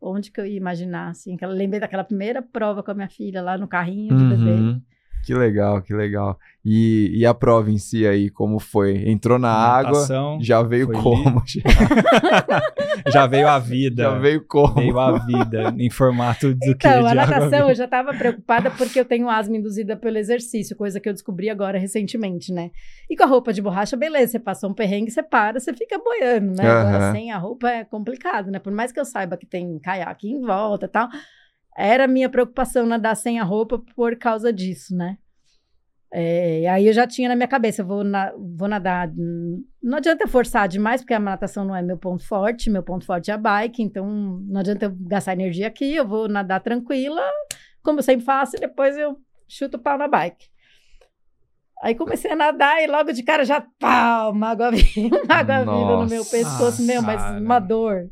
[0.00, 1.36] onde que eu ia imaginar, assim?
[1.36, 4.80] Que eu lembrei daquela primeira prova com a minha filha lá no carrinho de bebê.
[5.24, 5.26] Uhum.
[5.26, 6.38] Que legal, que legal.
[6.64, 9.10] E, e a prova em si aí, como foi?
[9.10, 10.06] Entrou na água,
[10.40, 11.42] já veio como?
[13.12, 14.04] já veio a vida.
[14.04, 14.74] Já veio como?
[14.74, 18.98] Veio a vida em formato do que Então, a natação eu já estava preocupada porque
[18.98, 22.70] eu tenho asma induzida pelo exercício, coisa que eu descobri agora recentemente, né?
[23.10, 25.98] E com a roupa de borracha, beleza, você passou um perrengue, você para, você fica
[25.98, 26.66] boiando, né?
[26.66, 27.12] Agora Aham.
[27.12, 28.58] sem a roupa é complicado, né?
[28.58, 31.10] Por mais que eu saiba que tem caiaque em volta e tal,
[31.76, 35.18] era a minha preocupação nadar sem a roupa por causa disso, né?
[36.16, 39.08] É, aí eu já tinha na minha cabeça, vou, na- vou nadar.
[39.08, 43.04] hum, Não adianta forçar demais, porque a natação não é meu ponto forte, meu ponto
[43.04, 47.20] forte é a bike, então não adianta eu gastar energia aqui, eu vou nadar tranquila,
[47.82, 49.16] como eu sempre faço, e depois eu
[49.48, 50.46] chuto o pau na bike.
[51.82, 55.58] Aí comecei a nadar e logo de cara já pau, uma água viva, uma água
[55.64, 58.08] viva no meu pescoço, meu, mas uma dor.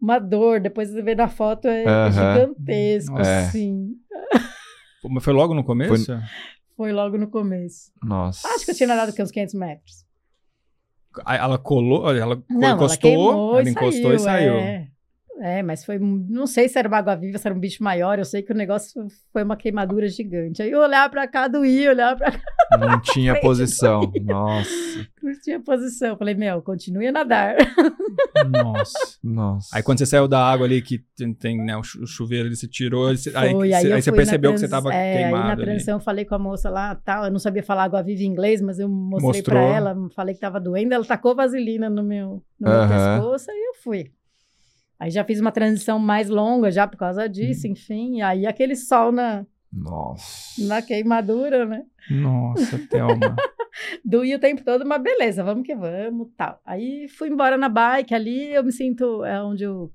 [0.00, 3.38] Uma dor, depois você vê na foto, é gigantesco, É.
[3.46, 3.92] assim.
[5.08, 6.18] Mas foi logo no começo?
[6.76, 7.90] Foi logo no começo.
[8.02, 8.46] Nossa.
[8.48, 10.04] Acho que eu tinha nadado aqui uns 500 metros.
[11.26, 14.54] Ela colou, ela Não, encostou, ela, queimou ela encostou e saiu.
[14.56, 14.88] É.
[15.40, 15.98] É, mas foi.
[15.98, 18.18] Não sei se era uma água-viva, se era um bicho maior.
[18.18, 20.62] Eu sei que o negócio foi uma queimadura gigante.
[20.62, 22.40] Aí eu olhava pra cá, doía, olhava pra cá,
[22.78, 24.00] Não tinha Frente posição.
[24.24, 24.70] Nossa.
[25.22, 26.16] não tinha posição.
[26.16, 27.56] Falei, meu, continue a nadar.
[28.50, 29.18] Nossa.
[29.22, 29.68] Nossa.
[29.76, 32.46] Aí quando você saiu da água ali, que tem, tem, né, o chu- o chuveiro
[32.46, 34.82] ali, você tirou, aí, você- aí, Foi, aí, eu aí você percebeu que você trans-
[34.84, 35.64] tava é, Aí na queimado ali.
[35.64, 38.60] transição eu falei com a moça lá, tal, eu não sabia falar água-viva em inglês,
[38.60, 39.74] mas eu mostrei pra Mostrou.
[39.76, 43.74] ela, falei que tava doendo, ela tacou vaselina no meu, no meu pescoço, aí eu
[43.82, 44.10] fui.
[44.98, 48.18] Aí já fiz uma transição mais longa já por causa disso, enfim.
[48.18, 50.66] E aí aquele sol na, Nossa.
[50.66, 51.84] na queimadura, né?
[52.10, 53.36] Nossa, Thelma.
[54.04, 56.60] Doía o tempo todo, mas beleza, vamos que vamos, tal.
[56.64, 59.92] Aí fui embora na bike, ali eu me sinto, é onde eu...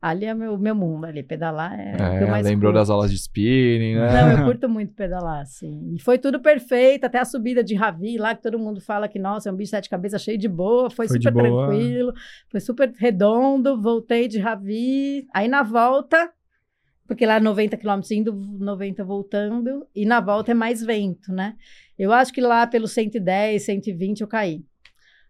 [0.00, 2.78] Ali é meu, meu mundo, ali, pedalar é, o que eu É, mais lembrou curto.
[2.80, 4.12] das aulas de spinning, né?
[4.12, 5.92] Não, eu curto muito pedalar, assim.
[5.94, 9.18] E foi tudo perfeito, até a subida de Ravi lá, que todo mundo fala que,
[9.18, 10.88] nossa, é um bicho de sete cabeças cheio de boa.
[10.88, 11.66] Foi, Foi super boa.
[11.66, 12.12] tranquilo,
[12.48, 13.80] foi super redondo.
[13.82, 15.26] Voltei de Ravi.
[15.34, 16.30] Aí na volta,
[17.08, 21.56] porque lá 90 km indo, 90 voltando, e na volta é mais vento, né?
[21.98, 24.62] Eu acho que lá pelo 110, 120 eu caí.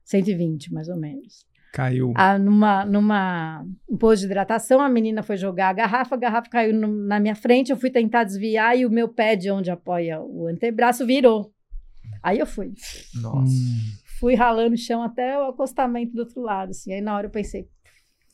[0.05, 1.48] 120, mais ou menos.
[1.73, 2.13] Caiu.
[2.17, 6.73] Ah, numa, numa um de hidratação, a menina foi jogar a garrafa, a garrafa caiu
[6.75, 10.21] no- na minha frente, eu fui tentar desviar e o meu pé de onde apoia
[10.21, 11.53] o antebraço virou.
[12.23, 12.73] Aí eu fui,
[13.15, 13.53] Nossa.
[13.53, 13.79] Hum,
[14.19, 16.93] fui ralando o chão até o acostamento do outro lado, assim.
[16.93, 17.69] Aí na hora eu pensei,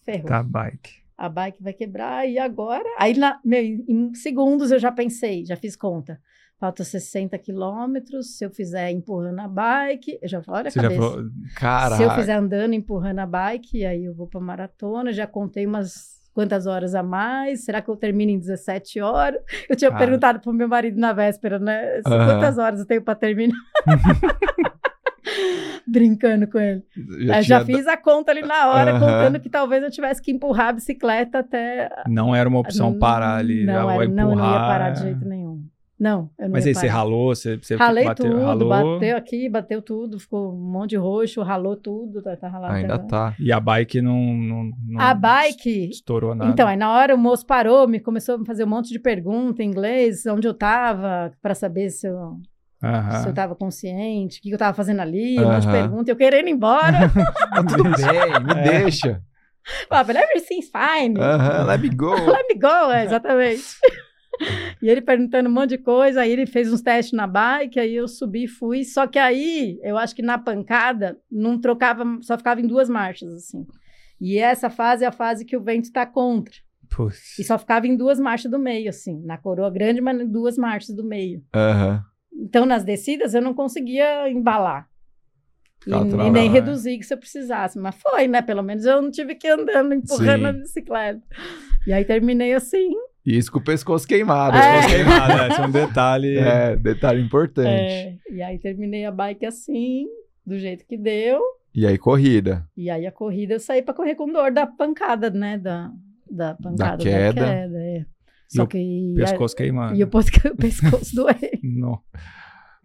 [0.05, 1.03] ferrou, tá, bike.
[1.19, 2.89] a bike vai quebrar e agora?
[2.99, 6.21] Aí na, meu, em segundos eu já pensei, já fiz conta.
[6.59, 8.37] Falta 60 quilômetros.
[8.37, 11.01] Se eu fizer empurrando a bike, eu já falo, olha a Você já cabeça.
[11.03, 11.25] falou,
[11.57, 11.97] Caraca.
[11.97, 15.13] Se eu fizer andando, empurrando a bike, aí eu vou pra maratona.
[15.13, 17.65] Já contei umas quantas horas a mais.
[17.65, 19.41] Será que eu termino em 17 horas?
[19.71, 20.05] Eu tinha Cara.
[20.05, 22.01] perguntado pro meu marido na véspera, né?
[22.03, 23.57] Quantas horas eu tenho pra terminar?
[25.87, 26.83] Brincando com ele.
[27.27, 29.01] já, já fiz a conta ali na hora, Aham.
[29.01, 31.89] contando que talvez eu tivesse que empurrar a bicicleta até.
[32.09, 33.65] não era uma opção Não- parar ali.
[33.65, 34.69] Não, já, era, ou não, ia empurrar.
[34.69, 35.44] parar de jeito nenhum.
[35.99, 39.49] Não, eu não Mas aí você ralou, você, você Ralei bateu, tudo, ralou, bateu aqui,
[39.49, 43.09] bateu tudo, ficou um monte de roxo, ralou tudo, tá, tá ralado Ainda agora.
[43.09, 43.37] tá.
[43.39, 46.51] E a bike não, não, não A bike, estourou nada.
[46.51, 49.63] Então, aí na hora o moço parou, me começou a fazer um monte de pergunta
[49.63, 52.41] em inglês, onde eu tava, para saber se eu,
[52.83, 53.21] Aham.
[53.23, 56.17] se eu tava consciente, o que, eu tava fazendo ali, um monte de pergunta, eu
[56.17, 56.99] querendo ir embora.
[57.55, 58.63] Tá tudo bem, me É.
[58.81, 59.23] deixa.
[59.89, 61.21] Falava, everything's fine.
[61.21, 62.11] Aham, let me go.
[62.31, 63.65] Let me go, é, exatamente.
[64.83, 67.95] e ele perguntando um monte de coisa, aí ele fez uns testes na bike, aí
[67.95, 68.85] eu subi e fui.
[68.85, 73.33] Só que aí, eu acho que na pancada, não trocava, só ficava em duas marchas,
[73.33, 73.67] assim.
[74.21, 76.55] E essa fase é a fase que o vento tá contra.
[76.91, 77.39] Putz.
[77.39, 79.21] E só ficava em duas marchas do meio, assim.
[79.25, 81.43] Na coroa grande, mas em duas marchas do meio.
[81.55, 82.05] Aham.
[82.33, 84.89] Então, nas descidas, eu não conseguia embalar.
[85.87, 86.49] E, e nem né?
[86.49, 87.79] reduzir que se eu precisasse.
[87.79, 88.41] Mas foi, né?
[88.43, 90.47] Pelo menos eu não tive que ir andando, empurrando Sim.
[90.47, 91.23] a bicicleta.
[91.87, 92.91] E aí terminei assim.
[93.27, 94.57] E isso com o pescoço queimado.
[94.57, 94.77] É.
[94.77, 95.49] Pescoço queimado, né?
[95.49, 96.37] Esse é um detalhe.
[96.39, 97.69] É, detalhe importante.
[97.69, 100.07] é, e aí terminei a bike assim,
[100.47, 101.41] do jeito que deu.
[101.75, 102.69] E aí, corrida.
[102.77, 105.59] E aí a corrida eu saí pra correr com dor da pancada, né?
[105.59, 105.91] Da,
[106.31, 107.45] da pancada da queda.
[107.45, 107.79] queda.
[107.83, 108.05] é.
[108.53, 109.15] E Só o que.
[109.17, 109.97] Pescoço queimado.
[109.97, 111.35] E o o pescoço doeu.
[111.63, 111.99] Não.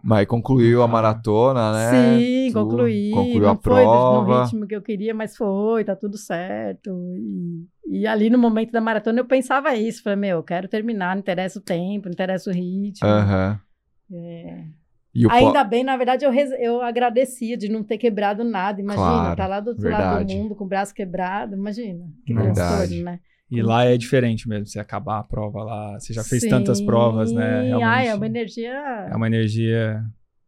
[0.02, 0.88] Mas concluiu a Ah.
[0.88, 1.90] maratona, né?
[2.20, 2.70] Sim, Tudo.
[2.70, 3.12] concluí.
[3.12, 6.90] Concluiu não a foi no ritmo que eu queria, mas foi, tá tudo certo.
[7.18, 7.68] E,
[8.02, 10.02] e ali no momento da maratona eu pensava isso.
[10.02, 13.08] Falei, meu, eu quero terminar, não interessa o tempo, não interessa o ritmo.
[13.08, 13.60] Aham.
[14.14, 14.64] É.
[15.14, 18.80] E o Ainda bem, na verdade, eu, eu agradecia de não ter quebrado nada.
[18.80, 20.34] Imagina, Claro, tá lá do outro lado verdade.
[20.34, 21.56] do mundo com o braço quebrado.
[21.56, 23.20] Imagina, que transtorno, né?
[23.52, 26.00] E lá é diferente mesmo, você acabar a prova lá.
[26.00, 26.86] Você já fez tantas Sim.
[26.86, 27.64] provas, né?
[27.64, 28.08] Realmente.
[28.08, 28.72] É uma energia.
[28.72, 30.04] É uma energia.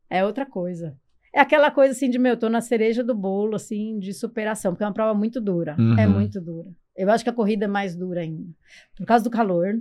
[0.10, 0.95] É outra coisa.
[1.34, 4.84] É aquela coisa assim de, meu, tô na cereja do bolo, assim, de superação, porque
[4.84, 5.76] é uma prova muito dura.
[5.80, 5.97] Uhum.
[5.97, 6.70] É muito dura.
[6.95, 8.49] Eu acho que a corrida é mais dura ainda.
[8.97, 9.80] Por causa do calor.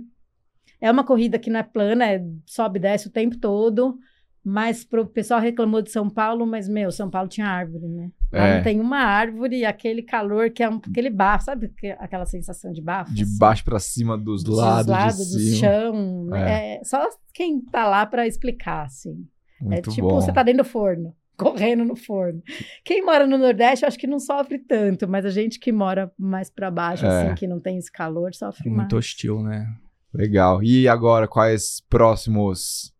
[0.79, 3.99] É uma corrida que não é plana, é sobe e desce o tempo todo.
[4.43, 8.09] Mas pro o pessoal reclamou de São Paulo, mas, meu, São Paulo tinha árvore, né?
[8.31, 8.55] Lá É.
[8.57, 12.25] não tem uma árvore e aquele calor que é um, aquele bafo, sabe que- aquela
[12.25, 13.13] sensação de bafo?
[13.13, 13.37] de assim?
[13.37, 15.57] baixo pra cima, dos Dos lados, lados, de do cima.
[15.57, 16.25] chão.
[16.25, 16.77] né?
[16.77, 19.27] É, só quem tá lá pra explicar, assim.
[19.61, 20.19] Muito é tipo, bom.
[20.19, 22.41] você tá dentro do forno, correndo no forno.
[22.83, 26.11] Quem mora no Nordeste, eu acho que não sofre tanto, mas a gente que mora
[26.17, 27.25] mais pra baixo, É.
[27.27, 28.79] assim, que não tem esse calor, sofre mais.
[28.79, 29.67] Muito hostil, né?
[30.11, 30.63] Legal.
[30.63, 32.91] E agora, quais próximos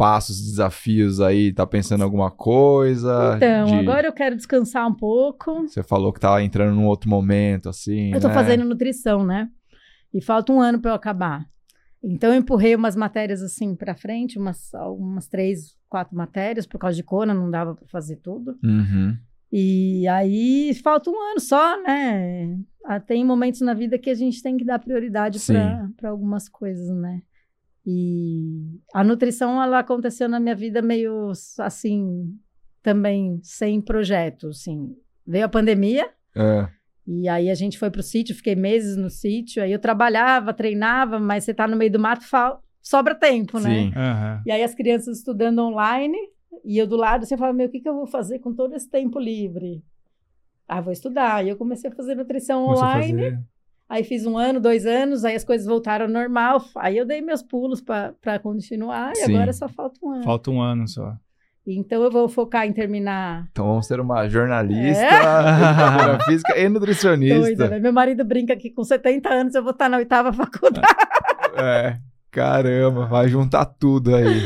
[0.00, 1.52] passos, desafios aí?
[1.52, 3.34] Tá pensando em alguma coisa?
[3.36, 5.68] Então, De- agora eu quero descansar um pouco.
[5.68, 8.34] Você falou que tá entrando num outro momento, assim, Eu tô né?
[8.34, 9.48] fazendo nutrição, né?
[10.12, 11.46] E falta um ano pra eu acabar.
[12.02, 16.96] Então, eu empurrei umas matérias assim pra frente, umas, umas três, quatro matérias, por causa
[16.96, 18.56] de Cona, não dava pra fazer tudo.
[18.64, 19.16] Uhum.
[19.52, 22.56] E aí falta um ano só, né?
[22.86, 25.38] Ah, Tem momentos na vida que a gente tem que dar prioridade
[25.96, 27.20] para algumas coisas, né?
[27.86, 32.38] E a nutrição ela aconteceu na minha vida meio assim,
[32.82, 34.94] também sem projeto, assim.
[35.26, 36.68] Veio a pandemia É.
[37.06, 41.18] e aí a gente foi pro sítio, fiquei meses no sítio, aí eu trabalhava, treinava,
[41.18, 43.70] mas você tá no meio do mato, fal- sobra tempo, né?
[43.70, 43.92] Sim.
[43.96, 44.42] Aham.
[44.46, 46.16] E aí as crianças estudando online,
[46.64, 48.74] e eu do lado, você fala, meu, o que, que eu vou fazer com todo
[48.74, 49.82] esse tempo livre?
[50.68, 51.44] Ah, vou estudar.
[51.44, 53.38] E eu comecei a fazer nutrição Começou a online, fazer-
[53.90, 57.20] aí fiz um ano, dois anos, aí as coisas voltaram ao normal, aí eu dei
[57.20, 59.34] meus pulos para continuar, e Sim.
[59.34, 60.22] agora só falta um ano.
[60.22, 61.12] Falta um ano só.
[61.66, 66.18] Então eu vou focar em terminar Então vamos ser uma jornalista, É?
[66.24, 67.38] física e nutricionista.
[67.38, 67.78] doida, né?
[67.78, 70.86] Meu marido brinca que com 70 anos eu vou estar na oitava faculdade.
[71.56, 71.98] É.
[72.30, 74.40] Caramba, vai juntar tudo aí.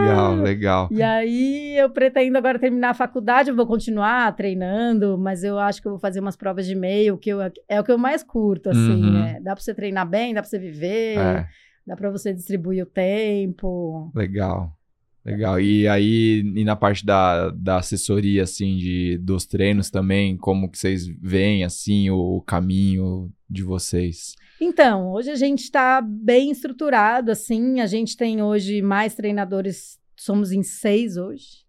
[0.00, 0.88] Legal, legal.
[0.90, 5.80] E aí eu pretendo agora terminar a faculdade, eu vou continuar treinando, mas eu acho
[5.80, 7.38] que eu vou fazer umas provas de meio, que eu,
[7.68, 9.12] é o que eu mais curto, assim, Uhum.
[9.12, 9.40] né?
[9.42, 11.46] Dá pra você treinar bem, dá pra você viver, É,
[11.86, 14.10] dá pra você distribuir o tempo.
[14.14, 14.72] legal.
[15.22, 15.60] Legal.
[15.60, 20.78] E aí, e na parte da, da assessoria, assim, de, dos treinos também, como que
[20.78, 24.34] vocês veem, assim, o, o caminho de vocês?
[24.60, 30.52] Então, hoje a gente está bem estruturado, assim, a gente tem hoje mais treinadores, somos
[30.52, 31.64] em seis hoje.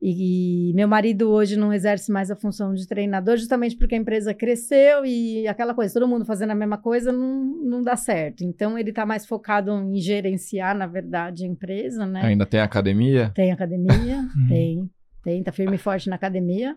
[0.00, 3.98] E, e meu marido hoje não exerce mais a função de treinador, justamente porque a
[3.98, 8.44] empresa cresceu e aquela coisa, todo mundo fazendo a mesma coisa não, não dá certo.
[8.44, 12.20] Então ele está mais focado em gerenciar, na verdade, a empresa, né?
[12.22, 13.30] Ainda tem academia?
[13.34, 14.90] Tem academia, tem,
[15.22, 16.76] tem, tá firme e forte na academia.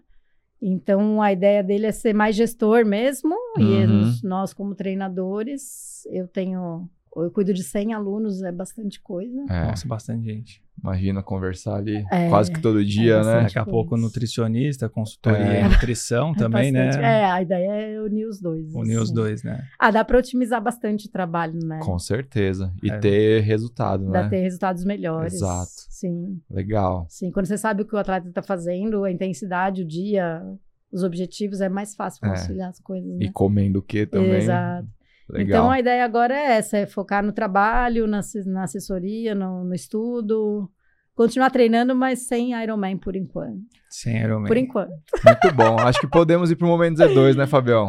[0.62, 3.88] Então a ideia dele é ser mais gestor mesmo, e Uhum.
[3.88, 6.90] nós- nós, como treinadores, eu tenho.
[7.16, 9.46] Eu cuido de 100 alunos, é bastante coisa.
[9.50, 10.62] É, Nossa, bastante gente.
[10.84, 13.24] imagina conversar ali É, quase que todo dia, né?
[13.24, 13.44] bastante.
[13.46, 13.72] Daqui a coisa.
[13.72, 15.62] pouco nutricionista, consultoria É.
[15.62, 16.86] em nutrição É também, né?
[16.88, 18.74] bastante- É, a ideia é unir os dois.
[18.76, 19.14] Unir os assim.
[19.14, 19.64] dois, né?
[19.80, 21.80] Ah, dá para otimizar bastante o trabalho, né?
[21.82, 22.74] Com certeza.
[22.84, 22.98] E É.
[23.00, 24.30] ter resultado, Dá né?
[24.30, 25.34] ter resultados melhores.
[25.36, 25.72] Exato.
[25.90, 27.06] Sim, Legal.
[27.10, 27.32] sim.
[27.32, 30.44] Quando você sabe o que o atleta está fazendo, a intensidade, o dia,
[30.92, 32.30] os objetivos, é mais fácil É.
[32.30, 33.32] conciliar as coisas, E né?
[33.34, 34.34] comendo o que também?
[34.34, 34.88] Exato.
[35.30, 35.60] Legal.
[35.60, 39.74] Então a ideia agora é essa: é focar no trabalho, na, na assessoria, no, no
[39.74, 40.70] estudo.
[41.16, 43.62] Continuar treinando, mas sem Ironman por enquanto.
[43.90, 44.48] Sem Ironman.
[44.48, 44.92] Por enquanto.
[45.26, 45.80] Muito bom.
[45.80, 47.88] Acho que podemos ir pro momento Z2, né, Fabião?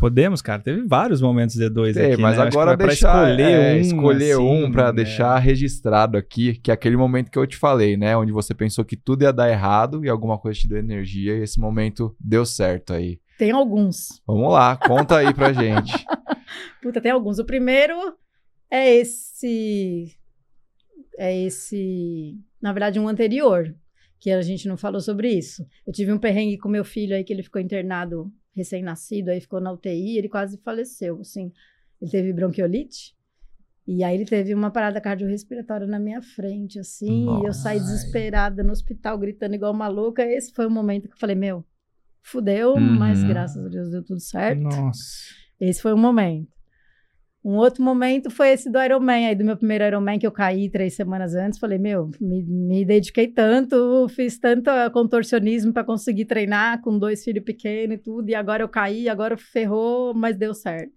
[0.00, 0.62] Podemos, cara.
[0.62, 2.44] Teve vários momentos D2 Tem, aqui, mas né?
[2.44, 4.92] Agora deixar, escolher é, um, escolher assim, um para né?
[4.94, 8.16] deixar registrado aqui, que é aquele momento que eu te falei, né?
[8.16, 11.42] Onde você pensou que tudo ia dar errado e alguma coisa te deu energia e
[11.42, 13.20] esse momento deu certo aí.
[13.40, 14.20] Tem alguns.
[14.26, 16.04] Vamos lá, conta aí pra gente.
[16.82, 17.38] Puta, tem alguns.
[17.38, 17.94] O primeiro
[18.70, 20.14] é esse.
[21.16, 22.38] É esse.
[22.60, 23.74] Na verdade, um anterior,
[24.18, 25.66] que a gente não falou sobre isso.
[25.86, 29.58] Eu tive um perrengue com meu filho aí, que ele ficou internado recém-nascido, aí ficou
[29.58, 31.18] na UTI, ele quase faleceu.
[31.22, 31.50] Assim,
[31.98, 33.16] ele teve bronquiolite.
[33.86, 37.90] E aí ele teve uma parada cardiorrespiratória na minha frente, assim, e eu saí Nossa.
[37.90, 40.22] desesperada no hospital, gritando igual maluca.
[40.22, 41.64] Esse foi o momento que eu falei, meu,
[42.22, 42.98] fudeu, Uhum.
[42.98, 44.62] mas graças a Deus deu tudo certo.
[44.62, 45.00] Nossa.
[45.60, 46.48] Esse foi um momento.
[47.42, 50.68] Um outro momento foi esse do Ironman, aí do meu primeiro Ironman, que eu caí
[50.68, 51.58] três semanas antes.
[51.58, 57.24] Falei, meu, me, me dediquei tanto, fiz tanto ah, contorcionismo para conseguir treinar com dois
[57.24, 60.92] filhos pequenos e tudo, e agora eu caí, agora ferrou, mas deu certo.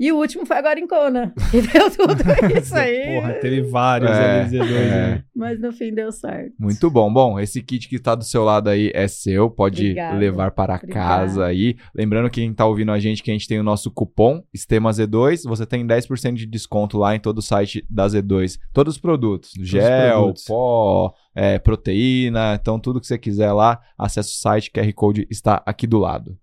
[0.00, 2.14] E o último foi agora em Kona, que deu tudo
[2.58, 5.12] isso aí, Porra, teve vários É, LZ2 é.
[5.12, 5.22] aí.
[5.36, 6.54] mas no fim deu certo.
[6.58, 7.12] Muito bom.
[7.12, 10.16] Bom, esse kit que tá do seu lado aí é seu, pode Obrigada.
[10.16, 11.00] levar para Obrigada.
[11.26, 11.76] casa aí.
[11.94, 15.42] Lembrando que quem tá ouvindo a gente, que a gente tem o nosso cupom STEMAZ2,
[15.46, 18.58] você tem 10% de desconto lá em todo o site da Z2.
[18.72, 20.44] Todos os produtos, gel, produtos.
[20.46, 25.62] pó, é, proteína, então tudo que você quiser lá, acesse o site, QR Code está
[25.66, 26.38] aqui do lado.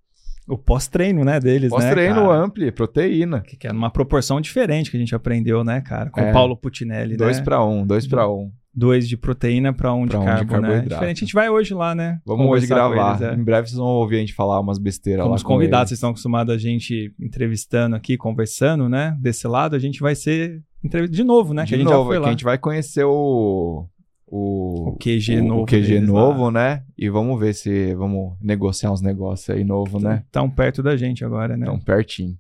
[0.48, 3.42] O pós-treino, né, deles, Pós-treino né, ampli, proteína.
[3.42, 6.10] Que, que é numa proporção diferente que a gente aprendeu, né, cara?
[6.10, 6.30] Com É.
[6.30, 7.44] o Paulo Putinelli, Dois né?
[7.44, 8.50] para um, dois para um.
[8.74, 10.60] Dois de proteína pra um, Pra de, um de carbo, né?
[10.62, 10.90] carboidrato.
[10.90, 11.18] Diferente.
[11.18, 12.20] A gente vai hoje lá, né?
[12.26, 13.20] Vamos hoje gravar.
[13.20, 13.34] eles, é.
[13.34, 15.90] Em breve vocês vão ouvir a gente falar umas besteiras Como lá os convidados, eles.
[15.90, 19.18] vocês estão acostumados a gente entrevistando aqui, conversando, né?
[19.20, 20.62] Desse lado, a gente vai ser
[21.10, 21.64] de novo, né?
[21.64, 22.28] De que a gente novo, já foi que lá.
[22.28, 23.86] a gente vai conhecer o.
[24.30, 26.84] O, O QG o- novo O QG deles novo, né?
[26.98, 30.24] E vamos ver se vamos negociar uns negócios aí novo, né?
[30.32, 31.66] Tão perto da gente agora, né?
[31.66, 32.38] Tão pertinho.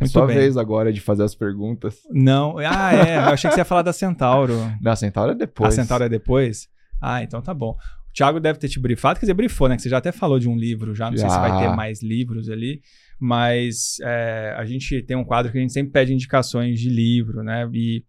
[0.00, 0.36] É Muito sua bem.
[0.36, 1.96] vez agora de fazer as perguntas.
[2.12, 3.16] Não, ah, é.
[3.16, 4.54] Eu achei que você ia falar da Centauro.
[4.80, 5.74] Não, a Centauro é depois.
[5.76, 6.68] A Centauro é depois?
[7.00, 7.70] Ah, então tá bom.
[8.08, 9.74] O Thiago deve ter te brifado, quer dizer, brifou, né?
[9.74, 11.10] Que você já até falou de um livro já.
[11.10, 11.40] Não sei se Já.
[11.40, 12.80] vai ter mais livros ali.
[13.18, 17.42] Mas é, a gente tem um quadro que a gente sempre pede indicações de livro,
[17.42, 17.68] né?
[17.74, 18.04] E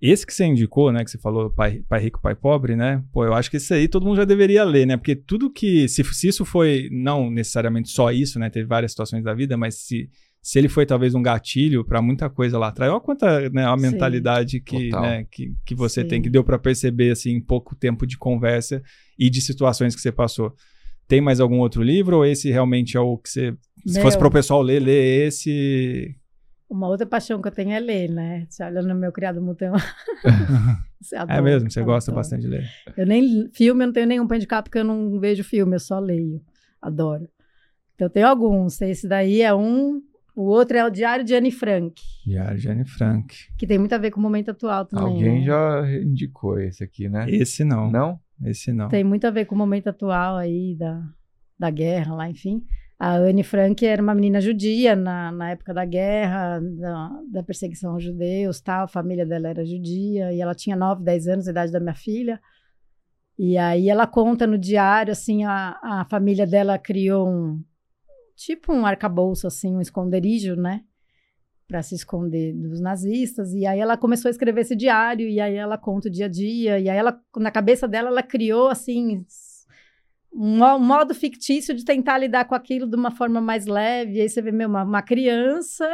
[0.00, 1.04] esse que você indicou, né?
[1.04, 3.02] Que você falou, Pai, pai Rico, Pai Pobre, né?
[3.12, 4.96] Pô, eu acho que esse aí todo mundo já deveria ler, né?
[4.96, 5.88] Porque tudo que.
[5.88, 8.48] Se, se isso foi, não necessariamente só isso, né?
[8.48, 10.08] Teve várias situações da vida, mas se,
[10.40, 13.76] se ele foi talvez um gatilho pra muita coisa lá atrás, olha quanta né, a
[13.76, 13.82] Sim.
[13.82, 16.08] mentalidade que, né, que, que você Sim.
[16.08, 18.82] tem, que deu pra perceber assim, em pouco tempo de conversa
[19.18, 20.54] e de situações que você passou.
[21.08, 23.54] Tem mais algum outro livro ou esse realmente é o que você.
[23.84, 24.02] Se Meu.
[24.02, 26.14] fosse pro pessoal ler, ler esse.
[26.68, 28.46] Uma outra paixão que eu tenho é ler, né?
[28.48, 29.74] Você olha no meu criado mutão.
[31.28, 32.68] É mesmo, você gosta bastante de ler.
[32.96, 35.80] Eu nem filme, eu não tenho nenhum pra indicar porque eu não vejo filme, eu
[35.80, 36.42] só leio.
[36.82, 37.28] Adoro.
[37.94, 38.80] Então eu tenho alguns.
[38.82, 40.02] Esse daí é um.
[40.34, 43.34] O outro é o Diário de Anne Frank, Diário de Anne Frank.
[43.56, 45.04] que tem muito a ver com o momento atual também.
[45.04, 45.44] Alguém né?
[45.44, 47.28] já indicou esse aqui, né?
[47.28, 47.90] Esse não.
[47.90, 48.20] Não?
[48.44, 48.88] Esse não.
[48.88, 51.02] Tem muito a ver com o momento atual aí da,
[51.58, 52.64] da guerra lá, enfim.
[52.98, 57.92] A Anne Frank era uma menina judia na, na época da guerra, da, da perseguição
[57.92, 58.84] aos judeus, tal.
[58.84, 61.94] A família dela era judia e ela tinha 9, 10 anos, a idade da minha
[61.94, 62.40] filha.
[63.38, 67.62] E aí ela conta no diário, assim, a, a família dela criou um,
[68.34, 70.82] tipo um arcabouço, assim, um esconderijo, né?
[71.68, 73.52] Para se esconder dos nazistas.
[73.54, 76.28] E aí ela começou a escrever esse diário, e aí ela conta o dia a
[76.28, 76.80] dia.
[76.80, 79.24] E aí ela, na cabeça dela, ela criou, assim,
[80.32, 84.18] um, mo- modo fictício de tentar lidar com aquilo de uma forma mais leve.
[84.18, 85.88] E aí você vê, meu, uma, uma criança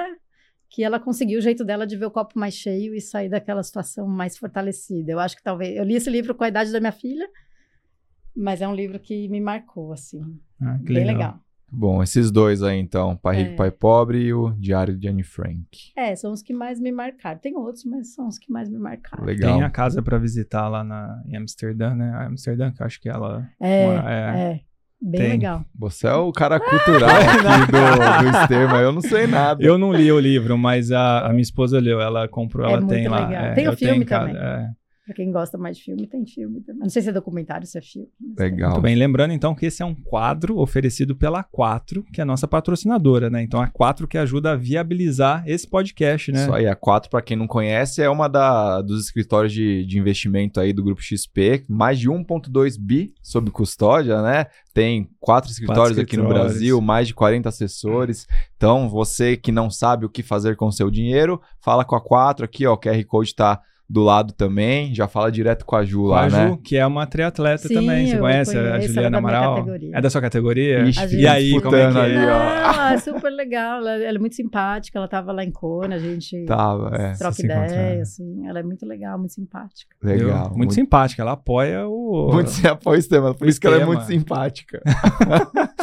[0.69, 3.63] que ela conseguiu o jeito dela de ver o copo mais cheio e sair daquela
[3.63, 5.13] situação mais fortalecida.
[5.13, 5.77] Eu acho que talvez.
[5.77, 7.29] Eu li esse livro com a idade da minha filha,
[8.37, 10.21] mas é um livro que me marcou, assim.
[10.61, 11.07] Ah, bem legal.
[11.07, 11.44] legal.
[11.71, 13.57] Bom, esses dois aí então, Pai Rico, É.
[13.57, 15.67] Pai Pobre e o Diário de Anne Frank.
[15.97, 17.39] É, são os que mais me marcaram.
[17.41, 19.25] Tem outros, mas são os que mais me marcaram.
[19.25, 19.53] Legal.
[19.55, 22.11] Tem a casa pra visitar lá na, em Amsterdã, né?
[22.15, 23.49] A Amsterdã, que eu acho que ela.
[23.61, 24.61] É, mora- é.
[25.03, 25.31] Bem Tem.
[25.33, 25.65] legal.
[25.79, 29.63] Você é o cara cultural aqui do, do Estema, eu não sei nada.
[29.63, 32.01] Eu não li o livro, mas a, a minha esposa leu.
[32.01, 33.27] Ela comprou, É ela tem lá.
[33.27, 33.45] legal.
[33.45, 34.41] é, Tem o filme casa, também.
[34.43, 34.71] é.
[35.05, 36.81] Pra quem gosta mais de filme, tem filme também.
[36.81, 38.09] Não sei se é documentário, se é filme.
[38.39, 38.71] Legal.
[38.71, 42.27] Muito bem, lembrando então que esse é um quadro oferecido pela Quatro, que é a
[42.27, 43.43] nossa patrocinadora, né?
[43.43, 46.45] Então a Quatro que ajuda a viabilizar esse podcast, né?
[46.45, 49.99] Isso aí, a 4, para quem não conhece, é uma da, dos escritórios de, de
[49.99, 54.47] investimento aí do Grupo XP, mais de 1.2 bi sob custódia, né?
[54.73, 56.53] Tem quatro escritórios, aqui no escritórios.
[56.53, 58.27] Brasil, mais de 40 assessores.
[58.57, 62.01] Então, você que não sabe o que fazer com o seu dinheiro, fala com a
[62.01, 65.85] 4 aqui, ó, o QR Code tá do lado também, já fala direto com a
[65.85, 66.59] Ju Com lá, a Ju, né?
[66.65, 68.07] que é uma triatleta Sim, também.
[68.07, 69.55] Você eu conhece a é Juliana minha Amaral?
[69.57, 69.91] categoria.
[69.95, 70.81] É da sua categoria?
[70.85, 72.01] Ixi, e aí, como é que é?
[72.01, 72.73] ali, ó.
[72.73, 73.79] Não, é super legal.
[73.81, 74.99] Ela, ela é muito simpática.
[74.99, 77.13] Ela tava lá em Kona, a gente Tava, é.
[77.13, 78.01] troca encontra, ideia, né?
[78.01, 78.47] assim.
[78.49, 79.95] Ela é muito legal, muito simpática.
[80.03, 80.49] Legal.
[80.49, 80.57] Viu?
[80.57, 82.31] Muito, simpática, ela apoia o.
[82.33, 84.81] Muito se apoia o Estema, por isso que ela é muito simpática.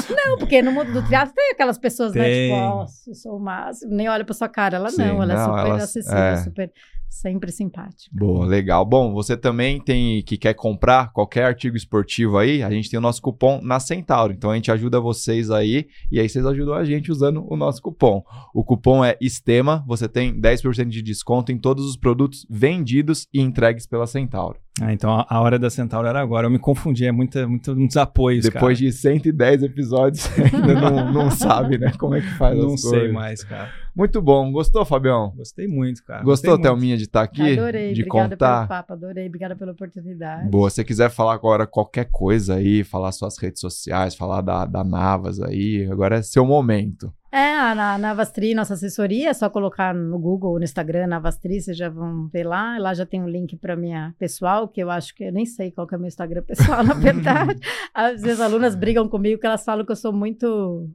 [0.09, 2.23] Não, porque no mundo do teatro tem aquelas pessoas, né?
[2.23, 2.49] Tem.
[2.49, 3.93] Tipo, ó, eu sou o máximo.
[3.93, 4.77] Nem olha pra sua cara.
[4.77, 6.37] Ela Sim, não, ela é não, super ela- acessível, é.
[6.37, 6.71] super
[7.11, 8.09] sempre simpática.
[8.11, 8.85] Boa, legal.
[8.85, 13.01] Bom, você também tem que quer comprar qualquer artigo esportivo aí, a gente tem o
[13.01, 14.31] nosso cupom na Centauro.
[14.31, 17.81] Então a gente ajuda vocês aí e aí vocês ajudam a gente usando o nosso
[17.81, 18.23] cupom.
[18.55, 23.41] O cupom é ESTEMA, você tem 10% de desconto em todos os produtos vendidos e
[23.41, 24.57] entregues pela Centauro.
[24.79, 26.47] Ah, então a, hora da Centauro era agora.
[26.47, 28.45] Eu me confundi, é muita, muito, muitos apoios.
[28.45, 32.81] Depois de 110 episódios, ainda não, não sabe, né, como é que faz Não as
[32.81, 33.13] sei coisas.
[33.13, 33.69] mais, cara.
[33.95, 34.51] Muito bom.
[34.51, 35.33] Gostou, Fabião?
[35.35, 36.23] Gostei muito, cara.
[36.23, 36.63] Gostou, Gostei.
[36.71, 37.53] Thelminha, de estar aqui?
[37.53, 38.57] adorei, de obrigada contar?
[38.57, 40.49] pelo papo, adorei, obrigada pela oportunidade.
[40.49, 44.65] Boa, se você quiser falar agora qualquer coisa aí, falar suas redes sociais, falar da,
[44.65, 47.13] da Navas aí, agora é seu momento.
[47.33, 51.77] É, a Na- Navastri, nossa assessoria, é só colocar no Google, no Instagram, Navastri, vocês
[51.77, 52.77] já vão ver lá.
[52.77, 55.71] Lá já tem um link para minha pessoal, que eu acho que eu nem sei
[55.71, 57.57] qual que é o meu Instagram pessoal, na verdade.
[57.93, 60.89] Às vezes as alunas brigam comigo que elas falam que eu sou muito.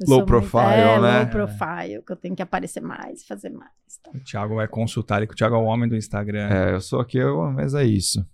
[0.00, 1.18] Eu Low profile, é, né?
[1.20, 3.70] Low profile, que eu tenho que aparecer mais, fazer mais.
[4.02, 4.10] tá?
[4.14, 6.48] O Thiago vai consultar ali, que o Thiago é o homem do Instagram.
[6.48, 8.24] É, eu sou aqui, eu- mas é isso.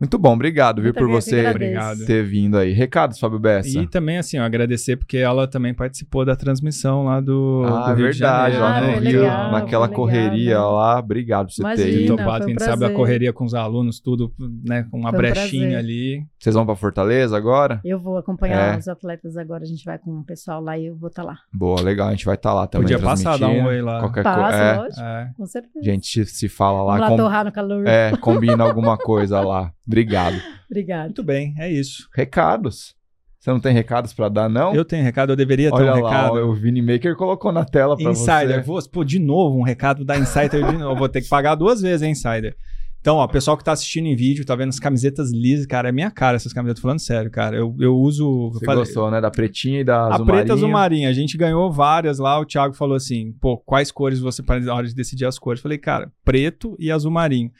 [0.00, 2.06] Muito bom, obrigado, viu, por você agradeço.
[2.06, 2.72] ter vindo aí.
[2.72, 3.78] Recados, Fábio Bessa.
[3.78, 7.62] E também, assim, ó, agradecer porque ela também participou da transmissão lá do.
[7.66, 10.70] Ah, do Rio de verdade, Janeiro, lá Ah, no foi Rio, legal, naquela correria legal,
[10.70, 10.76] né?
[10.76, 10.98] lá.
[10.98, 12.16] Obrigado por você ter Imagina, ido.
[12.16, 12.96] Topado, que a foi um gente sabe a prazer.
[12.96, 14.32] correria com os alunos, tudo,
[14.64, 14.86] né?
[14.90, 15.78] Com uma Foi um brechinha prazer.
[15.78, 16.24] ali.
[16.38, 17.80] Vocês vão pra Fortaleza agora?
[17.84, 18.78] Eu vou acompanhar É.
[18.78, 21.36] os atletas agora, a gente vai com o pessoal lá e eu vou estar lá.
[21.52, 22.88] Boa, legal, a gente vai estar lá também.
[22.88, 24.00] Podia passar, dar um oi lá.
[24.00, 24.38] Qualquer coisa.
[24.40, 25.30] Passa, É, lógico, É.
[25.36, 25.78] com certeza.
[25.78, 26.92] a gente se fala lá.
[26.94, 27.86] Vamos lá com- torrar no calor.
[27.86, 29.70] É, combina alguma coisa lá.
[29.90, 30.40] Obrigado.
[30.70, 31.04] Obrigada.
[31.06, 32.08] Muito bem, é isso.
[32.14, 32.94] Recados.
[33.38, 34.74] Você não tem recados pra dar, não?
[34.74, 36.34] Eu tenho recado, eu deveria ter Olha um lá, recado.
[36.34, 38.66] ó, o Vini Maker colocou na tela pra Insider, você.
[38.66, 40.96] vou, pô, de novo, um recado da Insider de novo.
[40.98, 42.54] Vou ter que pagar duas vezes, hein, Insider.
[43.00, 45.92] Então, ó, pessoal que tá assistindo em vídeo, tá vendo as camisetas lisas, cara, é
[45.92, 47.56] minha cara essas camisetas, falando sério, cara.
[47.56, 48.50] Eu, eu uso.
[48.52, 49.22] Você eu falei- gostou, né?
[49.22, 50.72] Da pretinha e da A azul preta azul marinho.
[50.72, 52.38] marinha, a gente ganhou várias lá.
[52.38, 55.60] O Thiago falou assim: pô, quais cores você para na hora de decidir as cores?
[55.60, 57.50] Eu falei, cara, preto e azul marinho.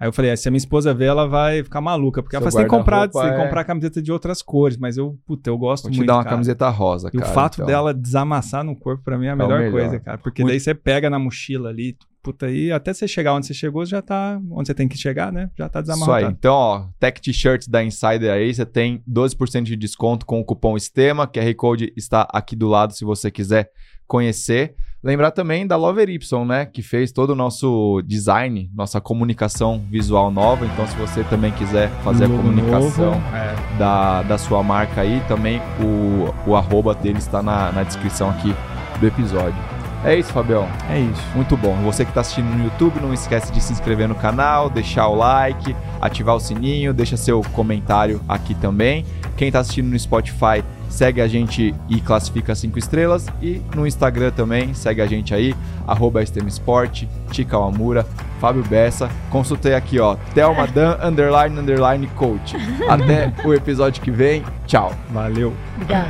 [0.00, 2.42] Aí eu falei, ah, se a minha esposa ver, ela vai ficar maluca, porque ela
[2.44, 5.18] Seu falou, você tem que comprar, tem é- comprar camiseta de outras cores, mas eu,
[5.26, 6.06] puta, eu gosto Vou te muito.
[6.08, 6.36] dar uma cara.
[6.36, 7.30] camiseta rosa, E cara.
[7.30, 7.66] o fato então.
[7.66, 9.72] dela desamassar no corpo, pra mim, é a o melhor, melhor.
[9.72, 10.16] coisa, cara.
[10.16, 13.52] Porque Muito- daí você pega na mochila ali, puta, aí até você chegar onde você
[13.52, 15.50] chegou, já tá onde você tem que chegar, né?
[15.54, 16.24] Já tá Isso aí.
[16.24, 20.78] Então, ó, Tech T-Shirts da Insider aí, você tem 12% de desconto com o cupom
[20.78, 21.26] STEMA.
[21.26, 23.70] QR Code está aqui do lado se você quiser
[24.06, 24.74] conhecer.
[25.02, 26.66] Lembrar também da Lover Y, né?
[26.66, 30.66] Que fez todo o nosso design, nossa comunicação visual nova.
[30.66, 33.78] Então, se você também quiser fazer a comunicação novo, é.
[33.78, 38.54] da, da sua marca aí, também o, o arroba dele está na, na descrição aqui
[39.00, 39.56] do episódio.
[40.04, 40.66] É isso, Fabião.
[40.88, 41.22] É isso.
[41.34, 41.74] Muito bom.
[41.84, 45.14] Você que está assistindo no YouTube, não esquece de se inscrever no canal, deixar o
[45.14, 49.04] like, ativar o sininho, deixa seu comentário aqui também.
[49.36, 53.26] Quem está assistindo no Spotify, segue a gente e classifica cinco estrelas.
[53.40, 55.54] E no Instagram também, segue a gente aí,
[55.86, 58.04] arroba STM Sport, Tica Amura,
[58.40, 59.08] Fábio Bessa.
[59.30, 62.56] Consultei aqui, ó, Thelma Dan, underline, underline, coach.
[62.88, 64.44] Até o episódio que vem.
[64.66, 64.92] Tchau.
[65.10, 65.54] Valeu.
[65.76, 66.08] Obrigada.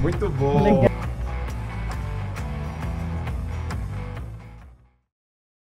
[0.00, 0.62] Muito bom.
[0.62, 0.87] Legal.